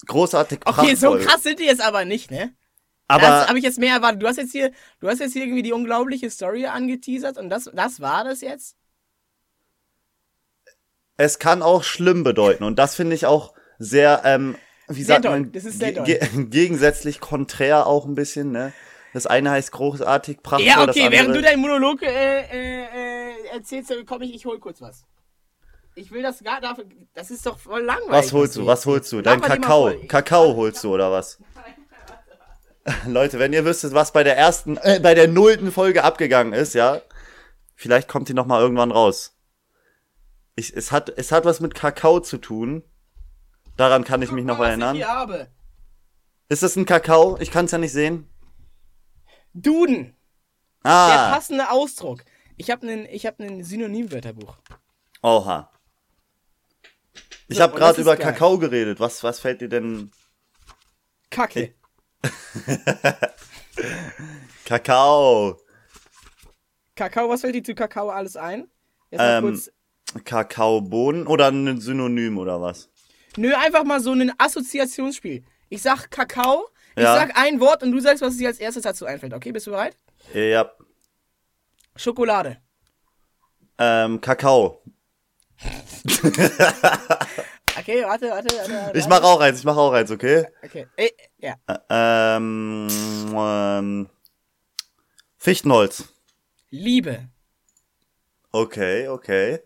Großartig. 0.08 0.60
Okay, 0.66 0.96
so 0.96 1.12
prachtvoll. 1.12 1.26
krass 1.26 1.44
sind 1.44 1.60
die 1.60 1.64
jetzt 1.66 1.82
aber 1.82 2.04
nicht, 2.06 2.30
ne? 2.30 2.54
Aber 3.08 3.22
das 3.28 3.48
habe 3.48 3.58
ich 3.58 3.64
jetzt 3.64 3.80
mehr 3.80 3.96
erwartet. 3.96 4.22
Du 4.22 4.28
hast 4.28 4.38
jetzt 4.38 4.52
hier, 4.52 4.72
du 5.00 5.08
hast 5.08 5.20
jetzt 5.20 5.34
hier 5.34 5.44
irgendwie 5.44 5.64
die 5.64 5.72
unglaubliche 5.74 6.30
Story 6.30 6.66
angeteasert 6.66 7.38
und 7.38 7.50
das, 7.50 7.70
das 7.74 8.00
war 8.02 8.24
das 8.24 8.42
jetzt? 8.42 8.76
es 11.18 11.40
kann 11.40 11.62
auch 11.62 11.84
schlimm 11.84 12.24
bedeuten. 12.24 12.64
Und 12.64 12.78
das 12.78 12.96
finde 12.96 13.16
ich 13.16 13.26
auch 13.26 13.54
sehr, 13.80 14.22
ähm, 14.26 14.56
wie 14.88 15.04
Sehr 15.04 15.16
sagt 15.16 15.26
doll. 15.26 15.32
man, 15.40 15.52
Das 15.54 15.64
ist 15.64 15.80
sehr 15.80 15.94
ge- 15.94 16.20
doll. 16.20 16.30
ge- 16.30 16.46
gegensätzlich 16.50 17.20
konträr 17.22 17.88
auch 17.88 18.06
ein 18.06 18.16
bisschen, 18.16 18.52
ne? 18.52 18.74
Das 19.16 19.28
eine 19.28 19.52
heißt 19.52 19.72
großartig, 19.72 20.44
prachtvoll, 20.44 20.68
Ja, 20.68 20.86
das 20.86 20.94
okay, 20.94 21.10
während 21.10 21.34
du 21.34 21.42
deinen 21.42 21.62
Monolog 21.62 22.02
äh, 22.02 22.42
äh, 22.42 22.84
äh, 22.84 23.48
erzählst, 23.54 23.90
dann 23.90 24.06
komm 24.06 24.24
ich, 24.24 24.36
ich 24.36 24.46
hol 24.46 24.60
kurz 24.60 24.82
was. 24.82 25.06
Ich 25.96 26.12
will 26.12 26.22
das 26.22 26.44
gar 26.44 26.60
dafür. 26.60 26.84
Das 27.14 27.32
ist 27.32 27.46
doch 27.46 27.58
voll 27.58 27.82
langweilig. 27.82 28.12
Was 28.12 28.34
holst 28.34 28.58
du? 28.58 28.66
Was 28.66 28.86
holst 28.86 29.14
du? 29.14 29.22
Dein 29.22 29.40
Kakao. 29.40 29.94
Kakao 30.10 30.58
holst 30.58 30.84
du 30.84 30.94
oder 30.94 31.14
was? 31.14 31.40
Leute, 33.08 33.40
wenn 33.40 33.54
ihr 33.54 33.64
wüsstet, 33.64 33.94
was 33.94 34.12
bei 34.12 34.26
der 34.26 34.36
ersten, 34.36 34.76
äh, 34.82 35.00
bei 35.02 35.14
der 35.14 35.30
nullten 35.30 35.72
Folge 35.72 36.04
abgegangen 36.04 36.52
ist, 36.52 36.74
ja, 36.74 37.00
vielleicht 37.74 38.10
kommt 38.10 38.28
die 38.28 38.34
noch 38.34 38.48
mal 38.48 38.60
irgendwann 38.60 38.92
raus. 38.92 39.38
Ich, 40.58 40.76
es 40.76 40.92
hat, 40.92 41.08
es 41.16 41.32
hat 41.32 41.46
was 41.46 41.62
mit 41.62 41.74
Kakao 41.74 42.20
zu 42.20 42.38
tun. 42.38 42.84
Daran 43.78 44.04
kann 44.04 44.22
ich 44.22 44.34
mich 44.34 44.44
noch 44.44 44.60
erinnern. 44.60 45.02
Ist 46.50 46.64
das 46.64 46.76
ein 46.76 46.86
Kakao? 46.86 47.38
Ich 47.40 47.50
kann 47.50 47.64
es 47.64 47.72
ja 47.72 47.78
nicht 47.78 47.94
sehen. 47.94 48.30
Duden. 49.56 50.16
Der 50.84 50.92
Ah, 50.92 51.34
passende 51.34 51.70
Ausdruck. 51.72 52.24
Ich 52.58 52.70
habe 52.70 52.88
einen, 52.88 53.06
ich 53.06 53.26
habe 53.26 53.44
einen 53.44 53.64
Synonymwörterbuch. 53.64 54.58
oha. 55.24 55.72
Ich 57.48 57.58
So, 57.58 57.64
habe 57.64 57.78
gerade 57.78 58.02
über 58.02 58.16
geil. 58.18 58.26
Kakao 58.34 58.58
geredet. 58.60 59.00
Was, 59.00 59.24
was 59.24 59.40
fällt 59.40 59.62
dir 59.62 59.70
denn? 59.70 60.12
Kacke. 61.30 61.74
Kakao. 64.66 65.58
Kakao, 66.96 67.30
was 67.30 67.42
fällt 67.42 67.56
dir 67.56 67.64
zu 67.64 67.76
Kakao 67.76 68.10
alles 68.10 68.36
ein? 68.38 68.70
Ähm. 69.12 69.62
Kakaobohnen 70.24 71.28
oder 71.28 71.48
ein 71.52 71.82
Synonym 71.82 72.38
oder 72.38 72.62
was? 72.62 72.90
Nö, 73.38 73.54
einfach 73.54 73.84
mal 73.84 74.00
so 74.00 74.12
ein 74.14 74.32
Assoziationsspiel. 74.38 75.44
Ich 75.70 75.82
sag 75.82 76.10
Kakao, 76.10 76.70
ich 76.96 77.04
Ja. 77.04 77.16
sag 77.16 77.38
ein 77.38 77.60
Wort 77.60 77.84
und 77.84 77.92
du 77.92 78.00
sagst, 78.00 78.22
was 78.22 78.38
dir 78.38 78.48
als 78.48 78.60
erstes 78.60 78.84
dazu 78.84 79.06
einfällt. 79.06 79.34
Okay, 79.34 79.52
bist 79.52 79.68
du 79.68 79.72
bereit? 79.72 79.98
Ja. 80.34 80.72
Schokolade. 81.96 82.58
Ähm, 83.78 84.22
Kakao. 84.22 84.82
Okay, 87.78 88.04
warte, 88.04 88.30
warte, 88.30 88.56
warte. 88.56 88.72
warte. 88.74 88.98
Ich 88.98 89.08
mach 89.08 89.22
auch 89.22 89.42
eins, 89.42 89.60
ich 89.60 89.66
mach 89.66 89.76
auch 89.76 89.92
eins, 89.92 90.10
okay? 90.10 90.48
Okay. 90.64 90.88
Äh, 90.96 91.10
ja. 91.38 91.56
Ähm, 91.90 92.88
ähm, 93.38 94.10
Fichtenholz. 95.38 96.06
Liebe. 96.70 97.28
Okay, 98.52 99.10
okay. 99.10 99.60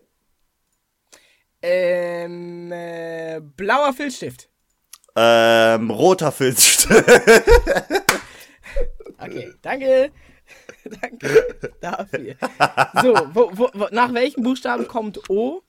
Ähm, 1.62 2.70
äh, 2.72 3.40
blauer 3.40 3.92
Filzstift. 3.94 4.49
Ähm, 5.16 5.90
roter 5.90 6.32
Filzstift. 6.32 6.88
Okay, 9.22 9.52
danke. 9.60 10.12
danke 11.02 11.68
dafür. 11.80 12.36
So, 13.02 13.14
wo, 13.34 13.50
wo, 13.52 13.70
wo, 13.74 13.88
nach 13.90 14.14
welchen 14.14 14.42
Buchstaben 14.42 14.88
kommt 14.88 15.28
O? 15.28 15.62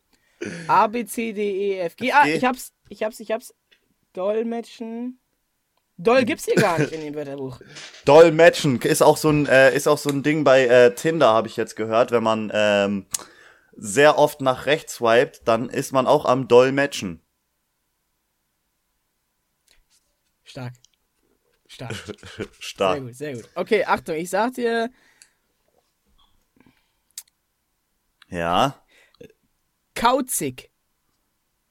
A, 0.67 0.87
B, 0.87 1.05
C, 1.05 1.33
D, 1.33 1.73
E, 1.73 1.79
F, 1.79 1.95
G. 1.97 2.11
Ah, 2.11 2.25
ich 2.25 2.45
hab's, 2.45 2.71
ich 2.89 3.03
hab's, 3.03 3.19
ich 3.19 3.31
hab's. 3.31 3.53
Dolmetschen. 4.13 5.19
Doll 5.97 6.25
gibt's 6.25 6.45
hier 6.45 6.55
gar 6.55 6.79
nicht 6.79 6.91
in 6.93 7.01
dem 7.01 7.13
Wörterbuch. 7.13 7.59
Dolmetschen 8.05 8.81
ist 8.81 9.03
auch 9.03 9.17
so 9.17 9.29
ein 9.29 9.45
äh, 9.45 9.75
ist 9.75 9.87
auch 9.87 9.99
so 9.99 10.09
ein 10.09 10.23
Ding 10.23 10.43
bei 10.43 10.65
äh, 10.65 10.95
Tinder 10.95 11.27
habe 11.27 11.47
ich 11.47 11.57
jetzt 11.57 11.75
gehört, 11.75 12.11
wenn 12.11 12.23
man 12.23 12.51
ähm, 12.53 13.05
sehr 13.73 14.17
oft 14.17 14.41
nach 14.41 14.65
rechts 14.65 14.95
swiped, 14.95 15.47
dann 15.47 15.69
ist 15.69 15.91
man 15.91 16.07
auch 16.07 16.25
am 16.25 16.47
Dolmetschen. 16.47 17.21
Stark. 20.51 20.73
Stark. 21.65 21.95
Sehr 22.35 22.47
Stark. 22.59 22.99
gut, 22.99 23.15
sehr 23.15 23.33
gut. 23.35 23.49
Okay, 23.55 23.85
Achtung, 23.85 24.15
ich 24.15 24.29
sag 24.29 24.53
dir 24.53 24.89
Ja. 28.27 28.83
kauzig. 29.95 30.69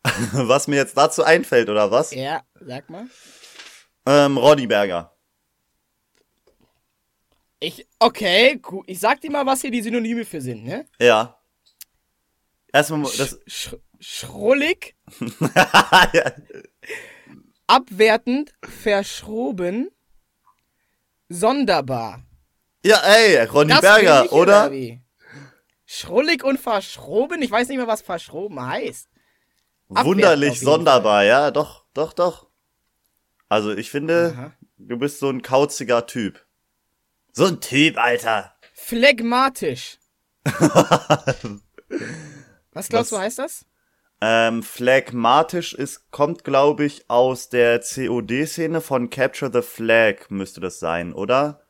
Was 0.32 0.66
mir 0.66 0.76
jetzt 0.76 0.96
dazu 0.96 1.22
einfällt, 1.22 1.68
oder 1.68 1.90
was? 1.90 2.14
Ja, 2.14 2.42
sag 2.58 2.88
mal. 2.88 3.06
Ähm, 4.06 4.38
Ronny 4.38 4.66
Berger. 4.66 5.14
Ich, 7.58 7.86
okay, 7.98 8.56
gut. 8.56 8.86
Ich 8.88 8.98
sag 8.98 9.20
dir 9.20 9.30
mal, 9.30 9.44
was 9.44 9.60
hier 9.60 9.70
die 9.70 9.82
Synonyme 9.82 10.24
für 10.24 10.40
sind, 10.40 10.64
ne? 10.64 10.86
Ja. 10.98 11.38
Erstmal, 12.72 13.02
das, 13.02 13.38
Sch 13.46 13.74
schrullig, 13.98 14.96
ja. 16.14 16.32
Abwertend, 17.70 18.52
verschroben, 18.62 19.90
sonderbar. 21.28 22.22
ja, 22.84 22.98
ey, 23.04 23.44
Ronny 23.44 23.70
Das 23.70 23.80
Berger, 23.80 24.24
ich, 24.24 24.32
oder? 24.32 24.70
wie? 24.72 25.00
Schrullig 25.86 26.44
und 26.44 26.58
verschroben? 26.58 27.42
Ich 27.42 27.50
weiß 27.50 27.68
nicht 27.68 27.76
mehr, 27.78 27.86
was 27.86 28.02
verschroben 28.02 28.60
heißt. 28.64 29.08
Abwertend 29.88 30.06
Wunderlich, 30.06 30.60
sonderbar, 30.60 31.24
ja, 31.24 31.50
doch, 31.50 31.84
doch, 31.94 32.12
doch. 32.12 32.48
Also, 33.48 33.72
ich 33.72 33.90
finde, 33.90 34.34
Aha. 34.36 34.52
du 34.78 34.96
bist 34.96 35.18
so 35.18 35.28
ein 35.28 35.42
kauziger 35.42 36.06
Typ. 36.06 36.44
So 37.32 37.46
ein 37.46 37.60
Typ, 37.60 37.98
Alter. 37.98 38.54
Phlegmatisch. 38.74 39.98
was 42.72 42.88
glaubst 42.88 42.92
Was? 42.92 43.08
du, 43.10 43.18
heißt 43.18 43.38
das? 43.40 43.66
Ähm, 44.22 44.62
phlegmatisch 44.62 45.72
ist, 45.72 46.10
kommt, 46.10 46.44
glaube 46.44 46.84
ich, 46.84 47.08
aus 47.08 47.48
der 47.48 47.80
COD-Szene 47.80 48.80
von 48.82 49.08
Capture 49.08 49.50
the 49.52 49.62
Flag, 49.66 50.28
müsste 50.28 50.60
das 50.60 50.78
sein, 50.78 51.14
oder? 51.14 51.62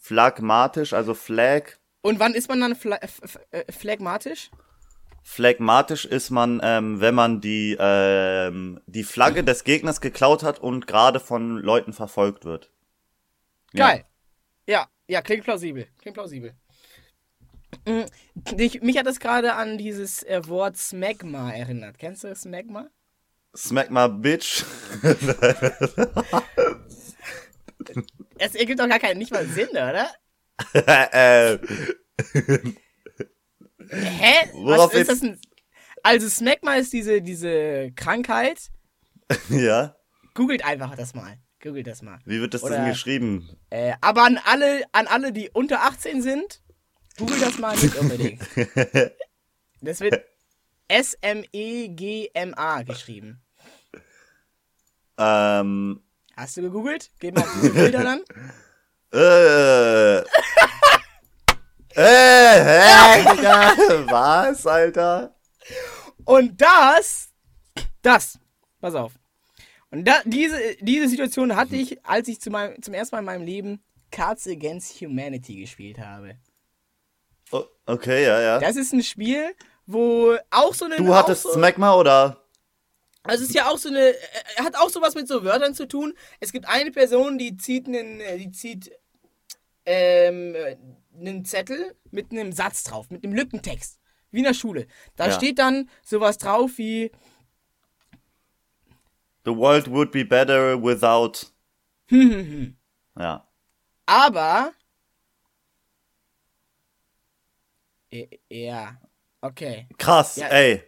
Phlegmatisch, 0.00 0.92
also 0.92 1.14
Flag. 1.14 1.78
Und 2.02 2.18
wann 2.18 2.34
ist 2.34 2.48
man 2.48 2.60
dann 2.60 2.74
phla 2.74 2.96
f- 2.96 3.20
f- 3.22 3.38
äh, 3.52 3.70
phlegmatisch? 3.72 4.50
Phlegmatisch 5.22 6.04
ist 6.04 6.30
man, 6.30 6.60
ähm, 6.62 7.00
wenn 7.00 7.14
man 7.14 7.40
die, 7.40 7.76
ähm, 7.78 8.80
die 8.86 9.04
Flagge 9.04 9.42
des 9.44 9.64
Gegners 9.64 10.00
geklaut 10.02 10.42
hat 10.42 10.58
und 10.58 10.86
gerade 10.86 11.20
von 11.20 11.56
Leuten 11.58 11.92
verfolgt 11.94 12.44
wird. 12.44 12.70
Ja. 13.72 13.88
Geil. 13.88 14.04
Ja, 14.66 14.88
ja, 15.06 15.22
klingt 15.22 15.44
plausibel. 15.44 15.86
Klingt 15.98 16.14
plausibel. 16.14 16.54
Mm, 17.86 18.04
Ich, 18.58 18.82
mich 18.82 18.98
hat 18.98 19.06
das 19.06 19.20
gerade 19.20 19.54
an 19.54 19.78
dieses 19.78 20.22
äh, 20.22 20.46
Wort 20.48 20.76
Smegma 20.76 21.52
erinnert. 21.52 21.98
Kennst 21.98 22.24
du 22.24 22.34
Smegma? 22.34 22.88
My 23.90 24.08
bitch. 24.08 24.64
Es 28.38 28.54
ergibt 28.54 28.80
doch 28.80 28.88
gar 28.88 28.98
keinen, 28.98 29.18
nicht 29.18 29.30
mal 29.32 29.46
Sinn, 29.46 29.68
oder? 29.70 30.10
äh, 31.12 31.58
Hä? 33.90 34.50
Worauf 34.54 34.92
Was 34.92 35.00
ist 35.00 35.10
das 35.10 35.20
denn? 35.20 35.38
Also 36.02 36.28
Smegma 36.28 36.74
ist 36.76 36.92
diese, 36.92 37.22
diese 37.22 37.92
Krankheit. 37.92 38.70
ja. 39.48 39.96
Googelt 40.34 40.64
einfach 40.64 40.96
das 40.96 41.14
mal. 41.14 41.38
Googelt 41.62 41.86
das 41.86 42.02
mal. 42.02 42.18
Wie 42.24 42.40
wird 42.40 42.54
das 42.54 42.62
Oder- 42.62 42.76
denn 42.76 42.88
geschrieben? 42.88 43.48
Äh, 43.70 43.94
aber 44.00 44.24
an 44.24 44.38
alle, 44.44 44.84
an 44.92 45.06
alle, 45.06 45.32
die 45.32 45.50
unter 45.50 45.82
18 45.82 46.20
sind, 46.22 46.60
googelt 47.18 47.42
das 47.42 47.58
mal 47.58 47.76
nicht 47.76 47.96
unbedingt. 47.96 48.42
Das 49.80 50.00
wird 50.00 50.24
S-M-E-G-M-A 50.88 52.82
geschrieben. 52.84 53.42
Ähm, 55.18 56.02
Hast 56.36 56.56
du 56.56 56.62
gegoogelt? 56.62 57.10
Geh 57.20 57.30
mal 57.30 57.42
auf 57.42 57.52
diese 57.54 57.70
Bilder 57.70 58.02
dann. 58.02 58.22
äh. 59.12 60.18
äh, 61.94 62.64
hä, 62.64 63.36
Digga? 63.36 63.76
Was, 64.10 64.66
Alter? 64.66 65.34
Und 66.24 66.60
das, 66.60 67.28
das, 68.02 68.38
pass 68.80 68.94
auf. 68.94 69.12
Und 69.90 70.04
da, 70.06 70.22
diese, 70.24 70.58
diese 70.80 71.08
Situation 71.08 71.54
hatte 71.54 71.76
ich, 71.76 72.04
als 72.04 72.26
ich 72.28 72.40
zu 72.40 72.50
meinem, 72.50 72.80
zum 72.82 72.94
ersten 72.94 73.14
Mal 73.14 73.20
in 73.20 73.26
meinem 73.26 73.44
Leben 73.44 73.84
Cards 74.10 74.48
Against 74.48 75.00
Humanity 75.00 75.56
gespielt 75.56 75.98
habe. 75.98 76.36
Oh, 77.50 77.64
okay, 77.86 78.24
ja, 78.24 78.40
ja. 78.40 78.58
Das 78.58 78.76
ist 78.76 78.92
ein 78.92 79.02
Spiel, 79.02 79.54
wo 79.86 80.36
auch 80.50 80.74
so 80.74 80.84
eine. 80.86 80.96
Du 80.96 81.14
hattest 81.14 81.42
so, 81.42 81.52
Smegma 81.52 81.94
oder? 81.94 82.40
Also 83.22 83.42
es 83.44 83.50
ist 83.50 83.54
ja 83.54 83.68
auch 83.70 83.78
so 83.78 83.88
eine, 83.88 84.10
äh, 84.10 84.16
hat 84.58 84.76
auch 84.76 84.90
sowas 84.90 85.14
mit 85.14 85.28
so 85.28 85.44
Wörtern 85.44 85.74
zu 85.74 85.86
tun. 85.88 86.14
Es 86.40 86.52
gibt 86.52 86.68
eine 86.68 86.90
Person, 86.90 87.38
die 87.38 87.56
zieht 87.56 87.86
einen, 87.86 88.20
äh, 88.20 88.38
die 88.38 88.50
zieht 88.50 88.92
ähm, 89.86 90.54
äh, 90.54 90.76
einen 91.18 91.44
Zettel 91.44 91.94
mit 92.10 92.32
einem 92.32 92.52
Satz 92.52 92.84
drauf, 92.84 93.10
mit 93.10 93.24
einem 93.24 93.34
Lückentext, 93.34 93.98
wie 94.30 94.38
in 94.38 94.44
der 94.44 94.54
Schule. 94.54 94.86
Da 95.16 95.26
Ja. 95.28 95.32
steht 95.32 95.58
dann 95.58 95.88
sowas 96.02 96.36
drauf 96.38 96.72
wie, 96.76 97.12
The 99.46 99.54
world 99.54 99.90
would 99.90 100.10
be 100.10 100.24
better 100.24 100.82
without. 100.82 101.46
ja. 103.18 103.46
aber, 104.06 104.72
Äh, 108.03 108.03
ja, 108.50 108.96
okay. 109.40 109.88
Krass, 109.98 110.36
Ja. 110.36 110.48
ey. 110.48 110.82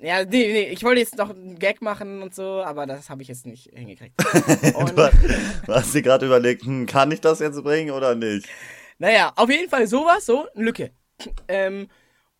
Ja, 0.00 0.24
nee, 0.24 0.52
nee, 0.52 0.68
ich 0.70 0.82
wollte 0.82 1.00
jetzt 1.00 1.16
noch 1.16 1.30
einen 1.30 1.60
Gag 1.60 1.80
machen 1.80 2.22
und 2.22 2.34
so, 2.34 2.60
aber 2.64 2.86
das 2.86 3.08
habe 3.08 3.22
ich 3.22 3.28
jetzt 3.28 3.46
nicht 3.46 3.70
hingekriegt. 3.72 4.14
Und, 4.74 4.98
Du, 4.98 5.10
du 5.66 5.72
hast 5.72 5.94
dir 5.94 6.02
gerade 6.02 6.26
überlegt, 6.26 6.64
hm, 6.64 6.86
kann 6.86 7.12
ich 7.12 7.20
das 7.20 7.38
jetzt 7.38 7.62
bringen 7.62 7.92
oder 7.92 8.16
nicht? 8.16 8.48
Naja, 8.98 9.32
auf 9.36 9.48
jeden 9.48 9.68
Fall 9.70 9.86
sowas, 9.86 10.26
so, 10.26 10.48
eine 10.56 10.64
Lücke. 10.64 10.90
Ähm, 11.46 11.86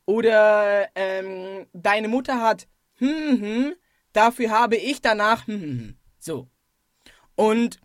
oder 0.07 0.89
ähm, 0.97 1.67
deine 1.73 2.09
Mutter 2.09 2.41
hat, 2.41 2.67
hm, 2.97 3.41
hm, 3.41 3.75
dafür 4.13 4.51
habe 4.51 4.75
ich 4.77 5.01
danach, 5.01 5.47
hm, 5.47 5.61
hm, 5.61 5.79
hm. 5.79 5.97
So. 6.19 6.49
Und 7.37 7.79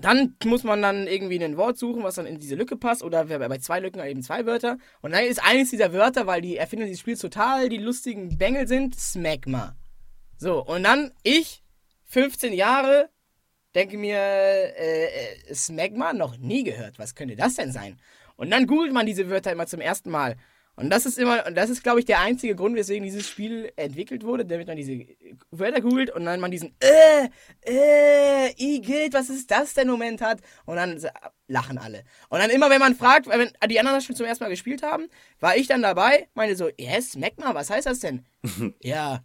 dann 0.00 0.36
muss 0.44 0.64
man 0.64 0.80
dann 0.80 1.06
irgendwie 1.06 1.42
ein 1.42 1.56
Wort 1.56 1.78
suchen, 1.78 2.02
was 2.02 2.14
dann 2.14 2.26
in 2.26 2.38
diese 2.38 2.54
Lücke 2.54 2.76
passt. 2.76 3.02
Oder 3.02 3.24
bei 3.24 3.58
zwei 3.58 3.80
Lücken 3.80 4.04
eben 4.04 4.22
zwei 4.22 4.46
Wörter. 4.46 4.78
Und 5.00 5.12
dann 5.12 5.24
ist 5.24 5.44
eines 5.44 5.70
dieser 5.70 5.92
Wörter, 5.92 6.26
weil 6.26 6.40
die 6.40 6.56
Erfinder 6.56 6.86
dieses 6.86 7.00
Spiels 7.00 7.20
total 7.20 7.68
die 7.68 7.78
lustigen 7.78 8.38
Bengel 8.38 8.66
sind, 8.66 8.98
Smegma. 8.98 9.76
So, 10.38 10.64
und 10.64 10.82
dann 10.82 11.12
ich, 11.22 11.62
15 12.06 12.52
Jahre, 12.52 13.10
denke 13.74 13.96
mir, 13.98 14.16
äh, 14.16 15.04
äh, 15.04 15.54
Smegma 15.54 16.12
noch 16.12 16.36
nie 16.38 16.64
gehört. 16.64 16.98
Was 16.98 17.14
könnte 17.14 17.36
das 17.36 17.54
denn 17.54 17.72
sein? 17.72 18.00
Und 18.36 18.50
dann 18.50 18.66
googelt 18.66 18.92
man 18.92 19.06
diese 19.06 19.28
Wörter 19.28 19.52
immer 19.52 19.66
zum 19.66 19.80
ersten 19.80 20.10
Mal. 20.10 20.36
Und 20.74 20.88
das 20.88 21.04
ist 21.04 21.18
immer, 21.18 21.46
und 21.46 21.54
das 21.54 21.68
ist, 21.68 21.82
glaube 21.82 22.00
ich, 22.00 22.06
der 22.06 22.20
einzige 22.20 22.56
Grund, 22.56 22.74
weswegen 22.76 23.04
dieses 23.04 23.28
Spiel 23.28 23.70
entwickelt 23.76 24.24
wurde, 24.24 24.46
damit 24.46 24.66
man 24.66 24.76
diese 24.76 25.04
Wörter 25.50 25.82
googelt 25.82 26.10
und 26.10 26.24
dann 26.24 26.40
man 26.40 26.50
diesen 26.50 26.74
äh, 26.80 27.28
äh, 27.66 28.50
Igitt, 28.56 29.12
was 29.12 29.28
ist 29.28 29.50
das 29.50 29.74
denn 29.74 29.88
Moment 29.88 30.22
hat. 30.22 30.40
Und 30.64 30.76
dann 30.76 30.98
lachen 31.46 31.76
alle. 31.78 32.04
Und 32.30 32.38
dann 32.38 32.48
immer, 32.50 32.70
wenn 32.70 32.80
man 32.80 32.94
fragt, 32.94 33.26
wenn 33.28 33.50
die 33.68 33.78
anderen 33.78 33.98
das 33.98 34.04
schon 34.04 34.16
zum 34.16 34.24
ersten 34.26 34.44
Mal 34.44 34.50
gespielt 34.50 34.82
haben, 34.82 35.08
war 35.40 35.56
ich 35.56 35.66
dann 35.66 35.82
dabei, 35.82 36.28
meinte 36.34 36.56
so, 36.56 36.70
yes, 36.78 37.12
Smegma, 37.12 37.54
was 37.54 37.68
heißt 37.68 37.86
das 37.86 38.00
denn? 38.00 38.24
ja, 38.80 39.22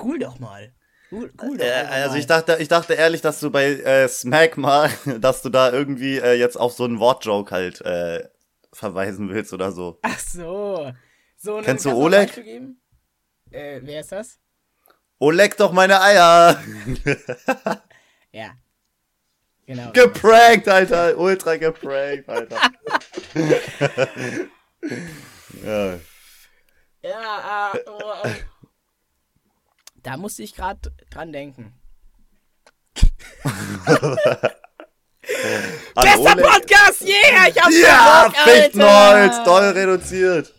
cool 0.00 0.18
doch 0.20 0.38
mal. 0.38 0.72
Cool, 1.10 1.32
cool 1.42 1.58
doch 1.58 1.64
Äh, 1.64 1.70
also 1.72 2.10
mal. 2.12 2.18
ich 2.20 2.26
dachte, 2.26 2.56
ich 2.60 2.68
dachte 2.68 2.94
ehrlich, 2.94 3.20
dass 3.20 3.40
du 3.40 3.50
bei 3.50 3.64
äh, 3.66 4.08
Smegma, 4.08 4.88
dass 5.20 5.42
du 5.42 5.48
da 5.48 5.72
irgendwie 5.72 6.18
äh, 6.18 6.34
jetzt 6.34 6.56
auf 6.56 6.72
so 6.72 6.84
einen 6.84 7.00
Wortjoke 7.00 7.52
halt 7.52 7.80
äh, 7.82 8.28
verweisen 8.74 9.28
willst 9.30 9.52
oder 9.52 9.72
so. 9.72 9.98
Ach 10.02 10.18
so. 10.18 10.92
so 11.36 11.56
einen- 11.56 11.64
Kennst 11.64 11.84
du 11.84 11.90
Oleg? 11.92 12.36
Äh, 13.50 13.80
wer 13.82 14.00
ist 14.00 14.12
das? 14.12 14.38
Oh, 15.18 15.30
leck 15.30 15.56
doch 15.56 15.72
meine 15.72 16.00
Eier! 16.00 16.62
Ja. 18.32 18.50
Genau. 19.64 19.92
geprankt, 19.92 20.68
Alter! 20.68 21.16
Ultra 21.16 21.56
geprankt, 21.56 22.28
Alter. 22.28 22.56
ja. 25.64 25.98
ja, 27.00 27.72
äh, 27.74 27.78
oh, 27.86 28.26
äh. 28.26 28.34
Da 30.02 30.16
musste 30.16 30.42
ich 30.42 30.56
gerade 30.56 30.92
dran 31.10 31.32
denken. 31.32 31.72
Bester 35.94 36.36
Podcast, 36.36 37.02
yeah! 37.02 37.48
Ich 37.48 37.62
hab's 37.62 37.80
Ja! 37.80 38.32
Fichtenholz, 38.44 39.42
doll 39.44 39.70
reduziert. 39.70 40.54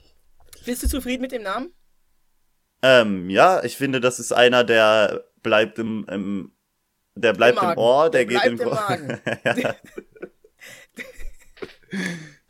Bist 0.65 0.83
du 0.83 0.87
zufrieden 0.87 1.21
mit 1.21 1.31
dem 1.31 1.43
Namen? 1.43 1.73
Ähm, 2.81 3.29
ja, 3.29 3.63
ich 3.63 3.77
finde, 3.77 3.99
das 3.99 4.19
ist 4.19 4.31
einer, 4.31 4.63
der 4.63 5.25
bleibt 5.41 5.79
im, 5.79 6.05
im 6.09 6.51
der 7.15 7.33
bleibt 7.33 7.57
im, 7.57 7.63
Magen. 7.63 7.79
Ohr, 7.79 8.09
der, 8.09 8.25
Der 8.25 8.39
geht 8.39 8.45
im 8.45 8.59
im 8.59 8.69
Magen. 8.69 9.21
ja. 9.43 9.75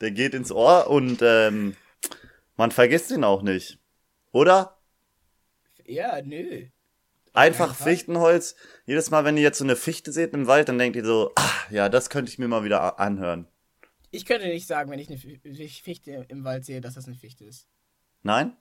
Der 0.02 0.12
geht 0.12 0.34
ins 0.34 0.52
Ohr 0.52 0.90
und 0.90 1.20
ähm, 1.22 1.76
man 2.58 2.72
vergisst 2.72 3.12
ihn 3.12 3.24
auch 3.24 3.44
nicht. 3.44 3.80
Oder? 4.32 4.78
Ja, 5.86 6.22
nö. 6.24 6.68
Einfach. 7.36 7.76
Fichtenholz. 7.76 8.56
Jedes 8.86 9.12
Mal, 9.12 9.24
wenn 9.26 9.38
ihr 9.38 9.44
jetzt 9.44 9.58
so 9.58 9.64
eine 9.64 9.76
Fichte 9.76 10.12
seht 10.12 10.34
im 10.34 10.48
Wald, 10.48 10.70
dann 10.70 10.78
denkt 10.78 10.96
ihr 10.96 11.06
so, 11.06 11.32
ah, 11.36 11.52
ja, 11.70 11.90
das 11.90 12.10
könnte 12.10 12.32
ich 12.32 12.40
mir 12.40 12.48
mal 12.48 12.64
wieder 12.64 13.00
anhören. 13.00 13.48
Ich 14.12 14.26
könnte 14.26 14.48
nicht 14.48 14.68
sagen, 14.68 14.90
wenn 14.92 15.00
ich 15.00 15.10
eine 15.10 15.18
Fichte 15.18 16.26
im 16.30 16.44
Wald 16.44 16.66
sehe, 16.66 16.80
dass 16.82 16.94
das 16.96 17.06
eine 17.08 17.16
Fichte 17.16 17.44
ist. 17.44 17.68
Nein? 18.24 18.56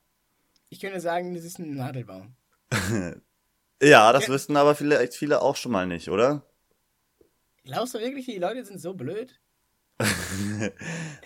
Ich 0.68 0.80
könnte 0.80 1.00
sagen, 1.00 1.34
das 1.34 1.44
ist 1.44 1.58
ein 1.58 1.74
Nadelbaum. 1.76 2.34
Ja, 3.82 4.12
das 4.12 4.28
Ja. 4.28 4.32
wüssten 4.32 4.56
aber 4.56 4.74
vielleicht 4.74 5.14
viele 5.14 5.42
auch 5.42 5.56
schon 5.56 5.72
mal 5.72 5.86
nicht, 5.86 6.08
oder? 6.08 6.46
Glaubst 7.64 7.92
du 7.94 7.98
wirklich, 7.98 8.24
die 8.24 8.38
Leute 8.38 8.64
sind 8.64 8.80
so 8.80 8.94
blöd? 8.94 9.38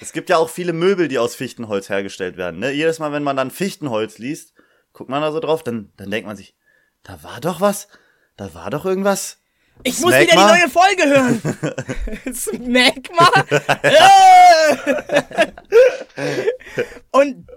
Es 0.00 0.12
gibt 0.12 0.28
ja 0.30 0.38
auch 0.38 0.48
viele 0.48 0.72
Möbel, 0.72 1.08
die 1.08 1.18
aus 1.18 1.34
Fichtenholz 1.36 1.88
hergestellt 1.88 2.36
werden. 2.36 2.58
Ne? 2.58 2.72
Jedes 2.72 2.98
Mal, 2.98 3.12
wenn 3.12 3.22
man 3.22 3.36
dann 3.36 3.50
Fichtenholz 3.50 4.18
liest, 4.18 4.54
guckt 4.92 5.10
man 5.10 5.22
da 5.22 5.30
so 5.30 5.40
drauf, 5.40 5.62
dann, 5.62 5.92
dann 5.96 6.10
denkt 6.10 6.26
man 6.26 6.36
sich, 6.36 6.56
da 7.02 7.22
war 7.22 7.40
doch 7.40 7.60
was, 7.60 7.88
da 8.36 8.52
war 8.54 8.70
doch 8.70 8.84
irgendwas. 8.84 9.38
Ich 9.84 10.00
muss 10.00 10.12
wieder 10.12 10.32
die 10.32 10.36
neue 10.36 10.68
Folge 10.68 11.04
hören. 11.06 11.40
Smegma. 12.34 13.30
und 17.10 17.48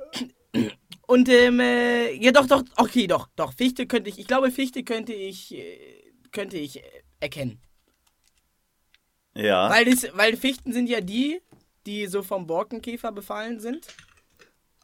und 1.08 1.30
ähm, 1.30 1.60
äh, 1.60 2.14
ja 2.14 2.32
doch 2.32 2.48
doch 2.48 2.64
okay 2.78 3.08
doch 3.08 3.28
doch 3.36 3.54
Fichte 3.54 3.88
könnte 3.88 4.10
ich 4.10 4.20
ich 4.20 4.28
glaube 4.28 4.52
Fichte 4.52 4.84
könnte 4.84 5.14
ich 5.14 5.54
äh, 5.56 6.04
könnte 6.32 6.58
ich 6.58 6.78
äh, 6.78 6.84
erkennen 7.20 7.62
Ja. 9.36 9.70
weil 9.70 9.86
das 9.86 10.08
weil 10.14 10.38
Fichten 10.38 10.74
sind 10.74 10.88
ja 10.88 11.02
die 11.02 11.42
die 11.86 12.08
so 12.08 12.24
vom 12.24 12.48
Borkenkäfer 12.48 13.12
befallen 13.12 13.60
sind 13.60 13.88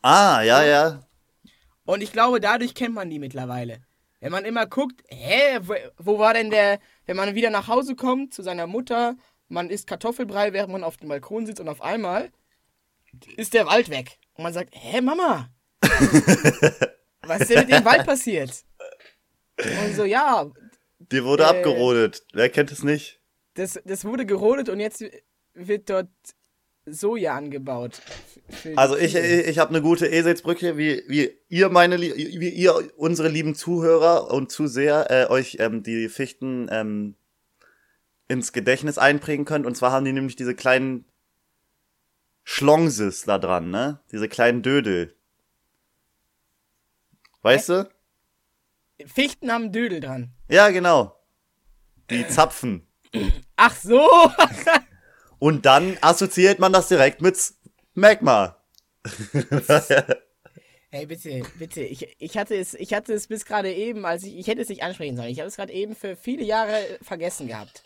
Ah, 0.01 0.41
ja, 0.41 0.63
ja. 0.63 1.01
und 1.85 2.01
ich 2.01 2.11
glaube 2.11 2.39
dadurch 2.39 2.73
kennt 2.75 2.95
man 2.95 3.09
die 3.09 3.19
mittlerweile 3.19 3.81
wenn 4.19 4.31
man 4.31 4.45
immer 4.45 4.65
guckt 4.65 5.03
hä 5.09 5.59
wo, 5.61 5.73
wo 5.97 6.19
war 6.19 6.33
denn 6.33 6.49
der 6.49 6.79
wenn 7.05 7.15
man 7.17 7.35
wieder 7.35 7.49
nach 7.49 7.67
Hause 7.67 7.95
kommt 7.95 8.33
zu 8.33 8.41
seiner 8.43 8.67
Mutter 8.67 9.15
man 9.47 9.69
isst 9.69 9.87
Kartoffelbrei 9.87 10.53
während 10.53 10.71
man 10.71 10.83
auf 10.83 10.97
dem 10.97 11.09
Balkon 11.09 11.45
sitzt 11.45 11.59
und 11.61 11.69
auf 11.69 11.81
einmal 11.81 12.31
ist 13.35 13.53
der 13.53 13.65
Wald 13.67 13.89
weg 13.89 14.17
und 14.33 14.43
man 14.43 14.53
sagt 14.53 14.73
hä 14.73 15.01
Mama 15.01 15.49
was 17.21 17.41
ist 17.41 17.49
denn 17.49 17.59
mit 17.59 17.71
dem 17.71 17.85
Wald 17.85 18.05
passiert 18.05 18.63
und 19.59 19.95
so 19.95 20.03
ja 20.05 20.49
Die 20.99 21.23
wurde 21.23 21.43
Äh. 21.43 21.47
abgerodet. 21.47 22.23
Wer 22.33 22.49
kennt 22.49 22.71
es 22.71 22.83
nicht? 22.83 23.21
das, 23.55 23.79
das 23.85 24.05
wurde 24.05 24.25
gerodet 24.25 24.69
und 24.69 24.79
jetzt 24.79 25.03
wird 25.53 25.89
dort 25.89 26.09
Soja 26.89 27.35
angebaut. 27.35 28.01
Also 28.75 28.97
ich, 28.97 29.15
ich, 29.15 29.47
ich 29.47 29.59
habe 29.59 29.69
eine 29.69 29.81
gute 29.81 30.07
Eselsbrücke, 30.07 30.77
wie, 30.77 31.03
wie 31.07 31.31
ihr 31.49 31.69
meine, 31.69 31.99
wie 31.99 32.49
ihr 32.49 32.91
unsere 32.97 33.27
lieben 33.27 33.55
Zuhörer 33.55 34.31
und 34.31 34.51
Zuseher 34.51 35.11
äh, 35.11 35.29
euch 35.29 35.57
ähm, 35.59 35.83
die 35.83 36.07
Fichten 36.07 36.67
ähm, 36.71 37.15
ins 38.27 38.53
Gedächtnis 38.53 38.97
einprägen 38.97 39.45
könnt. 39.45 39.65
Und 39.65 39.75
zwar 39.75 39.91
haben 39.91 40.05
die 40.05 40.13
nämlich 40.13 40.35
diese 40.35 40.55
kleinen 40.55 41.05
Schlongses 42.43 43.23
da 43.23 43.37
dran, 43.37 43.69
ne? 43.69 43.99
Diese 44.11 44.29
kleinen 44.29 44.61
Dödel. 44.61 45.13
Weißt 47.41 47.69
du? 47.69 47.89
Fichten 49.05 49.51
haben 49.51 49.71
Dödel 49.71 49.99
dran. 49.99 50.31
Ja, 50.49 50.69
genau. 50.69 51.19
Die 52.09 52.25
Zapfen. 52.27 52.87
Ach 53.57 53.75
so! 53.75 54.07
Und 55.39 55.65
dann 55.65 55.97
assoziiert 56.01 56.59
man 56.59 56.73
das 56.73 56.87
direkt 56.87 57.21
mit 57.21 57.37
Magma. 57.93 58.57
hey, 60.89 61.05
bitte, 61.05 61.43
bitte. 61.59 61.81
Ich, 61.81 62.15
ich, 62.19 62.37
hatte 62.37 62.55
es, 62.55 62.73
ich 62.73 62.93
hatte 62.93 63.13
es 63.13 63.27
bis 63.27 63.45
gerade 63.45 63.71
eben, 63.71 64.05
als 64.05 64.23
ich, 64.23 64.37
ich 64.37 64.47
hätte 64.47 64.61
es 64.61 64.69
nicht 64.69 64.83
ansprechen 64.83 65.15
sollen. 65.15 65.29
Ich 65.29 65.39
habe 65.39 65.47
es 65.47 65.55
gerade 65.55 65.73
eben 65.73 65.95
für 65.95 66.15
viele 66.15 66.43
Jahre 66.43 66.77
vergessen 67.01 67.47
gehabt. 67.47 67.83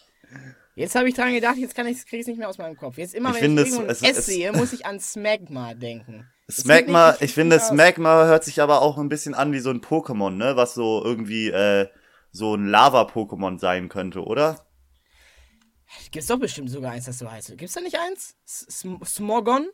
Jetzt 0.75 0.95
habe 0.95 1.09
ich 1.09 1.15
dran 1.15 1.33
gedacht, 1.33 1.57
jetzt 1.57 1.75
kann 1.75 1.87
ich, 1.87 1.97
kriege 2.05 2.17
ich 2.17 2.21
es 2.21 2.27
nicht 2.27 2.37
mehr 2.39 2.47
aus 2.49 2.57
meinem 2.57 2.77
Kopf. 2.77 2.97
Jetzt 2.97 3.13
immer, 3.13 3.35
Ich 3.35 3.41
wenn 3.41 3.57
ich 3.57 3.69
es- 3.71 4.01
es- 4.01 4.17
es- 4.17 4.25
sehe, 4.27 4.53
muss 4.53 4.71
ich 4.73 4.85
an 4.85 4.99
Smegma 4.99 5.73
denken. 5.73 6.27
Smagma, 6.49 7.15
ich 7.21 7.33
finde, 7.33 7.57
aus. 7.57 7.67
Smagma 7.67 8.25
hört 8.25 8.43
sich 8.43 8.61
aber 8.61 8.81
auch 8.81 8.97
ein 8.97 9.09
bisschen 9.09 9.33
an 9.33 9.53
wie 9.53 9.59
so 9.59 9.69
ein 9.69 9.81
Pokémon, 9.81 10.31
ne? 10.31 10.55
Was 10.57 10.73
so 10.73 11.01
irgendwie 11.03 11.49
äh, 11.49 11.87
so 12.31 12.55
ein 12.55 12.67
Lava-Pokémon 12.67 13.57
sein 13.59 13.87
könnte, 13.89 14.23
oder? 14.23 14.65
Gibt's 16.11 16.27
doch 16.27 16.39
bestimmt 16.39 16.69
sogar 16.69 16.91
eins, 16.91 17.05
das 17.05 17.19
so 17.19 17.29
heißt. 17.29 17.57
Gibt's 17.57 17.73
da 17.73 17.81
nicht 17.81 17.97
eins? 17.99 18.35
S 18.45 18.65
Sm 18.69 19.03
Smogon? 19.05 19.69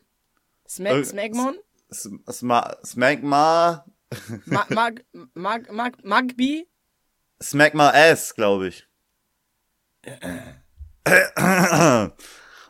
Smeg 0.67 0.93
Äh, 0.93 1.03
Smegmon? 1.05 1.57
Sm 1.91 2.17
Sma 2.29 2.75
Smagma, 2.83 3.85
Ma 4.45 4.65
Mag 4.69 5.05
Mag 5.33 5.71
Mag 5.71 6.03
Magby? 6.03 6.67
Smagma 7.41 7.91
S, 7.91 8.33
glaube 8.35 8.69
ich. 8.69 8.87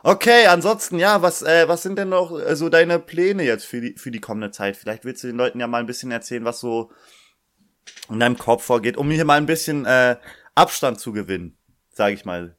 Okay, 0.04 0.46
ansonsten, 0.46 0.98
ja, 0.98 1.22
was, 1.22 1.42
äh, 1.42 1.66
was 1.68 1.82
sind 1.82 1.98
denn 1.98 2.10
noch 2.10 2.38
äh, 2.38 2.54
so 2.54 2.68
deine 2.68 2.98
Pläne 3.00 3.42
jetzt 3.42 3.64
für 3.66 3.80
die, 3.80 3.94
für 3.98 4.10
die 4.10 4.20
kommende 4.20 4.50
Zeit? 4.52 4.76
Vielleicht 4.76 5.04
willst 5.04 5.22
du 5.24 5.26
den 5.26 5.36
Leuten 5.36 5.58
ja 5.58 5.66
mal 5.66 5.80
ein 5.80 5.86
bisschen 5.86 6.12
erzählen, 6.12 6.44
was 6.44 6.60
so 6.60 6.92
in 8.08 8.20
deinem 8.20 8.38
Kopf 8.38 8.64
vorgeht, 8.64 8.96
um 8.96 9.10
hier 9.10 9.24
mal 9.24 9.38
ein 9.38 9.46
bisschen 9.46 9.86
äh, 9.86 10.16
Abstand 10.54 11.00
zu 11.00 11.12
gewinnen, 11.12 11.58
sage 11.92 12.14
ich 12.14 12.24
mal. 12.24 12.56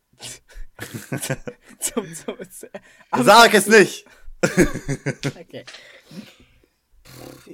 Zum, 1.80 2.13
zum, 2.13 2.38
zum, 2.49 2.69
Sag 3.23 3.53
es 3.53 3.67
nicht! 3.67 4.05
Okay. 4.41 5.65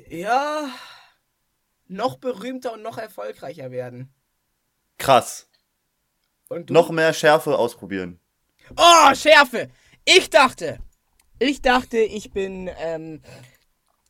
Ja. 0.10 0.70
Noch 1.88 2.18
berühmter 2.18 2.74
und 2.74 2.82
noch 2.82 2.98
erfolgreicher 2.98 3.72
werden. 3.72 4.14
Krass. 4.98 5.50
Und 6.50 6.70
du? 6.70 6.74
Noch 6.74 6.90
mehr 6.92 7.14
Schärfe 7.14 7.58
ausprobieren. 7.58 8.20
Oh, 8.76 9.14
Schärfe! 9.16 9.70
Ich 10.04 10.30
dachte, 10.30 10.80
ich 11.40 11.62
dachte, 11.62 11.98
ich 11.98 12.32
bin, 12.32 12.70
ähm, 12.80 13.22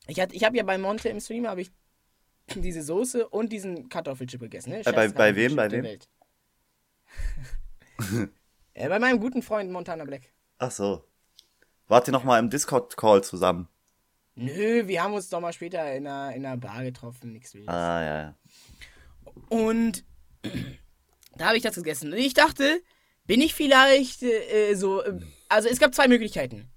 ich, 0.06 0.20
hatte, 0.20 0.34
ich 0.34 0.44
habe 0.44 0.56
ja 0.56 0.62
bei 0.62 0.78
Monte 0.78 1.08
im 1.08 1.20
Stream, 1.20 1.46
habe 1.46 1.62
ich 1.62 1.70
diese 2.54 2.82
Soße 2.82 3.28
und 3.28 3.50
diesen 3.52 3.88
Kartoffelchip 3.88 4.40
gegessen. 4.40 4.70
Ne? 4.70 4.80
Äh, 4.86 4.92
bei- 4.92 5.08
bei 5.08 5.34
wem, 5.36 5.56
bei 5.56 5.70
wem? 5.70 5.98
Äh, 8.76 8.90
bei 8.90 8.98
meinem 8.98 9.18
guten 9.20 9.40
Freund 9.40 9.72
Montana 9.72 10.04
Black. 10.04 10.30
Ach 10.58 10.70
so. 10.70 11.02
Wart 11.88 12.08
ihr 12.08 12.12
noch 12.12 12.24
mal 12.24 12.38
im 12.38 12.50
Discord-Call 12.50 13.24
zusammen? 13.24 13.68
Nö, 14.34 14.86
wir 14.86 15.02
haben 15.02 15.14
uns 15.14 15.30
doch 15.30 15.40
mal 15.40 15.54
später 15.54 15.94
in 15.94 16.06
einer, 16.06 16.36
in 16.36 16.44
einer 16.44 16.58
Bar 16.58 16.84
getroffen, 16.84 17.32
nix 17.32 17.54
Wildes. 17.54 17.70
Ah, 17.70 18.02
ja, 18.02 18.18
ja. 18.18 18.34
Und 19.48 20.04
da 21.38 21.46
habe 21.46 21.56
ich 21.56 21.62
das 21.62 21.76
gegessen. 21.76 22.12
Und 22.12 22.18
ich 22.18 22.34
dachte, 22.34 22.82
bin 23.26 23.40
ich 23.40 23.54
vielleicht 23.54 24.22
äh, 24.22 24.74
so. 24.74 25.02
Äh, 25.02 25.20
also 25.48 25.70
es 25.70 25.78
gab 25.78 25.94
zwei 25.94 26.06
Möglichkeiten. 26.06 26.68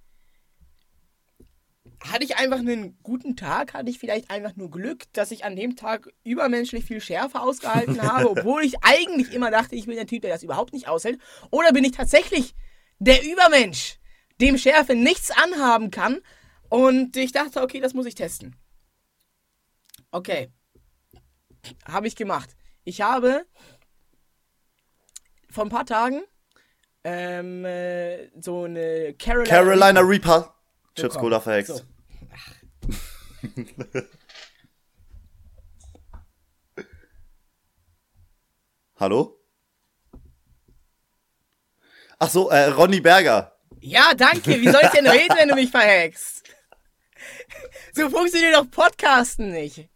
Hatte 2.01 2.23
ich 2.23 2.37
einfach 2.37 2.59
einen 2.59 2.97
guten 3.03 3.35
Tag? 3.35 3.73
Hatte 3.73 3.89
ich 3.89 3.99
vielleicht 3.99 4.31
einfach 4.31 4.55
nur 4.55 4.71
Glück, 4.71 5.11
dass 5.13 5.31
ich 5.31 5.43
an 5.43 5.55
dem 5.55 5.75
Tag 5.75 6.09
übermenschlich 6.23 6.85
viel 6.85 7.01
Schärfe 7.01 7.41
ausgehalten 7.41 8.01
habe, 8.09 8.29
obwohl 8.29 8.63
ich 8.63 8.75
eigentlich 8.83 9.33
immer 9.33 9.51
dachte, 9.51 9.75
ich 9.75 9.85
bin 9.85 9.95
der 9.95 10.07
Typ, 10.07 10.21
der 10.21 10.31
das 10.31 10.43
überhaupt 10.43 10.73
nicht 10.73 10.87
aushält? 10.87 11.19
Oder 11.51 11.73
bin 11.73 11.83
ich 11.83 11.91
tatsächlich 11.91 12.55
der 12.99 13.23
Übermensch, 13.23 13.99
dem 14.39 14.57
Schärfe 14.57 14.95
nichts 14.95 15.31
anhaben 15.31 15.91
kann? 15.91 16.21
Und 16.69 17.17
ich 17.17 17.31
dachte, 17.31 17.61
okay, 17.61 17.81
das 17.81 17.93
muss 17.93 18.05
ich 18.05 18.15
testen. 18.15 18.55
Okay. 20.11 20.51
Habe 21.85 22.07
ich 22.07 22.15
gemacht. 22.15 22.55
Ich 22.83 23.01
habe 23.01 23.45
vor 25.49 25.65
ein 25.65 25.69
paar 25.69 25.85
Tagen 25.85 26.21
ähm, 27.03 27.65
äh, 27.65 28.29
so 28.39 28.63
eine 28.63 29.13
Carolina, 29.15 29.49
Carolina 29.49 29.99
Reaper. 30.01 30.55
Chips. 30.99 31.15
Cola 31.15 31.39
verhext. 31.39 31.77
So. 31.77 31.81
Hallo? 38.99 39.39
Ach 42.19 42.29
so, 42.29 42.49
äh, 42.49 42.65
Ronny 42.65 42.99
Berger. 42.99 43.55
Ja, 43.79 44.13
danke. 44.13 44.59
Wie 44.59 44.69
soll 44.69 44.81
ich 44.83 44.89
denn 44.89 45.07
reden, 45.07 45.37
wenn 45.37 45.47
du 45.47 45.55
mich 45.55 45.71
verhext? 45.71 46.43
So 47.93 48.09
funktioniert 48.09 48.55
doch 48.55 48.69
Podcasten 48.69 49.51
nicht. 49.51 49.87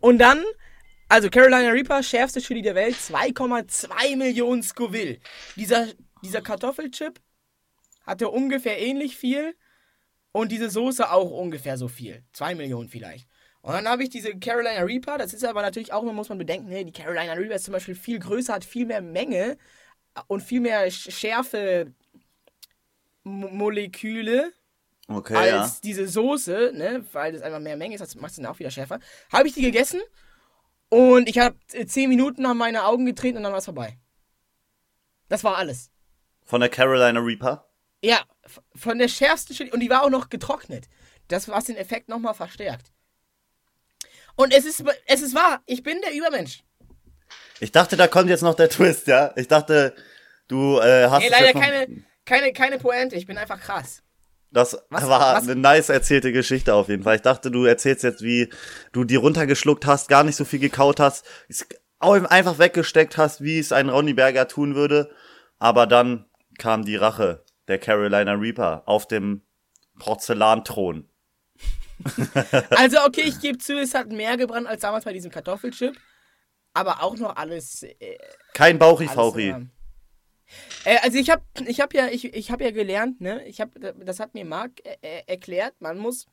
Und 0.00 0.18
dann, 0.18 0.44
also 1.08 1.30
Carolina 1.30 1.70
Reaper, 1.70 2.02
schärfste 2.02 2.40
Chili 2.40 2.62
der 2.62 2.74
Welt, 2.74 2.96
2,2 2.96 4.16
Millionen 4.16 4.64
Scoville. 4.64 5.20
Dieser, 5.54 5.86
dieser 6.22 6.42
Kartoffelchip 6.42 7.20
hatte 8.10 8.28
ungefähr 8.28 8.78
ähnlich 8.80 9.16
viel 9.16 9.54
und 10.32 10.52
diese 10.52 10.68
Soße 10.70 11.10
auch 11.10 11.30
ungefähr 11.30 11.76
so 11.76 11.88
viel. 11.88 12.24
2 12.32 12.54
Millionen 12.54 12.88
vielleicht. 12.88 13.26
Und 13.62 13.72
dann 13.74 13.88
habe 13.88 14.02
ich 14.02 14.08
diese 14.10 14.38
Carolina 14.38 14.80
Reaper, 14.82 15.18
das 15.18 15.34
ist 15.34 15.44
aber 15.44 15.62
natürlich 15.62 15.92
auch, 15.92 16.02
muss 16.02 16.28
man 16.28 16.38
bedenken, 16.38 16.70
die 16.86 16.92
Carolina 16.92 17.32
Reaper 17.34 17.54
ist 17.56 17.64
zum 17.64 17.72
Beispiel 17.72 17.94
viel 17.94 18.18
größer, 18.18 18.54
hat 18.54 18.64
viel 18.64 18.86
mehr 18.86 19.02
Menge 19.02 19.58
und 20.28 20.42
viel 20.42 20.60
mehr 20.60 20.88
Sch- 20.90 21.10
Schärfe 21.10 21.92
Mo- 23.22 23.48
Moleküle 23.50 24.52
Okay, 25.08 25.36
als 25.36 25.48
ja. 25.74 25.76
diese 25.84 26.06
Soße, 26.08 26.72
ne, 26.74 27.04
weil 27.12 27.32
das 27.32 27.42
einfach 27.42 27.58
mehr 27.60 27.76
Menge 27.76 27.94
ist, 27.94 28.00
das 28.00 28.14
macht 28.14 28.30
es 28.30 28.36
dann 28.36 28.46
auch 28.46 28.58
wieder 28.58 28.70
schärfer. 28.70 28.98
Habe 29.32 29.48
ich 29.48 29.54
die 29.54 29.62
gegessen 29.62 30.00
Und 30.88 31.28
ich 31.28 31.38
habe 31.38 31.56
zehn 31.86 32.08
Minuten 32.08 32.46
an 32.46 32.56
meine 32.56 32.84
Augen 32.84 33.06
getreten 33.06 33.36
und 33.38 33.42
dann 33.44 33.52
war 33.52 33.58
es 33.58 33.64
vorbei. 33.66 33.98
Das 35.28 35.44
war 35.44 35.56
alles. 35.56 35.90
Von 36.44 36.60
der 36.60 36.70
Carolina 36.70 37.20
Reaper? 37.20 37.69
Ja, 38.02 38.22
von 38.74 38.98
der 38.98 39.08
schärfsten 39.08 39.54
Chili. 39.54 39.70
Und 39.72 39.80
die 39.80 39.90
war 39.90 40.02
auch 40.02 40.10
noch 40.10 40.28
getrocknet. 40.30 40.86
Das, 41.28 41.48
was 41.48 41.64
den 41.64 41.76
Effekt 41.76 42.08
nochmal 42.08 42.34
verstärkt. 42.34 42.92
Und 44.36 44.52
es 44.54 44.64
ist, 44.64 44.82
es 45.06 45.22
ist 45.22 45.34
wahr, 45.34 45.62
ich 45.66 45.82
bin 45.82 46.00
der 46.00 46.14
Übermensch. 46.14 46.62
Ich 47.60 47.72
dachte, 47.72 47.96
da 47.96 48.08
kommt 48.08 48.30
jetzt 48.30 48.42
noch 48.42 48.54
der 48.54 48.70
Twist, 48.70 49.06
ja? 49.06 49.32
Ich 49.36 49.48
dachte, 49.48 49.94
du 50.48 50.78
äh, 50.78 51.08
hast 51.08 51.22
Nee, 51.22 51.28
leider 51.28 51.52
keine, 51.52 52.04
keine, 52.24 52.52
keine 52.52 52.78
Pointe, 52.78 53.16
ich 53.16 53.26
bin 53.26 53.36
einfach 53.38 53.60
krass. 53.60 54.02
Das 54.50 54.76
Was- 54.88 55.06
war 55.08 55.36
was- 55.36 55.44
eine 55.44 55.56
nice 55.56 55.90
erzählte 55.90 56.32
Geschichte 56.32 56.74
auf 56.74 56.88
jeden 56.88 57.02
Fall. 57.02 57.16
Ich 57.16 57.22
dachte, 57.22 57.50
du 57.50 57.64
erzählst 57.66 58.02
jetzt, 58.02 58.22
wie 58.22 58.48
du 58.92 59.04
die 59.04 59.16
runtergeschluckt 59.16 59.84
hast, 59.86 60.08
gar 60.08 60.24
nicht 60.24 60.36
so 60.36 60.44
viel 60.44 60.58
gekaut 60.58 60.98
hast, 61.00 61.24
es 61.48 61.66
auch 61.98 62.14
einfach 62.14 62.58
weggesteckt 62.58 63.18
hast, 63.18 63.42
wie 63.42 63.58
es 63.58 63.72
ein 63.72 63.90
Ronny 63.90 64.14
Berger 64.14 64.48
tun 64.48 64.74
würde. 64.74 65.14
Aber 65.58 65.86
dann 65.86 66.24
kam 66.58 66.84
die 66.84 66.96
Rache 66.96 67.44
der 67.70 67.78
Carolina 67.78 68.34
Reaper 68.34 68.82
auf 68.86 69.08
dem 69.08 69.42
Porzellanthron. 69.98 71.08
Also, 72.70 72.96
okay, 73.06 73.24
ich 73.26 73.40
gebe 73.40 73.58
zu, 73.58 73.78
es 73.78 73.94
hat 73.94 74.08
mehr 74.08 74.38
gebrannt 74.38 74.66
als 74.66 74.80
damals 74.80 75.04
bei 75.04 75.12
diesem 75.12 75.30
Kartoffelchip. 75.30 75.98
Aber 76.72 77.02
auch 77.02 77.16
noch 77.18 77.36
alles. 77.36 77.82
Äh, 77.82 78.16
Kein 78.54 78.78
Bauchi-Fauchi. 78.78 79.54
äh, 80.84 80.96
also 81.02 81.18
ich 81.18 81.28
habe 81.28 81.42
ich 81.66 81.80
hab 81.80 81.92
ja, 81.92 82.06
ich, 82.06 82.32
ich 82.32 82.50
hab 82.50 82.62
ja 82.62 82.70
gelernt, 82.70 83.20
ne? 83.20 83.44
Ich 83.46 83.60
hab, 83.60 83.70
das 83.98 84.18
hat 84.18 84.32
mir 84.32 84.46
Marc 84.46 84.80
äh, 84.84 84.96
äh, 85.02 85.22
erklärt, 85.26 85.74
man 85.80 85.98
muss 85.98 86.26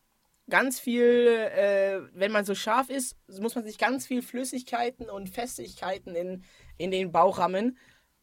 ganz 0.49 0.79
viel, 0.79 1.03
äh, 1.03 1.99
wenn 2.13 2.31
man 2.31 2.45
so 2.45 2.55
scharf 2.55 2.89
ist, 2.89 3.17
muss 3.39 3.55
man 3.55 3.65
sich 3.65 3.77
ganz 3.77 4.07
viel 4.07 4.21
Flüssigkeiten 4.21 5.09
und 5.09 5.29
Festigkeiten 5.29 6.15
in, 6.15 6.43
in 6.77 6.91
den 6.91 7.11
Bauch 7.11 7.39
rammen. 7.39 7.77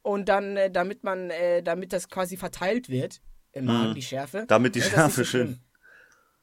Und 0.04 0.28
dann, 0.28 0.56
äh, 0.58 0.70
damit 0.70 1.02
man, 1.02 1.30
äh, 1.30 1.62
damit 1.62 1.94
das 1.94 2.10
quasi 2.10 2.36
verteilt 2.36 2.90
wird 2.90 3.22
im 3.52 3.64
Magen, 3.64 3.94
die 3.94 4.02
Schärfe. 4.02 4.42
Mhm. 4.42 4.46
Damit 4.48 4.74
die 4.74 4.80
Ja, 4.80 4.84
ist 4.84 4.90
Schärfe 4.92 5.24
schön. 5.24 5.58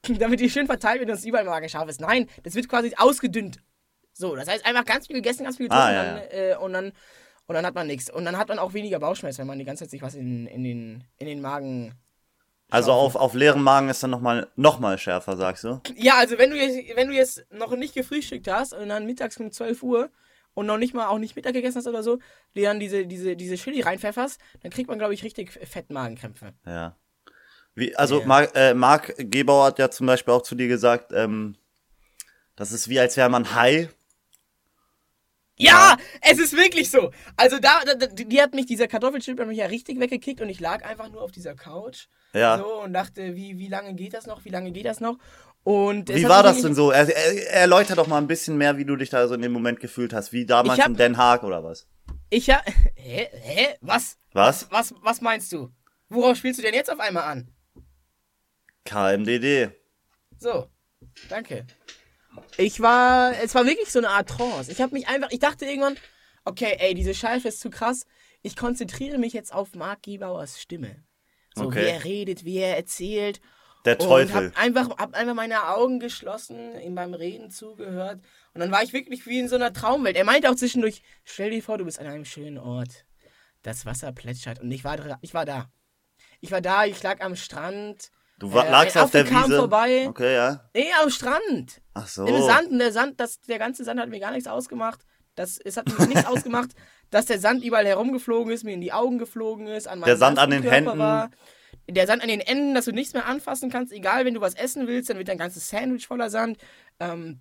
schlimm. 0.02 0.18
damit 0.18 0.40
die 0.40 0.50
schön 0.50 0.66
verteilt 0.66 0.98
wird 0.98 1.10
und 1.10 1.16
es 1.16 1.24
überall 1.24 1.44
im 1.44 1.50
Magen 1.50 1.68
scharf 1.68 1.88
ist. 1.88 2.00
Nein, 2.00 2.28
das 2.42 2.56
wird 2.56 2.68
quasi 2.68 2.92
ausgedünnt. 2.96 3.60
So, 4.12 4.34
das 4.34 4.48
heißt 4.48 4.66
einfach 4.66 4.84
ganz 4.84 5.06
viel 5.06 5.14
gegessen, 5.14 5.44
ganz 5.44 5.58
viel 5.58 5.68
getrunken 5.68 5.86
Ah, 5.86 5.92
ja, 5.92 6.10
und, 6.14 6.18
dann, 6.18 6.30
äh, 6.32 6.56
und 6.56 6.72
dann 6.72 6.92
und 7.46 7.54
dann 7.54 7.66
hat 7.66 7.74
man 7.74 7.86
nichts. 7.86 8.10
Und 8.10 8.24
dann 8.24 8.36
hat 8.36 8.48
man 8.48 8.58
auch 8.58 8.72
weniger 8.72 8.98
Bauchschmerz, 8.98 9.38
wenn 9.38 9.46
man 9.46 9.58
die 9.58 9.64
ganze 9.64 9.84
Zeit 9.84 9.90
sich 9.90 10.02
was 10.02 10.14
in, 10.14 10.46
in, 10.46 10.64
den, 10.64 11.04
in 11.18 11.26
den 11.26 11.40
Magen. 11.40 11.94
Also 12.70 12.92
auf, 12.92 13.14
auf 13.14 13.34
leeren 13.34 13.62
Magen 13.62 13.88
ist 13.90 14.02
dann 14.02 14.10
nochmal 14.10 14.48
noch 14.56 14.80
mal 14.80 14.96
schärfer, 14.98 15.36
sagst 15.36 15.64
du? 15.64 15.80
Ja, 15.96 16.18
also 16.18 16.38
wenn 16.38 16.50
du 16.50 16.56
jetzt, 16.56 16.96
wenn 16.96 17.08
du 17.08 17.14
jetzt 17.14 17.44
noch 17.52 17.76
nicht 17.76 17.94
gefrühstückt 17.94 18.48
hast 18.50 18.72
und 18.72 18.88
dann 18.88 19.06
mittags 19.06 19.36
um 19.38 19.52
12 19.52 19.82
Uhr 19.82 20.10
und 20.54 20.66
noch 20.66 20.78
nicht 20.78 20.94
mal 20.94 21.08
auch 21.08 21.18
nicht 21.18 21.36
Mittag 21.36 21.54
gegessen 21.54 21.78
hast 21.78 21.86
oder 21.86 22.02
so, 22.02 22.18
dir 22.54 22.68
dann 22.68 22.80
diese, 22.80 23.06
diese, 23.06 23.36
diese 23.36 23.56
Chili 23.56 23.80
reinpfefferst, 23.80 24.40
dann 24.62 24.70
kriegt 24.70 24.88
man, 24.88 24.98
glaube 24.98 25.14
ich, 25.14 25.22
richtig 25.24 25.50
Fettmagenkrämpfe. 25.52 26.52
Ja. 26.66 26.96
Wie, 27.74 27.96
also 27.96 28.20
Ja. 28.20 28.26
Marc, 28.26 28.54
äh, 28.54 28.74
Marc 28.74 29.14
Gebauer 29.18 29.66
hat 29.66 29.78
ja 29.78 29.90
zum 29.90 30.06
Beispiel 30.06 30.34
auch 30.34 30.42
zu 30.42 30.54
dir 30.54 30.68
gesagt, 30.68 31.12
ähm, 31.14 31.56
das 32.56 32.72
ist 32.72 32.88
wie 32.88 33.00
als 33.00 33.16
wäre 33.16 33.30
man 33.30 33.54
high. 33.54 33.88
Ja, 35.56 35.96
es 36.22 36.38
ist 36.38 36.56
wirklich 36.56 36.90
so. 36.90 37.12
Also 37.36 37.58
da, 37.58 37.80
da 37.84 38.06
die 38.06 38.24
die 38.24 38.42
hat 38.42 38.54
mich, 38.54 38.66
dieser 38.66 38.88
Kartoffelchip 38.88 39.38
hat 39.38 39.46
mich 39.46 39.58
ja 39.58 39.66
richtig 39.66 40.00
weggekickt 40.00 40.40
und 40.40 40.48
ich 40.48 40.60
lag 40.60 40.84
einfach 40.84 41.10
nur 41.10 41.22
auf 41.22 41.30
dieser 41.30 41.54
Couch. 41.54 42.08
Ja. 42.32 42.58
So 42.58 42.82
und 42.82 42.92
dachte, 42.94 43.36
wie, 43.36 43.58
wie 43.58 43.68
lange 43.68 43.94
geht 43.94 44.14
das 44.14 44.26
noch? 44.26 44.44
Wie 44.44 44.48
lange 44.48 44.72
geht 44.72 44.86
das 44.86 45.00
noch? 45.00 45.18
Und 45.64 46.08
Wie 46.12 46.28
war 46.28 46.42
das 46.42 46.60
denn 46.62 46.74
so? 46.74 46.90
Er, 46.90 47.08
er, 47.08 47.50
erläuter 47.52 47.94
doch 47.94 48.08
mal 48.08 48.18
ein 48.18 48.26
bisschen 48.26 48.56
mehr, 48.58 48.78
wie 48.78 48.84
du 48.84 48.96
dich 48.96 49.10
da 49.10 49.28
so 49.28 49.34
in 49.34 49.42
dem 49.42 49.52
Moment 49.52 49.78
gefühlt 49.80 50.12
hast. 50.12 50.32
Wie 50.32 50.44
damals 50.44 50.80
hab- 50.80 50.88
in 50.88 50.96
Den 50.96 51.16
Haag 51.16 51.44
oder 51.44 51.62
was? 51.62 51.86
Ich 52.30 52.48
ja. 52.48 52.62
Hä? 52.96 53.28
Hä? 53.32 53.76
Was? 53.80 54.18
Was? 54.32 54.66
Was, 54.70 54.94
was 55.02 55.20
meinst 55.20 55.52
du? 55.52 55.70
Worauf 56.08 56.36
spielst 56.36 56.58
du 56.58 56.62
denn 56.62 56.74
jetzt 56.74 56.90
auf 56.90 56.98
einmal 57.00 57.24
an? 57.24 57.48
KMDD. 58.84 59.70
So, 60.38 60.66
danke. 61.28 61.66
Ich 62.56 62.80
war, 62.80 63.32
es 63.42 63.54
war 63.54 63.64
wirklich 63.66 63.90
so 63.90 63.98
eine 63.98 64.08
Art 64.10 64.28
Trance. 64.28 64.70
Ich 64.72 64.80
habe 64.80 64.94
mich 64.94 65.06
einfach, 65.08 65.30
ich 65.30 65.38
dachte 65.38 65.64
irgendwann, 65.66 65.96
okay, 66.44 66.76
ey, 66.78 66.94
diese 66.94 67.14
Scheiße 67.14 67.48
ist 67.48 67.60
zu 67.60 67.70
krass. 67.70 68.04
Ich 68.42 68.56
konzentriere 68.56 69.18
mich 69.18 69.32
jetzt 69.32 69.54
auf 69.54 69.74
Marc 69.74 70.02
Gebauers 70.02 70.60
Stimme. 70.60 71.04
So, 71.54 71.64
Okay. 71.66 71.82
wie 71.84 71.88
er 71.88 72.04
redet, 72.04 72.44
wie 72.44 72.56
er 72.58 72.76
erzählt. 72.76 73.40
Der 73.84 73.98
Und 74.00 74.06
Teufel. 74.06 74.52
hab 74.54 74.58
einfach, 74.62 74.90
hab 74.96 75.14
einfach 75.14 75.34
meine 75.34 75.68
Augen 75.68 75.98
geschlossen, 75.98 76.78
ihm 76.80 76.94
beim 76.94 77.14
Reden 77.14 77.50
zugehört. 77.50 78.20
Und 78.54 78.60
dann 78.60 78.70
war 78.70 78.82
ich 78.82 78.92
wirklich 78.92 79.26
wie 79.26 79.40
in 79.40 79.48
so 79.48 79.56
einer 79.56 79.72
Traumwelt. 79.72 80.16
Er 80.16 80.24
meinte 80.24 80.48
auch 80.50 80.54
zwischendurch, 80.54 81.02
stell 81.24 81.50
dir 81.50 81.62
vor, 81.62 81.78
du 81.78 81.84
bist 81.84 81.98
an 81.98 82.06
einem 82.06 82.24
schönen 82.24 82.58
Ort. 82.58 83.04
Das 83.62 83.84
Wasser 83.86 84.12
plätschert. 84.12 84.60
Und 84.60 84.70
ich 84.70 84.84
war, 84.84 84.98
ich 85.20 85.34
war 85.34 85.44
da. 85.44 85.66
Ich 86.40 86.50
war 86.52 86.60
da, 86.60 86.84
ich 86.84 87.02
lag 87.02 87.20
am 87.20 87.34
Strand. 87.36 88.10
Du 88.38 88.52
wa- 88.52 88.64
Äh, 88.64 88.70
lagst 88.70 88.96
auf 88.98 89.10
der 89.12 89.22
Affe 89.22 89.32
kam 89.32 89.44
Wiese. 89.44 89.58
vorbei. 89.58 90.06
Okay, 90.08 90.34
ja. 90.34 90.68
Nee, 90.74 90.90
am 91.02 91.10
Strand. 91.10 91.80
Ach 91.94 92.06
so. 92.08 92.24
Im 92.24 92.42
Sand. 92.42 92.70
Und 92.70 92.78
der 92.80 92.92
Sand, 92.92 93.20
das, 93.20 93.40
der 93.42 93.58
ganze 93.58 93.84
Sand 93.84 94.00
hat 94.00 94.08
mir 94.08 94.18
gar 94.20 94.32
nichts 94.32 94.48
ausgemacht. 94.48 95.00
Das, 95.36 95.58
es 95.58 95.76
hat 95.76 95.86
mir 95.96 96.06
nichts 96.06 96.24
ausgemacht, 96.26 96.70
dass 97.10 97.26
der 97.26 97.38
Sand 97.38 97.64
überall 97.64 97.86
herumgeflogen 97.86 98.52
ist, 98.52 98.64
mir 98.64 98.74
in 98.74 98.80
die 98.80 98.92
Augen 98.92 99.18
geflogen 99.18 99.66
ist, 99.68 99.86
an 99.88 100.02
Der 100.02 100.16
Sand 100.16 100.38
an 100.38 100.50
den 100.50 100.62
Körper 100.62 100.76
Händen. 100.76 100.98
War. 100.98 101.30
Der 101.88 102.06
Sand 102.06 102.22
an 102.22 102.28
den 102.28 102.40
Enden, 102.40 102.74
dass 102.74 102.84
du 102.84 102.92
nichts 102.92 103.12
mehr 103.12 103.26
anfassen 103.26 103.70
kannst. 103.70 103.92
Egal, 103.92 104.24
wenn 104.24 104.34
du 104.34 104.40
was 104.40 104.54
essen 104.54 104.86
willst, 104.86 105.10
dann 105.10 105.18
wird 105.18 105.28
dein 105.28 105.38
ganzes 105.38 105.68
Sandwich 105.68 106.06
voller 106.06 106.30
Sand. 106.30 106.58
Ähm, 107.00 107.40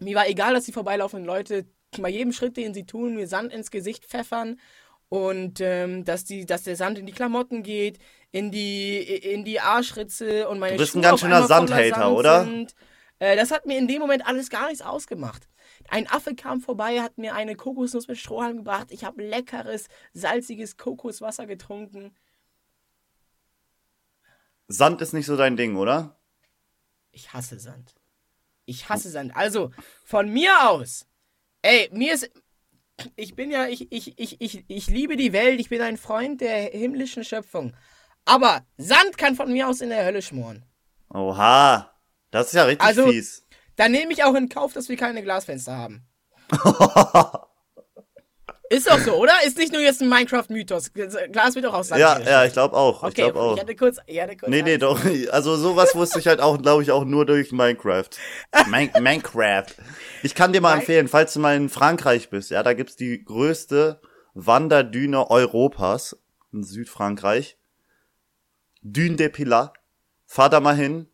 mir 0.00 0.16
war 0.16 0.28
egal, 0.28 0.54
dass 0.54 0.64
die 0.64 0.72
vorbeilaufenden 0.72 1.26
Leute 1.26 1.66
bei 1.98 2.08
jedem 2.08 2.32
Schritt, 2.32 2.56
den 2.56 2.74
sie 2.74 2.86
tun, 2.86 3.14
mir 3.14 3.28
Sand 3.28 3.52
ins 3.52 3.70
Gesicht 3.70 4.04
pfeffern. 4.04 4.58
Und 5.08 5.60
ähm, 5.60 6.04
dass, 6.04 6.24
die, 6.24 6.46
dass 6.46 6.64
der 6.64 6.76
Sand 6.76 6.98
in 6.98 7.06
die 7.06 7.12
Klamotten 7.12 7.62
geht, 7.62 7.98
in 8.32 8.50
die, 8.50 8.98
in 8.98 9.44
die 9.44 9.60
Arschritze 9.60 10.48
und 10.48 10.58
meine 10.58 10.76
Du 10.76 10.82
bist 10.82 10.96
ein 10.96 11.02
Schuhe 11.02 11.02
ganz 11.02 11.12
auf 11.14 11.20
schöner 11.20 11.46
Sandhater, 11.46 11.94
Sand 11.94 12.16
oder? 12.16 12.48
Äh, 13.20 13.36
das 13.36 13.50
hat 13.50 13.66
mir 13.66 13.78
in 13.78 13.86
dem 13.86 14.00
Moment 14.00 14.26
alles 14.26 14.50
gar 14.50 14.68
nichts 14.68 14.82
ausgemacht. 14.82 15.46
Ein 15.88 16.08
Affe 16.08 16.34
kam 16.34 16.60
vorbei, 16.60 17.00
hat 17.00 17.18
mir 17.18 17.34
eine 17.34 17.54
Kokosnuss 17.54 18.08
mit 18.08 18.18
Strohhalm 18.18 18.58
gebracht. 18.58 18.88
Ich 18.90 19.04
habe 19.04 19.22
leckeres, 19.22 19.86
salziges 20.12 20.76
Kokoswasser 20.76 21.46
getrunken. 21.46 22.14
Sand 24.68 25.00
ist 25.00 25.12
nicht 25.12 25.26
so 25.26 25.36
dein 25.36 25.56
Ding, 25.56 25.76
oder? 25.76 26.18
Ich 27.12 27.32
hasse 27.32 27.58
Sand. 27.58 27.94
Ich 28.64 28.88
hasse 28.88 29.10
Sand. 29.10 29.36
Also, 29.36 29.70
von 30.04 30.28
mir 30.30 30.68
aus. 30.70 31.06
Ey, 31.62 31.88
mir 31.92 32.14
ist. 32.14 32.30
Ich 33.16 33.34
bin 33.34 33.50
ja, 33.50 33.66
ich, 33.66 33.90
ich, 33.92 34.18
ich, 34.18 34.40
ich, 34.40 34.64
ich 34.68 34.86
liebe 34.86 35.16
die 35.16 35.32
Welt, 35.32 35.58
ich 35.60 35.68
bin 35.68 35.82
ein 35.82 35.96
Freund 35.96 36.40
der 36.40 36.70
himmlischen 36.70 37.24
Schöpfung. 37.24 37.74
Aber 38.24 38.64
Sand 38.76 39.18
kann 39.18 39.34
von 39.36 39.52
mir 39.52 39.68
aus 39.68 39.80
in 39.80 39.88
der 39.90 40.04
Hölle 40.04 40.22
schmoren. 40.22 40.64
Oha. 41.10 41.90
Das 42.30 42.46
ist 42.48 42.52
ja 42.54 42.64
richtig 42.64 42.86
Also- 42.86 43.08
fies. 43.08 43.42
Dann 43.76 43.90
nehme 43.90 44.12
ich 44.12 44.22
auch 44.22 44.34
in 44.34 44.48
Kauf, 44.48 44.72
dass 44.72 44.88
wir 44.88 44.96
keine 44.96 45.22
Glasfenster 45.24 45.76
haben. 45.76 46.06
Ist 48.74 48.90
doch 48.90 48.98
so, 48.98 49.12
oder? 49.14 49.32
Ist 49.46 49.56
nicht 49.58 49.72
nur 49.72 49.82
jetzt 49.82 50.00
ein 50.02 50.08
Minecraft-Mythos. 50.08 50.92
Glas 50.92 51.54
wird 51.54 51.66
auch 51.66 51.74
aus 51.74 51.88
Sand 51.88 52.00
ja, 52.00 52.08
hergestellt. 52.10 52.32
ja, 52.34 52.44
ich 52.46 52.52
glaube 52.52 52.76
auch. 52.76 53.02
ich 53.02 53.08
Okay, 53.10 53.22
glaube 53.22 53.40
auch. 53.40 53.54
ich 53.54 53.60
hatte 53.62 53.76
kurz. 53.76 53.98
Ich 54.06 54.20
hatte 54.20 54.36
kurz 54.36 54.50
Nee, 54.50 54.62
nee, 54.62 54.78
doch. 54.78 54.98
Also 55.30 55.56
sowas 55.56 55.94
wusste 55.94 56.18
ich 56.18 56.26
halt 56.26 56.40
auch, 56.40 56.60
glaube 56.60 56.82
ich, 56.82 56.90
auch 56.90 57.04
nur 57.04 57.26
durch 57.26 57.52
Minecraft. 57.52 58.08
Min 58.68 58.90
Minecraft. 59.00 59.66
Ich 60.22 60.34
kann 60.34 60.52
dir 60.52 60.60
mal 60.60 60.70
Nein. 60.70 60.80
empfehlen, 60.80 61.08
falls 61.08 61.32
du 61.34 61.40
mal 61.40 61.56
in 61.56 61.68
Frankreich 61.68 62.30
bist, 62.30 62.50
ja, 62.50 62.62
da 62.62 62.72
gibt's 62.72 62.96
die 62.96 63.24
größte 63.24 64.00
Wanderdüne 64.34 65.30
Europas 65.30 66.16
in 66.52 66.64
Südfrankreich. 66.64 67.56
Dune 68.82 69.16
des 69.16 69.32
Pilat. 69.32 69.72
Fahr 70.26 70.50
da 70.50 70.60
mal 70.60 70.74
hin 70.74 71.06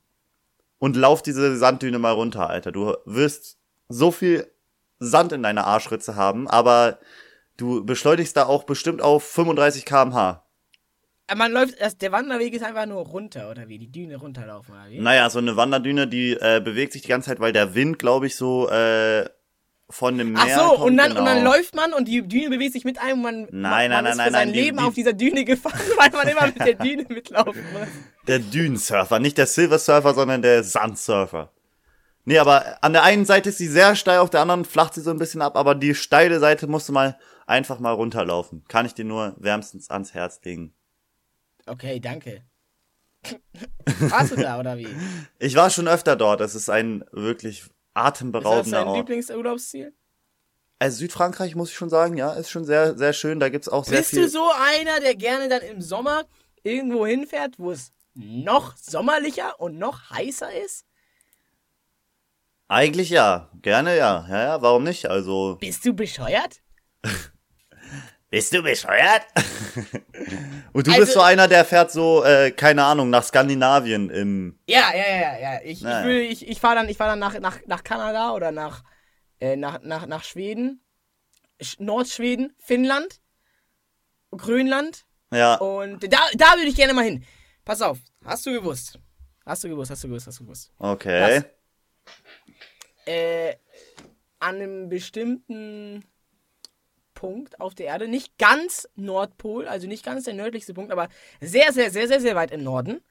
und 0.79 0.97
lauf 0.97 1.23
diese 1.23 1.57
Sanddüne 1.57 1.99
mal 1.99 2.13
runter, 2.13 2.49
Alter. 2.49 2.73
Du 2.73 2.97
wirst 3.05 3.59
so 3.89 4.11
viel 4.11 4.51
Sand 4.99 5.33
in 5.33 5.43
deiner 5.43 5.67
Arschritze 5.67 6.15
haben, 6.17 6.49
aber 6.49 6.99
du 7.61 7.85
beschleunigst 7.85 8.37
da 8.37 8.47
auch 8.47 8.65
bestimmt 8.65 9.03
auf 9.03 9.25
35 9.25 9.85
kmh. 9.85 10.43
Man 11.37 11.53
läuft, 11.53 11.81
das, 11.81 11.97
der 11.97 12.11
Wanderweg 12.11 12.53
ist 12.55 12.65
einfach 12.65 12.87
nur 12.87 13.07
runter, 13.07 13.51
oder 13.51 13.69
wie? 13.69 13.79
Die 13.79 13.93
Düne 13.93 14.17
runterlaufen, 14.17 14.75
oder 14.75 14.91
wie? 14.91 14.99
Naja, 15.01 15.31
so 15.31 15.39
eine 15.39 15.57
Wanderdüne, 15.57 16.09
die 16.09 16.33
äh, 16.33 16.61
bewegt 16.65 16.93
sich 16.93 17.03
die 17.03 17.09
ganze 17.09 17.29
Zeit, 17.31 17.39
weil 17.39 17.53
der 17.53 17.77
Wind, 17.77 18.01
glaube 18.01 18.27
ich, 18.27 18.35
so 18.35 18.69
äh, 18.69 19.29
von 19.89 20.19
dem 20.19 20.33
Meer 20.33 20.43
Ach 20.45 20.59
so, 20.59 20.69
kommt. 20.77 20.91
und 20.91 20.97
dann, 20.97 21.09
genau. 21.11 21.21
und 21.21 21.27
dann 21.27 21.45
läuft 21.45 21.77
man 21.77 21.93
und 21.93 22.09
die 22.09 22.23
Düne 22.27 22.51
bewegt 22.51 22.73
sich 22.73 22.85
mit 22.85 23.01
einem 23.01 23.19
und 23.19 23.23
man, 23.23 23.49
Nein, 23.53 23.91
man 23.93 24.03
nein, 24.05 24.13
ist 24.13 24.17
nein, 24.19 24.27
für 24.27 24.33
nein, 24.33 24.33
sein 24.49 24.53
die- 24.53 24.61
Leben 24.61 24.79
die- 24.79 24.83
auf 24.85 24.95
dieser 24.95 25.13
Düne 25.13 25.45
gefahren, 25.45 25.79
weil 25.99 26.11
man 26.11 26.29
immer 26.29 26.47
mit 26.47 26.59
der 26.59 26.75
Düne 26.75 27.07
mitlaufen 27.09 27.63
muss. 27.75 27.89
Der 28.27 28.39
Dünensurfer, 28.41 29.21
nicht 29.21 29.39
der 29.39 29.47
Silver 29.47 29.79
Surfer, 29.79 30.15
sondern 30.15 30.43
der 30.43 30.65
Sandsurfer. 30.65 31.53
Nee, 32.25 32.39
aber 32.39 32.79
an 32.83 32.93
der 32.93 33.03
einen 33.05 33.25
Seite 33.25 33.49
ist 33.51 33.59
sie 33.59 33.67
sehr 33.69 33.95
steil, 33.95 34.19
auf 34.19 34.31
der 34.31 34.41
anderen 34.41 34.65
flacht 34.65 34.95
sie 34.95 35.01
so 35.01 35.11
ein 35.11 35.19
bisschen 35.19 35.43
ab, 35.43 35.57
aber 35.57 35.75
die 35.77 35.95
steile 35.95 36.41
Seite 36.41 36.67
musst 36.67 36.89
du 36.89 36.93
mal 36.93 37.17
einfach 37.51 37.81
mal 37.81 37.93
runterlaufen. 37.93 38.65
Kann 38.69 38.87
ich 38.87 38.95
dir 38.95 39.05
nur 39.05 39.35
wärmstens 39.39 39.91
ans 39.91 40.15
Herz 40.15 40.41
legen. 40.45 40.73
Okay, 41.67 42.01
danke. 42.01 42.43
Warst 43.99 44.33
du 44.33 44.37
da, 44.37 44.59
oder 44.59 44.79
wie? 44.79 44.85
Ist 44.85 44.95
Ich 45.39 45.57
war 45.57 45.69
schon 45.69 45.89
öfter 45.89 46.17
dort, 46.17 46.41
es 46.41 46.55
ist 46.55 46.71
ein 46.71 47.05
wirklich 47.13 47.63
das 47.63 47.71
atemberaubender 47.93 48.79
dein 48.79 48.89
Ort. 48.89 48.97
Lieblingsurlaubsziel? 48.99 49.93
Also 50.79 50.99
Südfrankreich 50.99 51.55
muss 51.57 51.71
ich 51.71 51.77
schon 51.77 51.91
sagen, 51.91 52.17
ja, 52.17 52.33
ist 52.33 52.51
schon 52.51 52.65
sehr, 52.65 52.97
sehr 52.97 53.13
schön. 53.13 53.39
Da 53.39 53.51
gibt's 53.51 53.69
auch 53.69 53.85
sehr 53.85 53.99
Bist 53.99 54.11
viel. 54.11 54.23
du 54.23 54.29
so 54.29 54.51
einer, 54.79 55.01
der 55.01 55.15
gerne 55.15 55.49
dann 55.51 55.61
im 55.61 55.83
Sommer 55.83 56.25
irgendwo 56.63 57.05
hinfährt, 57.05 57.59
wo 57.59 57.73
es 57.73 57.93
noch 58.15 58.77
sommerlicher 58.77 59.61
und 59.61 59.77
noch 59.77 60.09
heißer 60.11 60.51
ist? 60.65 60.87
Eigentlich 62.69 63.11
ja, 63.11 63.51
gerne 63.61 63.97
ja, 63.99 64.27
ja, 64.31 64.43
ja. 64.43 64.63
Warum 64.63 64.85
nicht? 64.85 65.11
Also 65.11 65.59
Bist 65.61 65.85
du 65.85 65.93
bescheuert? 65.93 66.63
bist 68.31 68.53
du 68.55 68.63
bescheuert? 68.63 69.23
Und 70.73 70.87
du 70.87 70.91
Also- 70.93 71.01
bist 71.03 71.13
so 71.15 71.21
einer, 71.21 71.49
der 71.49 71.65
fährt 71.65 71.91
so, 71.91 72.25
äh, 72.25 72.51
keine 72.53 72.85
Ahnung, 72.85 73.11
nach 73.11 73.25
Skandinavien 73.25 74.09
im. 74.11 74.59
Ja, 74.67 74.93
ja, 74.95 75.17
ja, 75.21 75.39
ja. 75.39 75.61
Ich, 75.65 75.83
Naja. 75.83 76.01
ich, 76.01 76.07
will, 76.07 76.21
ich, 76.23 76.49
ich 76.49 76.61
fahre 76.61 76.77
dann, 76.77 76.89
ich 76.89 76.97
fahr 76.97 77.09
dann 77.09 77.19
nach, 77.19 77.39
nach, 77.41 77.59
nach 77.67 77.83
Kanada 77.85 78.33
oder 78.33 78.53
nach, 78.53 78.85
äh, 79.41 79.57
nach, 79.57 79.81
nach, 79.83 80.07
nach 80.07 80.25
Schweden, 80.25 80.81
Sch 81.61 81.79
Nordschweden, 81.81 82.55
Finnland, 82.59 83.21
Grönland 84.31 85.05
Ja. 85.33 85.57
und 85.57 86.01
da, 86.13 86.19
da 86.35 86.55
würde 86.57 86.69
ich 86.69 86.77
gerne 86.77 86.95
mal 86.95 87.05
hin. 87.05 87.25
Pass 87.65 87.83
auf, 87.83 87.99
hast 88.25 88.47
du 88.47 88.53
gewusst? 88.53 88.99
Hast 89.45 89.65
du 89.65 89.69
gewusst, 89.69 89.91
hast 89.91 90.05
du 90.05 90.09
gewusst, 90.09 90.27
hast 90.29 90.39
du 90.39 90.45
gewusst? 90.45 90.73
Okay. 90.79 91.43
Äh, 93.07 93.55
an 94.39 94.55
einem 94.57 94.89
bestimmten 94.89 96.05
Punkt 97.21 97.61
auf 97.61 97.75
der 97.75 97.87
Erde, 97.87 98.09
nicht 98.09 98.39
ganz 98.39 98.89
Nordpol, 98.97 99.69
also 99.69 99.87
nicht 99.87 100.03
ganz 100.07 100.25
der 100.25 100.33
nördlichste 100.33 100.73
Punkt, 100.73 100.91
aber 100.91 101.11
sehr, 101.43 101.71
sehr, 101.75 101.91
sehr, 101.91 102.09
sehr, 102.09 102.19
sehr 102.19 102.35
weit 102.35 102.51
im 102.51 102.65
Norden, 102.65 103.03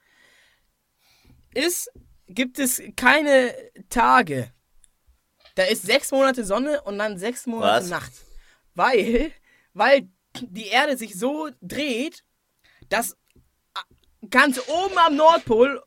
ist, 1.54 1.92
gibt 2.28 2.58
es 2.58 2.82
keine 2.96 3.54
Tage. 3.90 4.52
Da 5.54 5.64
ist 5.66 5.84
sechs 5.84 6.12
Monate 6.12 6.44
Sonne 6.44 6.82
und 6.82 6.98
dann 6.98 7.20
sechs 7.20 7.46
Monate 7.46 7.84
Was? 7.84 7.90
Nacht. 7.90 8.14
Weil, 8.74 9.32
weil 9.76 10.10
die 10.42 10.68
Erde 10.68 10.98
sich 10.98 11.16
so 11.16 11.50
dreht, 11.62 12.24
dass 12.90 13.16
ganz 14.32 14.60
oben 14.68 14.98
am 14.98 15.16
Nordpol 15.18 15.84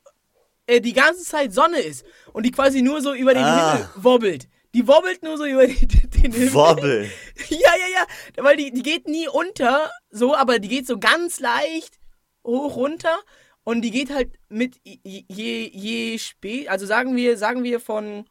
äh, 0.68 0.80
die 0.80 0.92
ganze 0.92 1.24
Zeit 1.24 1.52
Sonne 1.52 1.80
ist 1.80 2.04
und 2.32 2.44
die 2.44 2.52
quasi 2.52 2.82
nur 2.82 3.02
so 3.02 3.14
über 3.14 3.34
den 3.34 3.42
Ah. 3.42 3.72
Himmel 3.76 3.88
wobbelt. 3.96 4.48
Die 4.74 4.86
wobbelt 4.88 5.22
nur 5.22 5.36
so 5.36 5.44
über 5.44 5.66
die, 5.68 5.86
den 5.86 6.32
Himmel. 6.32 6.54
Wobbel. 6.54 7.10
Ja, 7.48 7.58
ja, 7.58 8.06
ja. 8.36 8.44
Weil 8.44 8.56
die, 8.56 8.72
die 8.72 8.82
geht 8.82 9.08
nie 9.08 9.28
unter, 9.28 9.90
so, 10.10 10.34
aber 10.34 10.58
die 10.58 10.68
geht 10.68 10.86
so 10.86 10.98
ganz 10.98 11.40
leicht 11.40 11.98
hoch 12.44 12.76
runter. 12.76 13.18
Und 13.64 13.82
die 13.82 13.90
geht 13.90 14.10
halt 14.10 14.32
mit 14.48 14.80
je, 14.82 15.24
je, 15.28 15.70
je 15.72 16.18
spät, 16.18 16.68
also 16.68 16.84
sagen 16.84 17.14
wir, 17.14 17.38
sagen 17.38 17.62
wir 17.62 17.78
von 17.78 18.24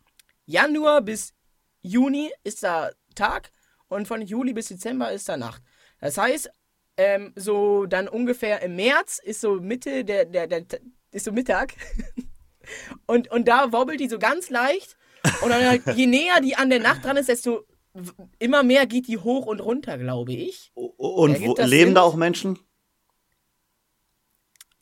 Januar 0.45 1.01
bis 1.01 1.33
Juni 1.81 2.31
ist 2.43 2.63
da 2.63 2.91
Tag 3.15 3.51
und 3.87 4.07
von 4.07 4.21
Juli 4.21 4.53
bis 4.53 4.67
Dezember 4.67 5.11
ist 5.11 5.29
da 5.29 5.37
Nacht. 5.37 5.61
Das 5.99 6.17
heißt, 6.17 6.51
ähm, 6.97 7.31
so 7.35 7.85
dann 7.85 8.09
ungefähr 8.09 8.61
im 8.61 8.75
März 8.75 9.19
ist 9.23 9.41
so 9.41 9.55
Mitte 9.55 10.03
der, 10.03 10.25
der, 10.25 10.47
der, 10.47 10.65
ist 11.11 11.25
so 11.25 11.31
Mittag. 11.31 11.73
Und, 13.07 13.29
und 13.31 13.47
da 13.47 13.73
wobbelt 13.73 13.99
die 13.99 14.07
so 14.07 14.19
ganz 14.19 14.51
leicht. 14.51 14.95
Und 15.41 15.49
dann 15.49 15.65
halt, 15.65 15.83
je 15.95 16.07
näher 16.07 16.41
die 16.41 16.55
an 16.55 16.69
der 16.69 16.79
Nacht 16.79 17.05
dran 17.05 17.17
ist, 17.17 17.29
desto 17.29 17.65
immer 18.39 18.63
mehr 18.63 18.85
geht 18.85 19.07
die 19.07 19.17
hoch 19.17 19.45
und 19.45 19.59
runter, 19.59 19.97
glaube 19.97 20.33
ich. 20.33 20.71
Und 20.75 21.41
wo, 21.41 21.55
leben 21.55 21.67
Sinn? 21.67 21.95
da 21.95 22.01
auch 22.01 22.15
Menschen? 22.15 22.57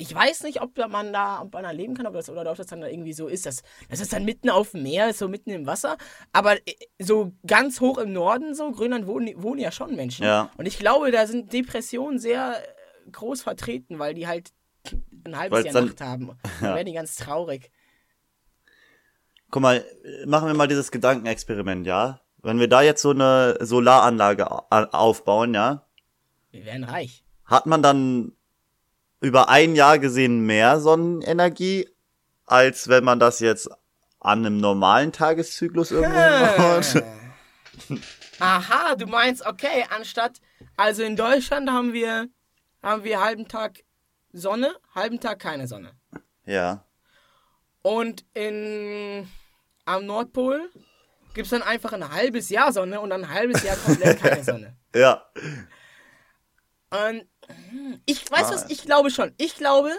Ich 0.02 0.16
weiß 0.16 0.44
nicht, 0.44 0.62
ob 0.62 0.78
man 0.78 1.12
da, 1.12 1.42
ob 1.42 1.52
man 1.52 1.64
da 1.64 1.72
leben 1.72 1.94
kann, 1.94 2.08
ob 2.08 2.14
das, 2.14 2.30
oder 2.30 2.50
ob 2.52 2.56
das 2.56 2.68
dann 2.68 2.82
irgendwie 2.84 3.12
so 3.12 3.28
ist. 3.28 3.46
Das, 3.46 3.64
das 3.90 4.00
ist 4.00 4.14
dann 4.14 4.24
mitten 4.24 4.50
auf 4.50 4.72
dem 4.72 4.84
Meer, 4.84 5.10
ist 5.10 5.20
so 5.20 5.28
mitten 5.28 5.50
im 5.50 5.66
Wasser. 5.66 5.98
Aber 6.32 6.56
äh, 6.56 6.74
so 7.00 7.34
ganz 7.46 7.82
hoch 7.82 7.98
im 7.98 8.14
Norden, 8.14 8.56
so, 8.56 8.72
Grönland 8.72 9.08
wohnen, 9.08 9.44
wohnen 9.44 9.60
ja 9.60 9.74
schon 9.74 9.98
Menschen. 9.98 10.24
Ja. 10.24 10.52
Und 10.56 10.68
ich 10.68 10.80
glaube, 10.80 11.12
da 11.12 11.28
sind 11.28 11.52
Depressionen 11.52 12.18
sehr 12.18 12.64
äh, 12.64 13.12
groß 13.12 13.42
vertreten, 13.42 14.00
weil 14.00 14.14
die 14.14 14.26
halt 14.26 14.52
ein 15.26 15.38
halbes 15.38 15.58
Weil's 15.58 15.66
Jahr 15.66 15.74
dann- 15.74 15.86
Nacht 15.88 16.00
haben. 16.02 16.32
Dann 16.62 16.76
werden 16.76 16.86
die 16.86 16.94
ganz 16.94 17.18
traurig. 17.18 17.70
Guck 19.52 19.62
mal, 19.62 19.84
machen 20.26 20.48
wir 20.48 20.54
mal 20.54 20.68
dieses 20.68 20.92
Gedankenexperiment, 20.92 21.88
ja? 21.88 22.22
Wenn 22.42 22.60
wir 22.60 22.68
da 22.68 22.82
jetzt 22.82 23.02
so 23.02 23.10
eine 23.12 23.58
Solaranlage 23.60 24.50
au- 24.50 24.66
aufbauen, 24.70 25.54
ja? 25.54 25.86
Wir 26.52 26.66
werden 26.66 26.84
reich. 26.84 27.24
Hat 27.46 27.66
man 27.66 27.82
dann 27.84 28.34
über 29.22 29.50
ein 29.50 29.76
Jahr 29.76 30.00
gesehen 30.00 30.46
mehr 30.46 30.80
Sonnenenergie, 30.80 31.90
als 32.46 32.88
wenn 32.88 33.04
man 33.04 33.20
das 33.20 33.40
jetzt 33.40 33.70
an 34.20 34.46
einem 34.46 34.58
normalen 34.58 35.12
Tageszyklus 35.12 35.92
irgendwo 35.92 36.18
baut? 36.58 37.04
Aha, 38.40 38.96
du 38.96 39.06
meinst, 39.08 39.46
okay, 39.46 39.86
anstatt, 39.96 40.40
also 40.78 41.04
in 41.04 41.16
Deutschland 41.16 41.70
haben 41.70 41.92
wir, 41.94 42.30
haben 42.82 43.04
wir 43.04 43.20
halben 43.20 43.48
Tag 43.48 43.84
Sonne, 44.32 44.74
halben 44.96 45.20
Tag 45.20 45.40
keine 45.40 45.68
Sonne. 45.68 45.92
Ja. 46.46 46.86
Und 47.82 48.26
in, 48.34 49.28
am 49.90 50.06
Nordpol 50.06 50.70
gibt 51.34 51.46
es 51.46 51.52
dann 51.52 51.62
einfach 51.62 51.94
ein 51.94 52.10
halbes 52.12 52.50
Jahr 52.50 52.72
Sonne 52.72 53.00
und 53.02 53.10
dann 53.10 53.24
ein 53.24 53.34
halbes 53.34 53.64
Jahr 53.64 53.76
komplett 53.78 54.20
keine 54.22 54.44
Sonne. 54.44 54.76
Ja. 54.96 55.24
Und 56.90 57.28
hm, 57.70 58.02
ich 58.08 58.30
weiß 58.32 58.48
Ah. 58.48 58.52
was, 58.54 58.70
ich 58.72 58.82
glaube 58.84 59.12
schon. 59.12 59.34
Ich 59.38 59.56
glaube, 59.56 59.92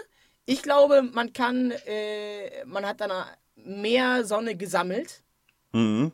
ich 0.45 0.61
glaube, 0.63 1.01
man 1.01 1.31
kann, 1.31 1.71
äh, 1.85 2.65
man 2.65 2.85
hat 2.85 2.99
dann 2.99 3.11
mehr 3.55 4.25
Sonne 4.25 4.57
gesammelt. 4.57 5.23
Mhm. 5.71 6.11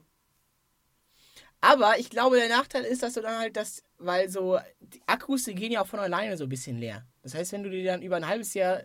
Aber 1.60 1.98
ich 1.98 2.12
glaube, 2.12 2.38
der 2.38 2.50
Nachteil 2.50 2.84
ist, 2.84 3.02
dass 3.02 3.14
du 3.14 3.22
dann 3.22 3.40
halt 3.40 3.58
das, 3.58 3.82
weil 3.98 4.30
so, 4.30 4.60
die 4.80 5.02
Akkus, 5.08 5.46
die 5.46 5.56
gehen 5.56 5.72
ja 5.72 5.82
auch 5.82 5.88
von 5.88 6.00
alleine 6.00 6.38
so 6.38 6.44
ein 6.44 6.50
bisschen 6.50 6.78
leer. 6.78 7.04
Das 7.24 7.34
heißt, 7.34 7.52
wenn 7.52 7.64
du 7.64 7.72
dir 7.72 7.84
dann 7.84 8.04
über 8.04 8.18
ein 8.18 8.28
halbes 8.28 8.54
Jahr 8.54 8.84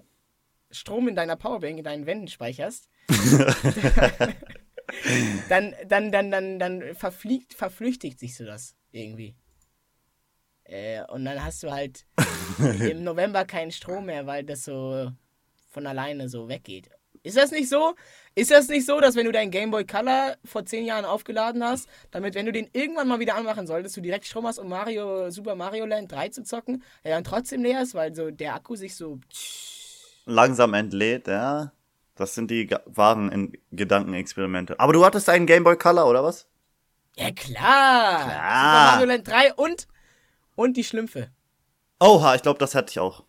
Strom 0.70 1.06
in 1.08 1.14
deiner 1.14 1.36
Powerbank, 1.36 1.76
in 1.76 1.84
deinen 1.84 2.06
Wänden 2.06 2.28
speicherst, 2.28 2.88
dann, 5.48 5.74
dann, 5.88 6.12
dann, 6.12 6.30
dann, 6.30 6.58
dann 6.58 6.94
verfliegt, 6.94 7.54
verflüchtigt 7.54 8.18
sich 8.18 8.36
so 8.36 8.44
das 8.44 8.74
irgendwie. 8.90 9.34
Äh, 10.64 11.02
und 11.08 11.24
dann 11.24 11.44
hast 11.44 11.62
du 11.62 11.70
halt 11.70 12.06
im 12.58 13.04
November 13.04 13.44
keinen 13.44 13.72
Strom 13.72 14.06
mehr, 14.06 14.26
weil 14.26 14.44
das 14.44 14.64
so 14.64 15.10
von 15.70 15.86
alleine 15.86 16.28
so 16.28 16.48
weggeht. 16.48 16.90
Ist 17.24 17.36
das 17.36 17.52
nicht 17.52 17.68
so? 17.68 17.94
Ist 18.34 18.50
das 18.50 18.68
nicht 18.68 18.84
so, 18.84 18.98
dass 18.98 19.14
wenn 19.14 19.26
du 19.26 19.32
deinen 19.32 19.52
Game 19.52 19.70
Boy 19.70 19.86
Color 19.86 20.36
vor 20.44 20.64
zehn 20.64 20.84
Jahren 20.84 21.04
aufgeladen 21.04 21.62
hast, 21.62 21.88
damit, 22.10 22.34
wenn 22.34 22.46
du 22.46 22.52
den 22.52 22.68
irgendwann 22.72 23.06
mal 23.06 23.20
wieder 23.20 23.36
anmachen 23.36 23.66
solltest, 23.66 23.96
du 23.96 24.00
direkt 24.00 24.26
Strom 24.26 24.46
hast, 24.46 24.58
um 24.58 24.68
Mario, 24.68 25.30
Super 25.30 25.54
Mario 25.54 25.86
Land 25.86 26.10
3 26.10 26.30
zu 26.30 26.42
zocken, 26.42 26.82
er 27.04 27.14
dann 27.14 27.22
trotzdem 27.22 27.62
leer 27.62 27.82
ist, 27.82 27.94
weil 27.94 28.14
so 28.14 28.30
der 28.30 28.54
Akku 28.54 28.74
sich 28.74 28.96
so. 28.96 29.20
Langsam 30.24 30.74
entlädt, 30.74 31.28
ja. 31.28 31.72
Das 32.16 32.34
sind 32.34 32.50
die 32.50 32.68
wahren 32.86 33.30
In 33.32 33.58
Gedankenexperimente. 33.70 34.78
Aber 34.78 34.92
du 34.92 35.04
hattest 35.04 35.28
einen 35.28 35.46
Game 35.46 35.64
Boy 35.64 35.76
Color, 35.76 36.06
oder 36.06 36.22
was? 36.22 36.46
Ja 37.16 37.30
klar! 37.30 38.24
Klar. 38.24 38.64
Super 38.64 38.92
Mario 38.92 39.06
Land 39.06 39.28
3 39.28 39.54
und, 39.54 39.86
und 40.54 40.76
die 40.76 40.84
Schlümpfe. 40.84 41.30
Oha, 42.00 42.34
ich 42.34 42.42
glaube, 42.42 42.58
das 42.58 42.74
hatte 42.74 42.90
ich 42.90 42.98
auch. 42.98 43.24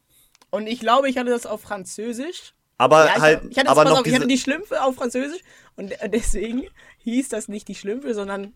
Und 0.50 0.68
ich 0.68 0.80
glaube, 0.80 1.10
ich 1.10 1.18
hatte 1.18 1.30
das 1.32 1.46
auf 1.46 1.62
Französisch. 1.62 2.54
Aber 2.78 3.06
Ja, 3.06 3.14
ich, 3.16 3.22
halt, 3.22 3.42
ich, 3.50 3.58
hatte, 3.58 3.70
aber 3.70 3.86
noch 3.86 4.00
auf, 4.02 4.06
ich 4.06 4.16
hatte 4.16 4.28
die 4.28 4.38
Schlümpfe 4.38 4.84
auf 4.84 4.96
Französisch 4.96 5.42
und 5.76 5.92
äh, 6.02 6.10
deswegen 6.10 6.64
hieß 7.00 7.30
das 7.30 7.48
nicht 7.48 7.68
die 7.68 7.76
Schlümpfe, 7.76 8.14
sondern 8.14 8.54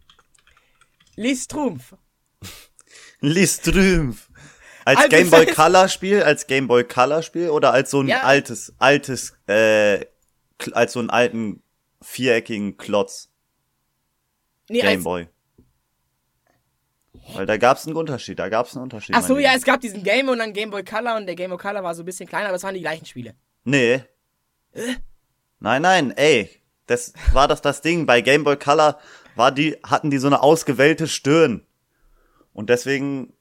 Les 1.16 1.44
Strumpf. 1.46 1.94
Listrümpf. 3.20 4.30
Als 4.86 4.98
Also, 5.00 5.10
Game 5.10 5.30
Boy 5.30 5.46
Color 5.48 5.90
Spiel, 5.90 6.24
als 6.24 6.48
Game 6.48 6.68
Boy 6.68 6.86
Color 6.86 7.22
Spiel 7.22 7.50
oder 7.50 7.74
als 7.74 7.92
so 7.92 8.00
ein 8.02 8.08
Ja. 8.08 8.22
altes, 8.22 8.74
altes, 8.80 9.34
äh, 9.48 10.06
als 10.74 10.94
so 10.94 11.00
einen 11.00 11.10
alten 11.10 11.64
viereckigen 12.02 12.78
Klotz 12.78 13.30
Nee, 14.70 14.82
Game 14.82 14.98
als, 14.98 15.04
Boy. 15.04 15.28
Weil 17.34 17.46
da 17.46 17.58
gab's 17.58 17.86
einen 17.88 17.96
Unterschied, 17.96 18.40
da 18.40 18.50
gab's 18.50 18.76
einen 18.76 18.84
Unterschied. 18.84 19.16
ach 19.16 19.24
so, 19.24 19.38
ja, 19.38 19.50
Lieber. 19.50 19.58
es 19.58 19.64
gab 19.64 19.82
diesen 19.82 20.04
Game 20.04 20.30
und 20.30 20.40
dann 20.40 20.54
Game 20.54 20.70
Boy 20.70 20.84
Color 20.84 21.18
und 21.18 21.26
der 21.26 21.36
Game 21.36 21.50
Boy 21.50 21.60
Color 21.60 21.84
war 21.84 21.94
so 21.96 22.04
ein 22.04 22.06
bisschen 22.06 22.28
kleiner, 22.28 22.48
aber 22.48 22.56
es 22.56 22.64
waren 22.64 22.76
die 22.76 22.82
gleichen 22.82 23.06
Spiele. 23.06 23.36
Nee. 23.64 24.04
Äh? 24.74 24.96
Nein, 25.60 25.82
nein, 25.82 26.12
ey. 26.12 26.50
Das 26.86 27.14
war 27.34 27.48
das 27.48 27.62
das 27.62 27.82
Ding. 27.82 28.06
Bei 28.06 28.22
Game 28.22 28.44
Boy 28.44 28.58
Color 28.58 28.98
war 29.36 29.52
die, 29.52 29.78
hatten 29.84 30.10
die 30.10 30.20
so 30.20 30.28
eine 30.28 30.42
ausgewählte 30.42 31.08
Stirn. 31.08 31.66
Und 32.54 32.70
deswegen 32.70 33.34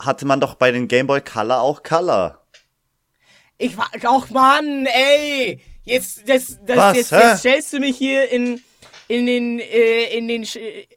hatte 0.00 0.24
man 0.24 0.40
doch 0.40 0.54
bei 0.54 0.70
den 0.70 0.86
Game 0.88 1.06
Boy 1.08 1.20
Color 1.20 1.60
auch 1.60 1.82
Color. 1.82 2.42
Ich 3.58 3.76
war, 3.76 3.90
auch 4.06 4.30
Mann, 4.30 4.86
ey! 4.86 5.60
Jetzt, 5.86 6.28
das, 6.28 6.58
das, 6.66 6.76
Was, 6.76 6.96
jetzt, 6.96 7.10
jetzt 7.12 7.38
stellst 7.40 7.72
du 7.72 7.78
mich 7.78 7.96
hier 7.96 8.28
in, 8.30 8.60
in 9.08 9.24
den, 9.26 9.60
äh, 9.60 10.16
in 10.16 10.28
den, 10.28 10.44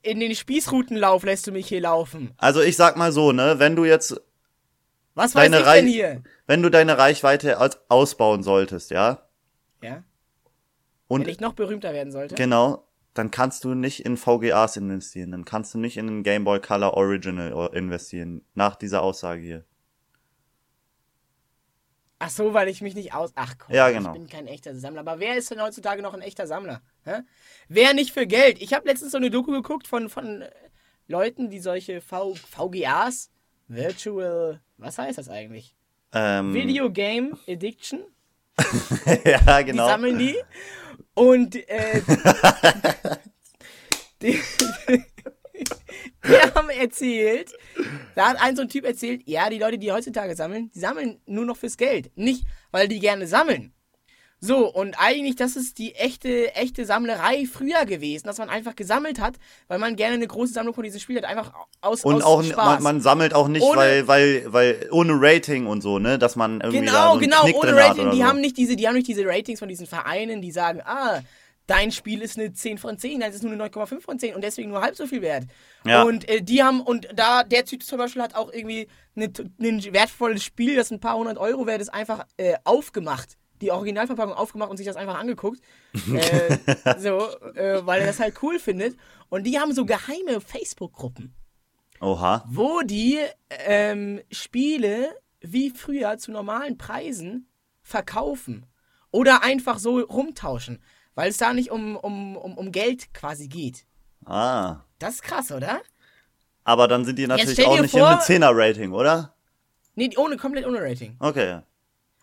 in 0.02 0.20
den 0.20 0.36
Spießrutenlauf 0.36 1.24
lässt 1.24 1.48
du 1.48 1.52
mich 1.52 1.68
hier 1.68 1.82
laufen. 1.82 2.32
Also 2.38 2.62
ich 2.62 2.76
sag 2.76 2.98
mal 2.98 3.12
so, 3.12 3.32
ne, 3.32 3.60
wenn 3.60 3.76
du 3.76 3.86
jetzt, 3.86 4.20
Was 5.14 5.36
weiß 5.36 5.50
Deine 5.52 5.60
ich 5.60 5.72
denn 5.72 5.88
hier? 5.88 6.24
wenn 6.48 6.62
du 6.64 6.70
deine 6.70 6.98
Reichweite 6.98 7.60
aus 7.62 7.78
ausbauen 7.88 8.42
solltest, 8.44 8.90
ja? 8.92 9.28
Ja? 9.84 10.04
Und 11.08 11.22
Wenn 11.26 11.30
ich 11.30 11.40
noch 11.40 11.54
berühmter 11.54 11.94
werden 11.94 12.12
sollte? 12.12 12.36
genau, 12.36 12.88
dann 13.14 13.32
kannst 13.32 13.64
du 13.64 13.74
nicht 13.76 14.06
in 14.06 14.18
VGAs 14.18 14.78
investieren. 14.78 15.32
Dann 15.32 15.46
kannst 15.46 15.74
du 15.74 15.78
nicht 15.78 15.98
in 15.98 16.08
einen 16.08 16.24
Game 16.24 16.44
Boy 16.44 16.60
Color 16.60 16.94
Original 16.96 17.70
investieren. 17.74 18.44
Nach 18.54 18.76
dieser 18.76 19.02
Aussage 19.02 19.42
hier. 19.42 19.66
Ach 22.22 22.30
so, 22.30 22.54
weil 22.54 22.68
ich 22.68 22.82
mich 22.82 22.96
nicht 22.96 23.14
aus. 23.14 23.32
Ach 23.36 23.56
komm, 23.58 23.74
Ja, 23.74 23.90
genau. 23.90 24.10
ich 24.10 24.14
bin 24.20 24.28
kein 24.28 24.46
echter 24.46 24.76
Sammler. 24.76 25.02
Aber 25.02 25.20
wer 25.20 25.38
ist 25.38 25.52
denn 25.52 25.62
heutzutage 25.62 26.02
noch 26.02 26.14
ein 26.14 26.22
echter 26.22 26.48
Sammler? 26.48 26.82
Hä? 27.06 27.22
Wer 27.70 27.94
nicht 27.94 28.12
für 28.12 28.28
Geld? 28.28 28.62
Ich 28.62 28.74
habe 28.74 28.88
letztens 28.88 29.14
so 29.14 29.18
eine 29.18 29.30
Doku 29.30 29.52
geguckt 29.52 29.88
von, 29.88 30.10
von 30.10 30.42
äh, 30.42 30.52
Leuten, 31.08 31.50
die 31.50 31.60
solche 31.60 32.02
v 32.02 32.36
VGAs, 32.36 33.32
Virtual, 33.70 34.60
was 34.78 34.98
heißt 34.98 35.18
das 35.18 35.30
eigentlich? 35.30 35.76
Ähm, 36.12 36.54
Video 36.54 36.92
Game 36.92 37.38
Addiction, 37.48 38.02
ja, 39.24 39.60
die 39.60 39.66
genau. 39.66 39.88
sammeln 39.88 40.18
die. 40.18 40.36
Und 41.14 41.56
äh, 41.70 42.02
die, 44.22 44.42
die 46.28 46.54
haben 46.56 46.70
erzählt, 46.70 47.54
da 48.16 48.30
hat 48.30 48.42
ein 48.42 48.56
so 48.56 48.62
ein 48.64 48.70
Typ 48.70 48.86
erzählt, 48.86 49.22
ja, 49.26 49.50
die 49.50 49.60
Leute, 49.60 49.78
die 49.78 49.92
heutzutage 49.92 50.36
sammeln, 50.36 50.72
die 50.74 50.80
sammeln 50.80 51.20
nur 51.26 51.46
noch 51.46 51.58
fürs 51.58 51.78
Geld. 51.78 52.12
Nicht, 52.16 52.46
weil 52.72 52.88
die 52.88 53.00
gerne 53.00 53.28
sammeln. 53.28 53.74
So, 54.42 54.74
und 54.74 54.96
eigentlich, 54.98 55.36
das 55.36 55.58
ist 55.58 55.80
die 55.80 55.96
echte, 55.96 56.56
echte 56.56 56.86
Sammlerei 56.86 57.46
früher 57.46 57.86
gewesen, 57.86 58.26
dass 58.26 58.38
man 58.38 58.48
einfach 58.48 58.74
gesammelt 58.74 59.20
hat, 59.20 59.36
weil 59.68 59.80
man 59.80 59.98
gerne 59.98 60.14
eine 60.16 60.28
große 60.28 60.54
Sammlung 60.54 60.74
von 60.74 60.86
diesem 60.86 61.02
Spiel 61.02 61.18
hat, 61.18 61.26
einfach 61.26 61.52
aus, 61.82 62.06
Und 62.06 62.16
aus 62.16 62.24
auch, 62.24 62.44
Spaß. 62.44 62.66
man, 62.76 62.84
man 62.84 63.02
sammelt 63.02 63.34
auch 63.34 63.50
nicht, 63.50 63.64
Ohne- 63.64 63.76
weil, 63.76 64.08
weil, 64.08 64.44
weil, 64.54 64.88
ohne 64.92 65.12
Rating 65.20 65.68
und 65.68 65.82
so, 65.82 66.00
ne, 66.00 66.18
dass 66.18 66.38
man 66.38 66.62
irgendwie 66.62 66.86
da 66.86 66.92
Genau, 66.92 67.06
so 67.08 67.12
einen 67.12 67.22
genau, 67.22 67.42
Knick 67.44 67.56
ohne 67.58 67.76
Rating. 67.76 68.12
Die 68.12 68.18
so. 68.20 68.24
haben 68.24 68.40
nicht 68.40 68.56
diese, 68.56 68.78
die 68.78 68.88
haben 68.88 68.96
nicht 68.96 69.08
diese 69.10 69.26
Ratings 69.26 69.60
von 69.60 69.68
diesen 69.68 69.88
Vereinen, 69.88 70.42
die 70.42 70.52
sagen, 70.54 70.80
ah, 70.86 71.20
dein 71.70 71.92
Spiel 71.92 72.22
ist 72.22 72.38
eine 72.38 72.52
10 72.52 72.78
von 72.78 72.98
10, 72.98 73.20
das 73.20 73.36
ist 73.36 73.44
nur 73.44 73.54
eine 73.54 73.64
9,5 73.66 74.02
von 74.02 74.18
10 74.18 74.36
und 74.36 74.44
deswegen 74.44 74.70
nur 74.70 74.82
halb 74.82 74.96
so 74.96 75.06
viel 75.06 75.22
wert. 75.22 75.46
Ja. 75.86 76.04
Und 76.04 76.28
äh, 76.28 76.42
die 76.42 76.64
haben, 76.64 76.82
und 76.82 77.08
da, 77.14 77.44
der 77.44 77.66
Typ 77.66 77.84
zum 77.84 77.98
Beispiel 77.98 78.22
hat 78.22 78.36
auch 78.36 78.52
irgendwie 78.52 78.88
ein 79.16 79.94
wertvolles 79.94 80.44
Spiel, 80.44 80.76
das 80.76 80.92
ein 80.92 81.00
paar 81.00 81.18
hundert 81.18 81.38
Euro 81.38 81.68
wert 81.68 81.82
ist, 81.82 81.94
einfach 81.94 82.26
äh, 82.38 82.56
aufgemacht. 82.64 83.38
Die 83.62 83.72
Originalverpackung 83.72 84.34
aufgemacht 84.34 84.70
und 84.70 84.78
sich 84.78 84.86
das 84.86 84.96
einfach 84.96 85.20
angeguckt. 85.20 85.60
äh, 85.94 86.58
so, 86.98 87.28
äh, 87.56 87.86
weil 87.86 88.02
er 88.02 88.08
das 88.08 88.20
halt 88.20 88.42
cool 88.42 88.58
findet. 88.58 88.96
Und 89.30 89.44
die 89.44 89.60
haben 89.60 89.74
so 89.74 89.86
geheime 89.86 90.42
Facebook-Gruppen 90.42 91.36
Oha. 92.02 92.46
wo 92.48 92.82
die 92.82 93.20
ähm, 93.50 94.22
Spiele 94.32 95.14
wie 95.42 95.70
früher 95.70 96.18
zu 96.18 96.32
normalen 96.32 96.78
Preisen 96.78 97.48
verkaufen 97.82 98.66
oder 99.12 99.44
einfach 99.44 99.80
so 99.80 100.00
rumtauschen, 100.00 100.80
weil 101.20 101.32
es 101.32 101.38
da 101.38 101.54
nicht 101.54 101.70
um, 101.70 101.98
um, 101.98 102.38
um, 102.38 102.58
um 102.58 102.72
Geld 102.72 103.14
quasi 103.14 103.50
geht. 103.50 103.84
Ah. 104.26 104.78
Das 105.00 105.16
ist 105.16 105.22
krass, 105.24 105.52
oder? 105.52 105.82
Aber 106.64 106.88
dann 106.88 107.04
sind 107.04 107.20
die 107.20 107.28
natürlich 107.28 107.66
auch 107.66 107.78
nicht 107.82 107.92
vor- 107.92 108.08
einem 108.08 108.20
10er-Rating, 108.22 108.94
oder? 108.94 109.34
Nee, 109.96 110.12
ohne, 110.16 110.38
komplett 110.38 110.66
ohne 110.66 110.80
Rating. 110.82 111.18
Okay. 111.20 111.60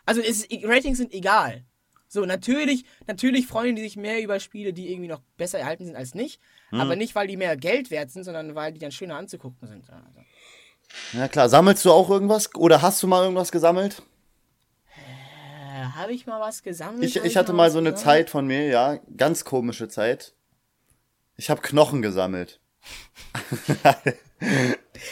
Also 0.07 0.23
ist- 0.23 0.49
Ratings 0.65 0.97
sind 0.97 1.13
egal. 1.13 1.65
So, 2.09 2.25
natürlich, 2.25 2.87
natürlich 3.07 3.47
freuen 3.47 3.77
die 3.77 3.83
sich 3.83 3.97
mehr 3.97 4.23
über 4.23 4.41
Spiele, 4.41 4.73
die 4.73 4.91
irgendwie 4.91 5.09
noch 5.09 5.21
besser 5.37 5.59
erhalten 5.59 5.85
sind 5.85 5.97
als 5.97 6.15
nicht. 6.15 6.41
Aber 6.71 6.97
nicht, 6.97 7.15
weil 7.15 7.27
die 7.27 7.37
mehr 7.37 7.55
Geld 7.59 7.91
wert 7.91 8.11
sind, 8.11 8.25
sondern 8.25 8.55
weil 8.55 8.73
die 8.73 8.79
dann 8.79 8.93
schöner 8.93 9.17
anzugucken 9.17 9.69
sind. 9.69 9.91
Also. 9.91 10.21
Ja 11.13 11.29
klar, 11.29 11.51
sammelst 11.51 11.85
du 11.85 11.93
auch 11.93 12.09
irgendwas? 12.09 12.55
Oder 12.55 12.81
hast 12.81 13.03
du 13.03 13.09
mal 13.09 13.25
irgendwas 13.25 13.53
gesammelt? 13.53 14.03
Äh, 15.77 15.85
Habe 15.99 16.13
ich 16.13 16.27
mal 16.27 16.41
was 16.41 16.63
gesammelt? 16.63 17.05
Ich, 17.05 17.17
ich 17.17 17.37
hatte 17.37 17.53
mal 17.53 17.71
so 17.71 17.79
eine 17.79 17.93
gesammelt? 17.93 18.05
Zeit 18.27 18.31
von 18.31 18.47
mir, 18.47 18.67
ja, 18.69 18.99
ganz 19.17 19.45
komische 19.45 19.89
Zeit. 19.89 20.33
Ich 21.37 21.51
habe 21.51 21.61
Knochen 21.61 22.01
gesammelt. 22.03 22.61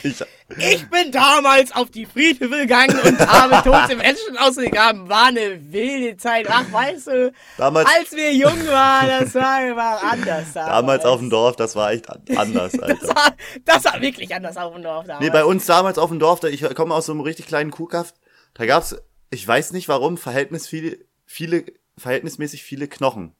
ich, 0.02 0.24
Ich 0.56 0.88
bin 0.88 1.10
damals 1.12 1.72
auf 1.74 1.90
die 1.90 2.06
Friedhöfe 2.06 2.56
gegangen 2.62 2.98
und 2.98 3.18
habe 3.20 3.62
tote 3.70 3.96
Menschen 3.96 4.38
ausgegraben. 4.38 5.08
War 5.08 5.26
eine 5.26 5.72
wilde 5.72 6.16
Zeit. 6.16 6.46
Ach, 6.48 6.70
weißt 6.72 7.06
du, 7.08 7.32
Damals- 7.58 7.88
als 7.98 8.12
wir 8.12 8.32
jung 8.32 8.66
waren, 8.68 9.08
das 9.08 9.34
war, 9.34 9.76
war 9.76 10.02
anders. 10.02 10.52
Damals, 10.54 10.54
damals 10.70 11.04
auf 11.04 11.18
dem 11.20 11.30
Dorf, 11.30 11.56
das 11.56 11.76
war 11.76 11.92
echt 11.92 12.08
an- 12.08 12.22
anders, 12.36 12.72
Das 12.72 12.80
Alter. 12.82 13.08
war, 13.08 13.34
das 13.64 13.84
war 13.84 14.00
wirklich 14.00 14.34
anders 14.34 14.56
auf 14.56 14.72
dem 14.72 14.82
Dorf 14.82 15.06
damals. 15.06 15.24
Nee, 15.24 15.30
bei 15.30 15.44
uns 15.44 15.66
damals 15.66 15.98
auf 15.98 16.08
dem 16.10 16.18
Dorf, 16.18 16.42
ich 16.44 16.62
komme 16.74 16.94
aus 16.94 17.06
so 17.06 17.12
einem 17.12 17.20
richtig 17.20 17.46
kleinen 17.46 17.70
Kuhkaff, 17.70 18.14
da 18.54 18.66
gab's, 18.66 18.96
ich 19.34 19.46
weiß 19.46 19.72
nicht 19.72 19.88
warum, 19.88 20.16
verhältnis 20.16 20.66
viele, 20.66 20.98
viele, 21.26 21.64
verhältnismäßig 21.98 22.62
viele 22.62 22.88
Knochen. 22.88 23.34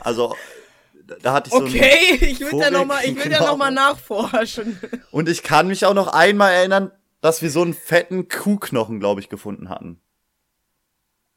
Also, 0.00 0.34
da- 1.22 1.32
hatte 1.32 1.48
ich 1.48 1.52
so 1.54 1.64
einen, 1.64 1.68
okay, 1.68 2.16
ich 2.20 2.40
will 2.40 2.58
da 2.58 2.70
nochmal 2.70 3.04
ich 3.04 3.14
will 3.16 3.30
da 3.30 3.36
Knochen. 3.38 3.46
noch 3.46 3.56
mal 3.56 3.70
nachforschen. 3.70 4.78
Und 5.10 5.28
ich 5.28 5.42
kann 5.42 5.68
mich 5.68 5.84
auch 5.86 5.94
noch 5.94 6.08
einmal 6.08 6.52
erinnern, 6.52 6.90
dass 7.20 7.42
wir 7.42 7.50
so 7.50 7.62
einen 7.62 7.74
fetten 7.74 8.28
Kuhknochen, 8.28 9.00
glaube 9.00 9.20
ich, 9.20 9.28
gefunden 9.28 9.68
hatten. 9.68 10.00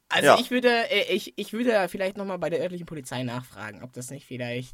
Also 0.10 0.26
Ja. 0.28 0.40
ich 0.40 0.50
würde, 0.52 0.70
äh, 0.90 1.14
ich, 1.14 1.34
ich 1.38 1.54
würde 1.54 1.88
vielleicht 1.88 2.18
nochmal 2.18 2.40
bei 2.40 2.50
der 2.50 2.60
örtlichen 2.62 2.86
Polizei 2.88 3.24
nachfragen, 3.24 3.84
ob 3.84 3.94
das 3.94 4.10
nicht 4.10 4.26
vielleicht, 4.26 4.74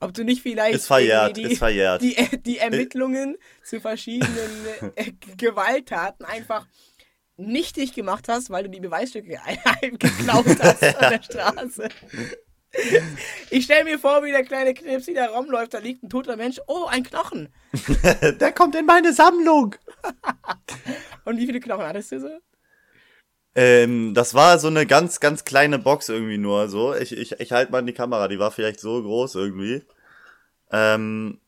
ob 0.00 0.14
du 0.14 0.24
nicht 0.24 0.42
vielleicht 0.42 0.74
Ist 0.76 0.86
verjährt, 0.86 1.36
die, 1.36 1.42
ist 1.42 1.58
verjährt. 1.58 2.02
die, 2.02 2.16
die 2.42 2.58
Ermittlungen 2.58 3.36
zu 3.64 3.80
verschiedenen 3.80 4.66
äh, 4.94 5.12
Gewalttaten 5.36 6.24
einfach 6.24 6.66
nichtig 7.36 7.92
gemacht 7.92 8.28
hast, 8.28 8.50
weil 8.50 8.64
du 8.64 8.70
die 8.70 8.80
Beweisstücke 8.80 9.38
geklaut 9.80 10.46
hast 10.60 10.82
an 10.82 11.10
der 11.12 11.22
Straße. 11.22 11.88
Ich 13.50 13.64
stelle 13.64 13.84
mir 13.84 13.98
vor, 13.98 14.22
wie 14.22 14.30
der 14.30 14.44
kleine 14.44 14.74
Knipsi 14.74 15.14
da 15.14 15.26
rumläuft, 15.26 15.74
da 15.74 15.78
liegt 15.78 16.02
ein 16.02 16.10
toter 16.10 16.36
Mensch. 16.36 16.60
Oh, 16.66 16.84
ein 16.84 17.04
Knochen. 17.04 17.48
Der 18.40 18.52
kommt 18.52 18.74
in 18.74 18.84
meine 18.84 19.12
Sammlung. 19.14 19.74
Und 21.24 21.38
wie 21.38 21.46
viele 21.46 21.60
Knochen 21.60 21.86
hattest 21.86 22.12
du 22.12 22.20
so? 22.20 22.38
Ähm, 23.54 24.12
das 24.12 24.34
war 24.34 24.58
so 24.58 24.68
eine 24.68 24.84
ganz, 24.84 25.20
ganz 25.20 25.44
kleine 25.44 25.78
Box 25.78 26.10
irgendwie 26.10 26.36
nur, 26.36 26.68
so. 26.68 26.94
Ich, 26.94 27.16
ich, 27.16 27.32
ich 27.40 27.52
halte 27.52 27.72
mal 27.72 27.78
in 27.78 27.86
die 27.86 27.94
Kamera, 27.94 28.28
die 28.28 28.38
war 28.38 28.50
vielleicht 28.50 28.80
so 28.80 29.02
groß 29.02 29.36
irgendwie. 29.36 29.82
Ähm, 30.70 31.40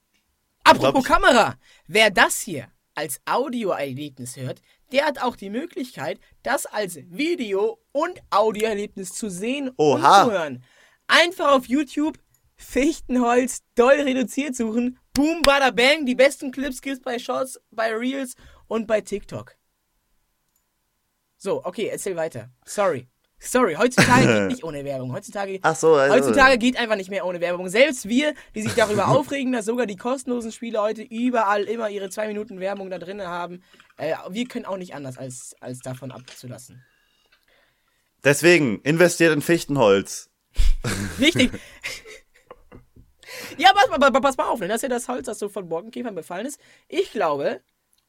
Apropos 0.64 1.04
glaub, 1.04 1.22
Kamera, 1.22 1.56
wer 1.86 2.10
das 2.10 2.40
hier 2.40 2.68
als 2.94 3.20
Audioerlebnis 3.26 4.36
hört, 4.36 4.62
der 4.92 5.06
hat 5.06 5.22
auch 5.22 5.36
die 5.36 5.50
Möglichkeit, 5.50 6.18
das 6.42 6.66
als 6.66 6.96
Video- 6.96 7.78
und 7.92 8.20
Audioerlebnis 8.30 9.12
zu 9.12 9.28
sehen 9.28 9.70
Oha. 9.76 10.22
und 10.22 10.28
zu 10.28 10.32
hören. 10.32 10.64
Einfach 11.06 11.52
auf 11.52 11.66
YouTube 11.66 12.18
Fichtenholz 12.56 13.62
doll 13.74 14.00
reduziert 14.00 14.56
suchen. 14.56 14.98
Boom, 15.14 15.42
bada 15.42 15.70
bang. 15.70 16.06
Die 16.06 16.14
besten 16.14 16.50
Clips 16.50 16.82
gibt's 16.82 17.00
bei 17.00 17.18
Shorts, 17.18 17.60
bei 17.70 17.94
Reels 17.94 18.34
und 18.66 18.86
bei 18.86 19.00
TikTok. 19.00 19.56
So, 21.36 21.64
okay, 21.64 21.86
erzähl 21.86 22.16
weiter. 22.16 22.50
Sorry. 22.64 23.08
Sorry, 23.40 23.74
heutzutage 23.74 24.26
geht 24.26 24.48
nicht 24.48 24.64
ohne 24.64 24.84
Werbung. 24.84 25.12
Heutzutage, 25.12 25.60
so, 25.76 25.94
also- 25.94 26.14
heutzutage 26.14 26.58
geht 26.58 26.76
einfach 26.76 26.96
nicht 26.96 27.10
mehr 27.10 27.24
ohne 27.24 27.40
Werbung. 27.40 27.68
Selbst 27.68 28.08
wir, 28.08 28.34
die 28.54 28.62
sich 28.62 28.74
darüber 28.74 29.08
aufregen, 29.16 29.52
dass 29.52 29.66
sogar 29.66 29.86
die 29.86 29.96
kostenlosen 29.96 30.50
Spiele 30.52 30.80
heute 30.80 31.02
überall 31.02 31.64
immer 31.64 31.88
ihre 31.88 32.10
zwei 32.10 32.26
Minuten 32.26 32.58
Werbung 32.60 32.90
da 32.90 32.98
drin 32.98 33.22
haben, 33.22 33.62
äh, 33.96 34.14
wir 34.30 34.46
können 34.46 34.64
auch 34.64 34.76
nicht 34.76 34.94
anders, 34.94 35.18
als, 35.18 35.54
als 35.60 35.80
davon 35.80 36.10
abzulassen. 36.10 36.84
deswegen, 38.24 38.80
investiert 38.82 39.32
in 39.32 39.42
Fichtenholz. 39.42 40.30
Wichtig. 41.18 41.52
ja, 43.56 43.72
pass 43.72 43.98
mal, 43.98 44.10
pass 44.10 44.36
mal 44.36 44.48
auf, 44.48 44.60
ne? 44.60 44.66
das 44.68 44.76
ist 44.76 44.82
ja 44.82 44.88
das 44.88 45.06
Holz, 45.08 45.26
das 45.26 45.38
so 45.38 45.48
von 45.48 45.68
Borkenkäfern 45.68 46.14
befallen 46.14 46.46
ist. 46.46 46.60
Ich 46.88 47.12
glaube, 47.12 47.60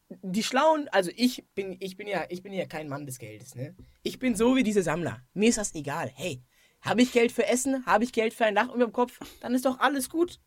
die 0.10 0.44
Schlauen, 0.44 0.88
also 0.90 1.12
ich 1.16 1.46
bin, 1.56 1.78
ich 1.80 1.96
bin 1.98 2.08
ja, 2.08 2.26
ich 2.30 2.42
bin 2.42 2.52
ja 2.54 2.66
kein 2.66 2.88
Mann 2.90 3.06
des 3.06 3.20
Geldes, 3.20 3.56
ne? 3.56 3.76
Ich 4.04 4.20
bin 4.20 4.36
so 4.36 4.56
wie 4.56 4.64
diese 4.64 4.82
Sammler. 4.84 5.22
Mir 5.34 5.50
ist 5.50 5.58
das 5.58 5.76
egal. 5.76 6.12
Hey, 6.16 6.44
habe 6.82 7.02
ich 7.02 7.12
Geld 7.12 7.32
für 7.32 7.46
Essen, 7.46 7.86
habe 7.86 8.04
ich 8.04 8.12
Geld 8.12 8.34
für 8.34 8.46
ein 8.46 8.56
Dach 8.56 8.70
über 8.74 8.86
dem 8.86 8.94
Kopf, 8.94 9.20
dann 9.42 9.54
ist 9.54 9.66
doch 9.66 9.80
alles 9.80 10.10
gut. 10.10 10.40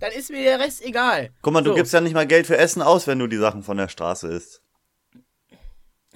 Dann 0.00 0.12
ist 0.12 0.30
mir 0.30 0.42
der 0.42 0.58
Rest 0.60 0.82
egal. 0.82 1.30
Guck 1.42 1.52
mal, 1.52 1.62
du 1.62 1.70
So. 1.70 1.76
gibst 1.76 1.92
ja 1.92 2.00
nicht 2.00 2.14
mal 2.14 2.26
Geld 2.26 2.46
für 2.46 2.56
Essen 2.56 2.80
aus, 2.80 3.06
wenn 3.06 3.18
du 3.18 3.26
die 3.26 3.36
Sachen 3.36 3.62
von 3.62 3.76
der 3.76 3.88
Straße 3.88 4.28
isst. 4.28 4.62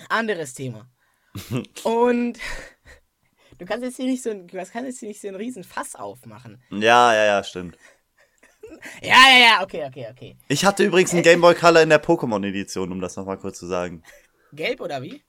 Anderes 0.09 0.55
Thema. 0.55 0.89
Und 1.85 2.39
du 3.59 3.65
kannst 3.67 3.85
jetzt 3.85 3.97
hier 3.97 4.07
nicht 4.07 4.23
so 4.23 4.31
ein, 4.31 4.47
du 4.47 4.57
kannst 4.57 4.75
jetzt 4.75 5.01
hier 5.01 5.09
nicht 5.09 5.21
so 5.21 5.29
einen 5.29 5.37
riesen 5.37 5.65
Fass 5.65 5.95
aufmachen. 5.95 6.63
Ja, 6.71 7.13
ja, 7.15 7.25
ja, 7.27 7.45
stimmt. 7.45 7.77
Ja, 9.03 9.17
ja, 9.33 9.39
ja, 9.39 9.63
okay, 9.63 9.85
okay, 9.87 10.07
okay. 10.11 10.37
Ich 10.49 10.65
hatte 10.65 10.85
übrigens 10.85 11.13
einen 11.13 11.23
Game 11.23 11.41
Boy 11.41 11.55
Color 11.55 11.83
in 11.83 11.89
der 11.89 12.03
Pokémon-Edition, 12.03 12.91
um 12.93 13.01
das 13.01 13.17
nochmal 13.17 13.39
kurz 13.39 13.59
zu 13.59 13.67
sagen. 13.67 14.03
Gelb 14.53 14.81
oder 14.81 15.03
wie? 15.03 15.23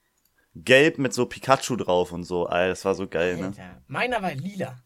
Gelb 0.55 0.97
mit 0.97 1.13
so 1.13 1.25
Pikachu 1.25 1.75
drauf 1.75 2.11
und 2.11 2.23
so. 2.23 2.45
Alter, 2.47 2.69
das 2.69 2.85
war 2.85 2.95
so 2.95 3.07
geil, 3.07 3.37
ne? 3.37 3.47
Alter, 3.47 3.81
meiner 3.87 4.21
war 4.21 4.33
lila. 4.33 4.77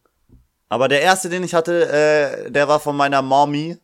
Aber 0.69 0.87
der 0.87 1.01
erste, 1.01 1.29
den 1.29 1.43
ich 1.43 1.53
hatte, 1.53 1.89
äh, 2.47 2.51
der 2.51 2.67
war 2.67 2.79
von 2.79 2.95
meiner 2.95 3.21
Mommy. 3.21 3.77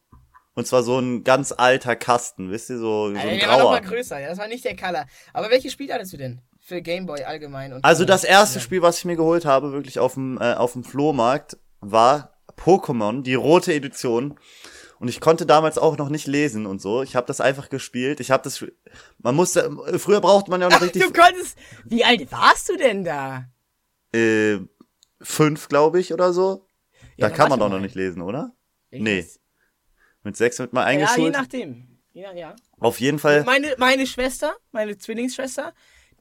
Und 0.56 0.66
zwar 0.66 0.84
so 0.84 1.00
ein 1.00 1.24
ganz 1.24 1.54
alter 1.54 1.96
Kasten, 1.96 2.52
wisst 2.52 2.70
ihr, 2.70 2.80
so, 2.80 3.14
so 3.14 3.18
ein 3.18 3.40
der 3.40 3.48
war 3.48 3.60
noch 3.60 3.70
mal 3.72 3.80
grauer. 3.80 3.92
größer, 3.92 4.20
ja, 4.20 4.30
das 4.30 4.40
war 4.40 4.48
nicht 4.48 4.66
der 4.66 4.76
Color. 4.76 5.06
Aber 5.32 5.50
welches 5.52 5.72
Spiel 5.72 5.94
hattest 5.94 6.12
du 6.12 6.18
denn? 6.18 6.42
Für 6.60 6.82
Gameboy 6.82 7.24
allgemein 7.24 7.72
und 7.72 7.86
Also 7.86 8.04
das 8.04 8.24
erste. 8.26 8.60
Spiel, 8.60 8.82
was 8.82 8.98
ich 8.98 9.06
mir 9.06 9.16
geholt 9.16 9.46
habe, 9.46 9.72
wirklich 9.72 10.00
auf 10.00 10.16
dem, 10.16 10.38
äh, 10.42 10.56
auf 10.56 10.74
dem 10.74 10.84
Flohmarkt, 10.84 11.58
war 11.80 12.39
Pokémon, 12.60 13.22
die 13.24 13.36
rote 13.36 13.74
Edition. 13.74 14.38
Und 15.00 15.08
ich 15.08 15.22
konnte 15.22 15.46
damals 15.46 15.78
auch 15.78 15.98
noch 15.98 16.10
nicht 16.10 16.28
lesen 16.28 16.66
und 16.66 16.82
so. 16.82 17.02
Ich 17.04 17.16
habe 17.16 17.26
das 17.26 17.40
einfach 17.40 17.70
gespielt. 17.70 18.20
Ich 18.20 18.32
habe 18.32 18.44
das. 18.44 18.66
Man 19.20 19.34
musste. 19.36 19.72
Früher 19.98 20.20
brauchte 20.20 20.52
man 20.52 20.60
ja 20.62 20.68
noch 20.68 20.76
Ach, 20.78 20.82
richtig. 20.84 21.02
du 21.04 21.14
konntest. 21.14 21.58
Wie 21.86 22.04
alt 22.04 22.30
warst 22.32 22.68
du 22.70 22.76
denn 22.76 23.06
da? 23.06 23.46
Äh, 24.14 24.58
fünf, 25.22 25.70
glaube 25.70 26.00
ich, 26.02 26.12
oder 26.14 26.34
so. 26.34 26.66
Ja, 27.16 27.30
da 27.30 27.36
kann 27.36 27.50
man 27.50 27.60
doch 27.60 27.70
noch 27.70 27.80
nicht 27.80 27.96
lesen, 27.96 28.22
oder? 28.22 28.54
Ich 28.90 29.02
Nee. 29.02 29.20
weiß. 29.20 29.40
Mit 30.24 30.36
sechs 30.36 30.60
wird 30.60 30.74
man 30.74 30.84
Ja, 30.86 30.92
je 30.92 31.04
eingeschult. 31.04 31.34
nachdem. 31.34 32.00
Ja, 32.12 32.34
ja. 32.34 32.56
Auf 32.80 33.00
jeden 33.00 33.20
Fall. 33.20 33.44
Meine, 33.46 33.76
meine 33.78 34.06
Schwester, 34.06 34.56
meine 34.72 34.98
Zwillingsschwester, 34.98 35.74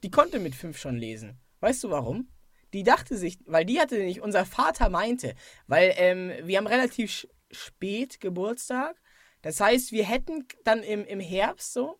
die 0.04 0.10
konnte 0.10 0.38
mit 0.38 0.54
fünf 0.54 0.78
schon 0.78 0.96
lesen. 0.96 1.40
Weißt 1.60 1.82
du 1.82 1.90
warum? 1.90 2.28
Die 2.72 2.82
dachte 2.82 3.16
sich, 3.16 3.38
weil 3.46 3.64
die 3.64 3.80
hatte 3.80 3.98
nicht, 3.98 4.20
unser 4.20 4.44
Vater 4.44 4.88
meinte, 4.90 5.34
weil 5.66 5.94
ähm, 5.96 6.32
wir 6.42 6.58
haben 6.58 6.66
relativ 6.66 7.26
spät 7.50 8.20
Geburtstag. 8.20 9.00
Das 9.42 9.60
heißt, 9.60 9.92
wir 9.92 10.04
hätten 10.04 10.46
dann 10.64 10.82
im, 10.82 11.04
im 11.04 11.20
Herbst 11.20 11.72
so, 11.72 11.98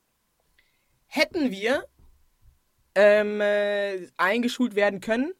hätten 1.07 1.51
wir 1.51 1.87
ähm, 2.95 3.41
äh, 3.41 4.09
eingeschult 4.16 4.75
werden 4.75 5.01
können, 5.01 5.33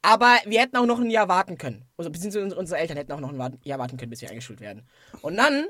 aber 0.00 0.38
wir 0.46 0.60
hätten 0.60 0.76
auch 0.76 0.86
noch 0.86 1.00
ein 1.00 1.10
Jahr 1.10 1.28
warten 1.28 1.58
können. 1.58 1.84
Also, 1.96 2.10
beziehungsweise 2.10 2.56
unsere- 2.56 2.80
Eltern 2.80 2.96
hätten 2.96 3.12
auch 3.12 3.20
noch 3.20 3.32
ein 3.32 3.58
Jahr 3.64 3.78
warten 3.78 3.96
können, 3.96 4.10
bis 4.10 4.22
wir 4.22 4.30
eingeschult 4.30 4.60
werden. 4.60 4.88
Und 5.20 5.36
dann 5.36 5.68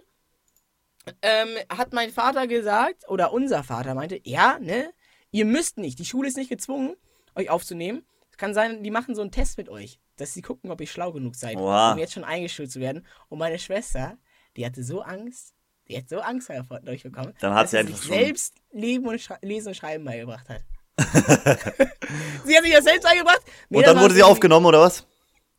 ähm, 1.23 1.49
hat 1.69 1.93
mein 1.93 2.11
Vater 2.11 2.47
gesagt, 2.47 3.09
oder 3.09 3.33
unser 3.33 3.65
Vater 3.65 3.95
meinte, 3.95 4.21
ja, 4.23 4.59
ne, 4.61 4.93
ihr 5.33 5.45
müsst 5.47 5.79
nicht, 5.79 5.99
die 5.99 6.05
Schule 6.05 6.29
ist 6.29 6.37
nicht 6.37 6.51
gezwungen, 6.51 6.95
euch 7.35 7.51
aufzunehmen. 7.51 8.07
Kann 8.43 8.55
sein, 8.55 8.82
die 8.82 8.90
machen 8.90 9.14
so 9.14 9.22
einen 9.22 9.30
Test 9.30 9.57
mit 9.57 9.68
euch, 9.68 10.01
dass 10.16 10.34
sie 10.34 10.43
gucken, 10.43 10.72
ob 10.72 10.80
ihr 10.80 10.88
schlau 10.88 11.12
genug 11.12 11.36
seid, 11.36 11.57
Oha. 11.59 11.93
um 11.93 11.99
jetzt 11.99 12.12
schon 12.14 12.24
eingeschult 12.24 12.72
zu 12.72 12.80
werden. 12.80 13.07
Und 13.28 13.38
meine 13.38 13.57
Schwester, 13.57 14.18
die 14.57 14.66
hatte 14.66 14.82
so 14.82 15.01
Angst, 15.01 15.55
die 15.88 15.97
hat 15.97 16.09
so 16.09 16.18
Angst 16.18 16.49
dadurch 16.51 17.05
bekommen, 17.05 17.34
Dann 17.38 17.55
hat 17.55 17.66
dass 17.66 17.70
sie 17.70 17.86
sie 17.86 17.93
sich 17.93 18.03
schon- 18.03 18.16
selbst 18.16 18.55
Leben 18.72 19.07
und 19.07 19.20
Schre 19.20 19.38
Lesen 19.43 19.68
und 19.68 19.74
Schreiben 19.76 20.05
beigebracht 20.05 20.49
hat. 20.49 20.62
sie 22.45 22.57
hat 22.57 22.64
sich 22.64 22.72
das 22.72 22.82
selbst 22.82 23.05
beigebracht. 23.05 23.43
mir 23.68 23.78
Und 23.78 23.86
dann 23.86 24.01
wurde 24.01 24.14
sie 24.14 24.24
aufgenommen, 24.24 24.66
oder 24.66 24.80
was? 24.80 25.07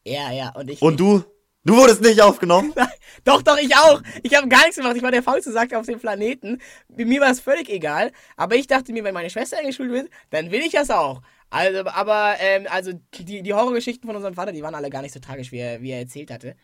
Ja, 0.04 0.30
ja, 0.34 0.50
und 0.50 0.70
ich. 0.70 0.82
Und 0.82 1.00
du? 1.00 1.24
Du 1.66 1.78
wurdest 1.78 2.02
nicht 2.02 2.22
aufgenommen? 2.22 2.74
Doch, 3.24 3.42
doch, 3.42 3.58
ich 3.58 3.74
auch. 3.78 4.02
Ich 4.22 4.36
habe 4.36 4.50
gar 4.50 4.64
nichts 4.64 4.76
gemacht. 4.76 4.98
Ich 4.98 5.02
war 5.02 5.12
der 5.12 5.24
faulste 5.24 5.54
Sack 5.54 5.74
auf 5.74 5.86
dem 5.86 5.98
Planeten. 5.98 6.60
Mir 6.90 7.22
war 7.22 7.30
es 7.32 7.40
völlig 7.40 7.70
egal. 7.70 8.12
Aber 8.36 8.56
ich 8.56 8.68
dachte 8.68 8.92
mir, 8.92 9.06
wenn 9.06 9.14
meine 9.14 9.30
Schwester 9.30 9.60
eingeschult 9.60 9.90
wird, 9.90 10.10
dann 10.30 10.52
will 10.52 10.60
ich 10.60 10.74
das 10.74 10.90
auch. 10.90 11.22
Also, 11.54 11.86
aber, 11.86 12.36
ähm, 12.40 12.66
also, 12.68 12.94
die, 13.14 13.44
die 13.44 13.54
Horrorgeschichten 13.54 14.08
von 14.08 14.16
unserem 14.16 14.34
Vater, 14.34 14.52
die 14.52 14.64
waren 14.64 14.74
alle 14.74 14.90
gar 14.90 15.04
nicht 15.04 15.14
so 15.14 15.20
tragisch, 15.20 15.52
wie 15.52 15.60
er, 15.60 15.84
wie 15.84 15.92
er 15.92 16.00
erzählt 16.00 16.32
hatte. 16.32 16.56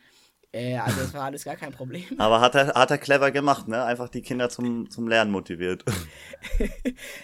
Äh, 0.51 0.77
also, 0.77 1.01
es 1.01 1.13
war 1.13 1.25
alles 1.25 1.43
gar 1.43 1.55
kein 1.55 1.71
Problem. 1.71 2.05
Aber 2.17 2.41
hat 2.41 2.55
er, 2.55 2.73
hat 2.73 2.89
er 2.89 2.97
clever 2.97 3.29
gemacht, 3.29 3.67
ne? 3.67 3.83
Einfach 3.83 4.09
die 4.09 4.23
Kinder 4.23 4.49
zum, 4.49 4.89
zum 4.89 5.07
Lernen 5.07 5.31
motiviert. 5.31 5.83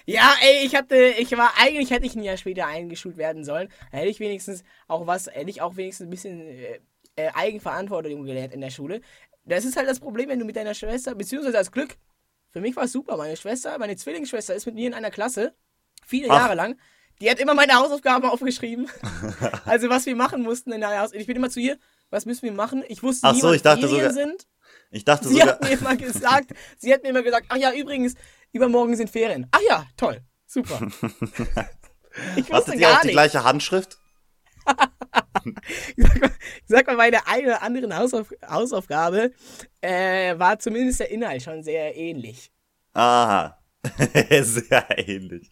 Ja, 0.06 0.36
ey, 0.42 0.66
ich 0.66 0.76
hatte, 0.76 0.96
ich 0.96 1.32
war, 1.32 1.54
eigentlich 1.58 1.90
hätte 1.90 2.06
ich 2.06 2.16
ein 2.16 2.22
Jahr 2.24 2.38
später 2.38 2.68
eingeschult 2.68 3.18
werden 3.18 3.44
sollen. 3.44 3.70
Da 3.92 3.98
hätte 3.98 4.10
ich 4.10 4.20
wenigstens 4.20 4.64
auch 4.88 5.08
was, 5.08 5.28
hätte 5.28 5.50
ich 5.50 5.62
auch 5.62 5.76
wenigstens 5.76 6.08
ein 6.08 6.10
bisschen 6.12 6.42
äh, 6.42 6.80
äh, 7.16 7.32
Eigenverantwortung 7.34 8.24
gelernt 8.24 8.54
in 8.54 8.62
der 8.62 8.70
Schule. 8.70 9.02
Das 9.46 9.66
ist 9.66 9.76
halt 9.76 9.88
das 9.88 10.00
Problem, 10.00 10.30
wenn 10.30 10.40
du 10.40 10.46
mit 10.46 10.56
deiner 10.56 10.76
Schwester, 10.76 11.16
beziehungsweise 11.16 11.58
als 11.58 11.72
Glück, 11.72 11.98
für 12.52 12.62
mich 12.62 12.76
war 12.76 12.84
es 12.84 12.92
super. 12.92 13.18
Meine 13.18 13.36
Schwester, 13.36 13.78
meine 13.80 13.96
Zwillingsschwester 13.96 14.54
ist 14.54 14.68
mit 14.68 14.76
mir 14.76 14.88
in 14.88 14.94
einer 14.94 15.12
Klasse, 15.12 15.56
viele 16.06 16.30
Ach. 16.30 16.36
Jahre 16.36 16.56
lang. 16.56 16.78
Die 17.22 17.30
hat 17.30 17.40
immer 17.40 17.54
meine 17.54 17.74
Hausaufgaben 17.76 18.28
aufgeschrieben. 18.30 18.90
also 19.66 19.90
was 19.90 20.06
wir 20.06 20.16
machen 20.16 20.42
mussten 20.44 20.72
in 20.72 20.82
der 20.82 20.90
Hausaufgabe. 20.90 21.18
Ich 21.22 21.28
bin 21.28 21.38
immer 21.38 21.50
zu 21.50 21.60
ihr, 21.60 21.78
was 22.10 22.26
müssen 22.26 22.44
wir 22.44 22.52
machen? 22.52 22.84
Ich 22.88 23.02
wusste 23.04 23.32
nie, 23.32 23.40
so, 23.40 23.52
ich 23.54 23.62
dachte 23.62 23.88
Ferien 23.88 24.12
sogar- 24.12 24.14
sind. 24.14 24.48
Ich 24.92 25.06
dachte 25.06 25.28
Sie 25.30 25.36
sogar. 25.36 25.48
hat 25.48 25.64
mir 25.64 25.72
immer 25.72 25.96
gesagt, 25.96 26.52
sie 26.78 26.94
hat 26.94 27.04
mir 27.04 27.10
immer 27.10 27.24
gesagt, 27.24 27.46
ach 27.50 27.58
ja, 27.58 27.72
übrigens, 27.74 28.16
übermorgen 28.52 28.96
sind 28.96 29.10
Ferien. 29.10 29.48
Ach 29.52 29.60
ja, 29.68 29.86
toll, 29.98 30.22
super. 30.46 30.80
Ich 32.38 32.50
Hattet 32.50 32.76
ihr 32.76 32.90
auch 32.90 33.02
die 33.02 33.08
nicht. 33.08 33.14
gleiche 33.14 33.44
Handschrift? 33.44 33.98
Sag 35.98 36.22
mal, 36.22 36.32
sag 36.66 36.88
mal, 36.88 36.96
meine 36.96 37.28
eine 37.28 37.48
oder 37.48 37.62
anderen 37.62 37.96
Hausauf 37.98 38.32
Hausaufgabe 38.48 39.32
äh, 39.82 40.38
war 40.40 40.58
zumindest 40.60 41.02
der 41.02 41.12
Inhalt 41.12 41.44
schon 41.44 41.62
sehr 41.62 41.96
ähnlich. 41.96 42.52
Aha. 42.94 43.58
Sehr 44.42 45.08
ähnlich. 45.08 45.50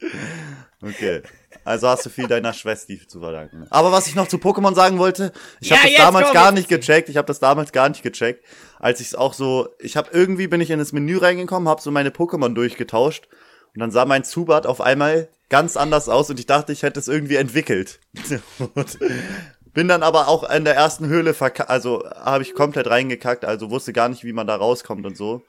Okay. 0.82 1.22
Also 1.66 1.88
hast 1.88 2.06
du 2.06 2.10
viel 2.10 2.28
deiner 2.28 2.54
Schwester 2.54 2.94
zu 3.08 3.20
verdanken. 3.20 3.68
Aber 3.70 3.92
was 3.92 4.08
ich 4.08 4.16
noch 4.16 4.28
zu 4.28 4.38
Pokémon 4.38 4.76
sagen 4.76 5.00
wollte, 5.00 5.32
ich 5.62 5.70
Ja, 5.70 5.78
habe 5.78 5.90
das 5.90 5.98
damals 5.98 6.26
komm, 6.26 6.34
gar 6.34 6.52
nicht 6.52 6.68
gecheckt. 6.68 7.10
Ich 7.10 7.18
habe 7.18 7.28
das 7.28 7.40
damals 7.40 7.72
gar 7.72 7.90
nicht 7.90 8.04
gecheckt, 8.04 8.44
als 8.80 9.00
ich 9.00 9.08
es 9.08 9.16
auch 9.16 9.34
so, 9.34 9.70
ich 9.80 9.96
habe 9.96 10.10
irgendwie 10.12 10.48
bin 10.48 10.62
ich 10.62 10.72
in 10.72 10.80
das 10.80 10.92
Menü 10.92 11.18
reingekommen, 11.18 11.70
habe 11.70 11.82
so 11.82 11.92
meine 11.92 12.10
Pokémon 12.10 12.54
durchgetauscht 12.54 13.28
und 13.74 13.80
dann 13.80 13.92
sah 13.92 14.06
mein 14.06 14.24
Zubat 14.24 14.66
auf 14.66 14.82
einmal 14.82 15.30
ganz 15.50 15.78
anders 15.78 16.10
aus 16.10 16.30
und 16.30 16.40
ich 16.40 16.48
dachte, 16.48 16.74
ich 16.74 16.84
hätte 16.84 17.00
es 17.00 17.08
irgendwie 17.08 17.36
entwickelt. 17.36 18.00
bin 19.74 19.88
dann 19.88 20.04
aber 20.04 20.28
auch 20.28 20.50
in 20.50 20.66
der 20.66 20.76
ersten 20.76 21.08
Höhle 21.08 21.34
verkackt, 21.34 21.70
also 21.70 22.04
habe 22.10 22.44
ich 22.44 22.54
komplett 22.54 22.88
reingekackt, 22.88 23.46
also 23.46 23.72
wusste 23.72 23.94
gar 23.94 24.10
nicht, 24.10 24.24
wie 24.24 24.34
man 24.34 24.48
da 24.48 24.56
rauskommt 24.56 25.06
und 25.06 25.16
so. 25.18 25.44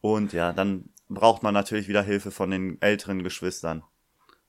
Und 0.00 0.32
ja, 0.32 0.52
dann 0.52 0.90
braucht 1.14 1.42
man 1.42 1.54
natürlich 1.54 1.88
wieder 1.88 2.02
Hilfe 2.02 2.30
von 2.30 2.50
den 2.50 2.80
älteren 2.80 3.22
Geschwistern. 3.22 3.82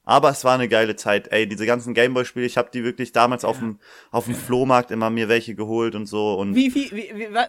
Aber 0.04 0.30
es 0.30 0.44
war 0.44 0.54
eine 0.54 0.70
geile 0.70 0.96
Zeit. 0.96 1.32
Ey, 1.32 1.48
diese 1.48 1.66
ganzen 1.66 1.96
Gameboy-Spiele, 1.96 2.46
ich 2.46 2.58
habe 2.58 2.70
die 2.72 2.84
wirklich 2.84 3.12
damals 3.12 3.44
auf 3.44 3.58
dem 3.58 3.80
auf 4.12 4.26
dem 4.26 4.36
Flohmarkt 4.36 4.92
immer 4.92 5.10
mir 5.10 5.30
welche 5.30 5.56
geholt 5.56 5.96
und 5.96 6.06
so. 6.06 6.36
Und 6.36 6.54
Wie 6.54 6.70
viel, 6.70 6.92
wie, 6.92 7.12
wie, 7.16 7.34
wa, 7.34 7.48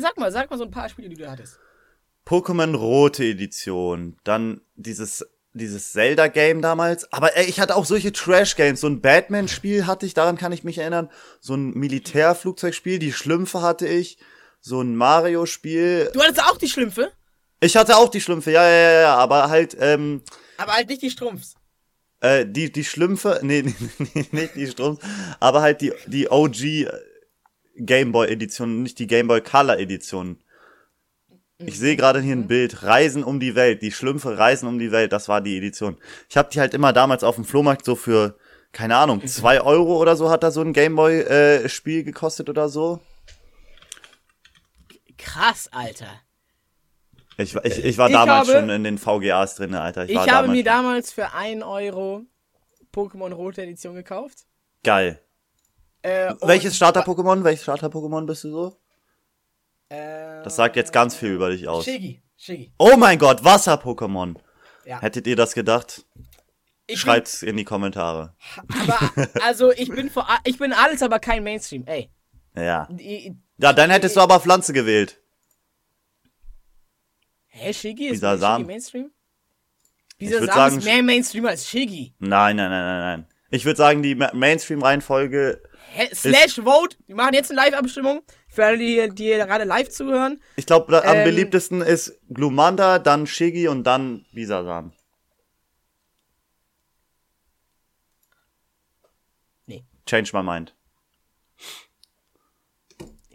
sag 0.00 0.16
mal, 0.18 0.32
sag 0.32 0.50
mal 0.50 0.56
so 0.56 0.64
ein 0.64 0.70
paar 0.70 0.88
Spiele, 0.88 1.10
die 1.10 1.16
du 1.16 1.30
hattest. 1.30 1.58
Pokémon 2.26 2.74
Rote 2.74 3.24
Edition, 3.24 4.16
dann 4.24 4.62
dieses 4.76 5.26
dieses 5.54 5.92
Zelda-Game 5.92 6.62
damals. 6.62 7.12
Aber 7.12 7.36
ey, 7.36 7.46
ich 7.46 7.60
hatte 7.60 7.76
auch 7.76 7.84
solche 7.84 8.12
Trash-Games. 8.12 8.80
So 8.80 8.86
ein 8.86 9.00
Batman-Spiel 9.00 9.86
hatte 9.86 10.06
ich, 10.06 10.14
daran 10.14 10.36
kann 10.36 10.52
ich 10.52 10.64
mich 10.64 10.78
erinnern. 10.78 11.10
So 11.40 11.54
ein 11.54 11.72
Militärflugzeugspiel, 11.72 12.98
die 12.98 13.12
Schlümpfe 13.12 13.60
hatte 13.60 13.86
ich. 13.86 14.18
So 14.60 14.80
ein 14.80 14.96
Mario-Spiel. 14.96 16.10
Du 16.12 16.20
hattest 16.20 16.42
auch 16.42 16.56
die 16.58 16.68
Schlümpfe, 16.68 17.12
Ich 17.60 17.76
hatte 17.76 17.96
auch 17.96 18.08
die 18.08 18.20
Schlümpfe, 18.20 18.52
ja, 18.52 18.62
ja, 18.62 18.90
ja, 18.92 19.00
ja, 19.00 19.14
aber 19.16 19.48
halt, 19.48 19.76
ähm, 19.80 20.22
aber 20.56 20.72
halt 20.74 20.88
nicht 20.88 21.02
die 21.02 21.10
Strumpfs. 21.10 21.54
Äh, 22.20 22.46
die, 22.46 22.70
die 22.70 22.84
Schlümpfe, 22.84 23.40
nee, 23.42 23.62
nee, 23.62 23.74
nee, 23.98 24.26
nicht 24.32 24.54
die 24.54 24.66
Strumpf, 24.66 25.04
aber 25.40 25.60
halt 25.62 25.80
die, 25.80 25.92
die 26.06 26.30
OG 26.30 26.88
Gameboy 27.76 28.28
Edition, 28.28 28.82
nicht 28.82 28.98
die 28.98 29.06
Gameboy 29.06 29.40
Color 29.40 29.78
Edition. 29.78 30.38
Ich 31.60 31.76
sehe 31.76 31.96
gerade 31.96 32.20
hier 32.20 32.36
ein 32.36 32.46
Bild, 32.46 32.84
Reisen 32.84 33.24
um 33.24 33.40
die 33.40 33.56
Welt, 33.56 33.82
die 33.82 33.90
Schlümpfe 33.90 34.38
reisen 34.38 34.68
um 34.68 34.78
die 34.78 34.92
Welt, 34.92 35.12
das 35.12 35.28
war 35.28 35.40
die 35.40 35.56
Edition. 35.56 35.96
Ich 36.28 36.36
habe 36.36 36.48
die 36.52 36.60
halt 36.60 36.72
immer 36.72 36.92
damals 36.92 37.24
auf 37.24 37.34
dem 37.34 37.44
Flohmarkt 37.44 37.84
so 37.84 37.96
für, 37.96 38.38
keine 38.70 38.96
Ahnung, 38.96 39.26
zwei 39.26 39.60
Euro 39.60 40.00
oder 40.00 40.14
so 40.14 40.30
hat 40.30 40.44
da 40.44 40.52
so 40.52 40.60
ein 40.60 40.72
Gameboy 40.72 41.20
äh, 41.22 41.68
Spiel 41.68 42.04
gekostet 42.04 42.48
oder 42.48 42.68
so. 42.68 43.00
Krass, 45.16 45.68
Alter. 45.72 46.20
Ich, 47.38 47.54
war- 47.54 47.64
ich, 47.64 47.84
ich 47.84 47.96
war 47.98 48.08
Ich 48.08 48.14
damals 48.14 48.48
habe- 48.48 48.58
schon 48.58 48.70
in 48.70 48.84
den 48.84 48.98
VGAs 48.98 49.54
drin, 49.54 49.74
Alter. 49.74 50.04
Ich, 50.04 50.10
Ich, 50.10 50.16
habe 50.18 50.28
damals 50.28 50.50
mir 50.50 50.64
damals 50.64 51.12
für 51.12 51.32
1 51.32 51.62
Euro 51.62 52.22
Pokémon 52.92 53.32
Rote 53.32 53.62
Edition 53.62 53.94
gekauft. 53.94 54.44
Geil. 54.82 55.20
Äh, 56.02 56.34
Welches 56.42 56.76
Starter-Pokémon? 56.76 57.42
Welches 57.44 57.62
Starter-Pokémon 57.62 58.26
bist 58.26 58.44
du 58.44 58.50
so? 58.50 58.76
Äh, 59.88 60.42
Das 60.42 60.56
sagt 60.56 60.76
jetzt 60.76 60.92
ganz 60.92 61.14
viel 61.16 61.30
über 61.32 61.50
dich 61.50 61.66
aus. 61.68 61.84
Shiggy. 61.84 62.22
Shiggy. 62.36 62.72
Oh 62.78 62.96
mein 62.96 63.18
Gott, 63.18 63.42
Wasser-Pokémon. 63.44 64.36
Ja. 64.84 65.00
Hättet 65.00 65.26
ihr 65.26 65.36
das 65.36 65.54
gedacht? 65.54 66.04
Ich 66.86 67.00
Schreibt's 67.00 67.42
in 67.42 67.56
die 67.56 67.64
Kommentare. 67.64 68.34
Bin, 68.66 68.80
aber, 68.90 69.28
also, 69.44 69.70
ich 69.72 69.90
bin, 69.90 70.08
vor, 70.10 70.26
ich 70.44 70.58
bin 70.58 70.72
alles, 70.72 71.02
aber 71.02 71.18
kein 71.18 71.42
Mainstream. 71.44 71.84
Ey. 71.86 72.10
Ja. 72.56 72.88
Ja, 73.58 73.72
dann 73.72 73.90
hättest 73.90 74.16
du 74.16 74.20
aber 74.20 74.40
Pflanze 74.40 74.72
gewählt. 74.72 75.20
Hä, 77.48 77.72
Shiggy 77.72 78.08
ist. 78.08 78.20
Shiggy 78.22 78.64
Mainstream? 78.64 79.10
würd 80.20 80.30
Bisasam 80.40 80.54
sagen, 80.54 80.78
ist 80.78 80.84
mehr 80.84 81.02
Mainstream 81.02 81.46
als 81.46 81.68
Shiggy. 81.68 82.14
Nein, 82.18 82.56
nein, 82.56 82.70
nein, 82.70 82.84
nein, 82.84 83.00
nein. 83.20 83.26
Ich 83.50 83.64
würde 83.64 83.76
sagen, 83.78 84.02
die 84.02 84.14
Ma- 84.14 84.32
Mainstream-Reihenfolge, 84.34 85.62
slash 86.12 86.56
Vote. 86.56 86.96
Wir 87.06 87.14
machen 87.16 87.32
jetzt 87.34 87.50
eine 87.50 87.60
Live-Abstimmung. 87.62 88.22
Für 88.50 88.66
alle, 88.66 88.78
die, 88.78 89.08
die 89.14 89.28
gerade 89.28 89.64
live 89.64 89.88
zuhören. 89.88 90.42
ich 90.56 90.66
glaube, 90.66 91.02
am 91.04 91.16
Ähm. 91.16 91.24
beliebtesten 91.24 91.80
ist 91.80 92.18
Glumanda, 92.28 92.98
dann 92.98 93.26
Shiggy 93.26 93.68
und 93.68 93.84
dann 93.84 94.26
Bisasam. 94.32 94.92
Nee. 99.66 99.84
Change 100.06 100.30
my 100.34 100.42
mind. 100.42 100.74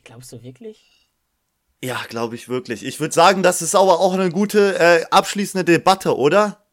Glaubst 0.04 0.32
du 0.34 0.44
wirklich? 0.44 0.93
Ja, 1.84 2.02
glaube 2.08 2.36
ich 2.36 2.48
wirklich. 2.48 2.86
Ich 2.86 3.02
würde 3.02 3.14
sagen, 3.14 3.44
das 3.44 3.62
ist 3.62 3.76
aber 3.76 4.00
auch 4.00 4.14
eine 4.14 4.30
gute 4.30 4.80
äh, 4.80 5.06
abschließende 5.12 5.66
Debatte, 5.66 6.16
oder? 6.16 6.66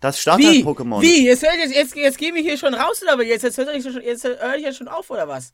Das 0.00 0.16
Wie? 0.16 0.20
Starter-Pokémon. 0.22 1.02
Wie? 1.02 1.26
Jetzt, 1.26 1.42
hört 1.42 1.56
jetzt, 1.56 1.74
jetzt, 1.74 1.94
jetzt 1.94 2.16
gehen 2.16 2.34
wir 2.34 2.40
hier 2.40 2.56
schon 2.56 2.72
raus, 2.72 3.02
oder? 3.02 3.12
aber 3.12 3.22
Jetzt, 3.22 3.42
jetzt, 3.42 3.58
hört 3.58 3.82
schon, 3.82 4.00
jetzt 4.00 4.24
höre 4.24 4.54
ich 4.56 4.64
ja 4.64 4.72
schon 4.72 4.88
auf, 4.88 5.10
oder 5.10 5.28
was? 5.28 5.52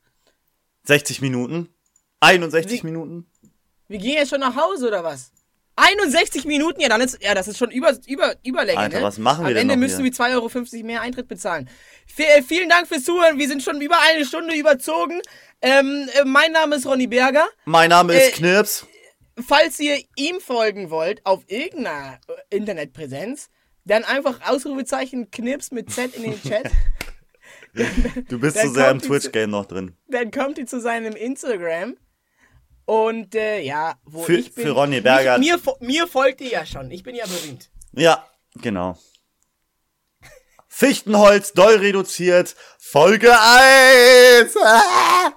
60 0.83 1.19
Minuten. 1.19 1.67
61 2.21 2.83
Minuten. 2.83 3.29
Wir 3.89 3.97
gehen 3.99 4.13
jetzt 4.13 4.29
schon 4.29 4.39
nach 4.39 4.55
Hause 4.55 4.87
oder 4.87 5.03
was? 5.03 5.33
61 5.81 6.45
Minuten, 6.45 6.79
ja, 6.79 6.89
dann 6.89 7.01
ist, 7.01 7.17
ja, 7.21 7.33
das 7.33 7.47
ist 7.47 7.57
schon 7.57 7.71
über, 7.71 7.93
über, 8.07 8.35
Überlänge. 8.43 8.79
Alter, 8.79 8.99
ne? 8.99 9.03
was 9.03 9.17
machen 9.17 9.43
wir 9.45 9.49
Am 9.49 9.53
denn 9.55 9.69
Ende 9.69 9.87
hier? 9.87 9.97
wir 9.97 10.11
2,50 10.11 10.33
Euro 10.33 10.85
mehr 10.85 11.01
Eintritt 11.01 11.27
bezahlen. 11.27 11.69
V 12.07 12.21
äh, 12.21 12.41
vielen 12.43 12.69
Dank 12.69 12.87
fürs 12.87 13.03
Zuhören. 13.03 13.37
Wir 13.39 13.47
sind 13.47 13.63
schon 13.63 13.81
über 13.81 13.95
eine 14.09 14.25
Stunde 14.25 14.55
überzogen. 14.55 15.21
Ähm, 15.61 16.07
äh, 16.13 16.23
mein 16.25 16.51
Name 16.51 16.75
ist 16.75 16.85
Ronny 16.85 17.07
Berger. 17.07 17.47
Mein 17.65 17.89
Name 17.89 18.13
ist 18.13 18.29
Äh, 18.29 18.31
Knirps. 18.31 18.85
Falls 19.47 19.79
ihr 19.79 19.97
ihm 20.15 20.39
folgen 20.39 20.89
wollt 20.89 21.25
auf 21.25 21.43
irgendeiner 21.47 22.19
äh, 22.27 22.55
Internetpräsenz, 22.55 23.49
dann 23.85 24.03
einfach 24.03 24.39
Ausrufezeichen 24.47 25.31
Knips 25.31 25.71
mit 25.71 25.91
Z 25.91 26.15
in 26.15 26.23
den 26.23 26.41
Chat. 26.41 26.69
Du 28.27 28.37
bist 28.37 28.57
dann 28.57 28.67
so 28.67 28.73
sehr 28.73 28.91
im 28.91 28.99
Twitch-Game 28.99 29.49
noch 29.49 29.65
drin. 29.65 29.95
dann 30.09 30.29
kommt 30.29 30.57
ihr 30.57 30.65
zu 30.65 30.81
seinem 30.81 31.13
Instagram. 31.15 31.95
Und 32.91 33.35
äh, 33.35 33.61
ja, 33.61 33.95
wo 34.03 34.23
Für- 34.23 34.35
ich 34.35 34.53
bin. 34.53 34.65
für 34.65 34.71
Ronny 34.71 34.99
Berger. 34.99 35.37
Mir, 35.37 35.57
mir 35.79 36.07
folgt 36.07 36.41
ihr 36.41 36.49
ja 36.49 36.65
schon. 36.65 36.91
Ich 36.91 37.03
bin 37.03 37.15
ja 37.15 37.25
berühmt. 37.25 37.69
Ja, 37.93 38.27
genau. 38.55 38.97
Fichtenholz, 40.67 41.53
doll 41.53 41.75
reduziert, 41.77 42.53
Folge 42.77 43.31
1. 43.31 44.57
Ah! 44.61 45.31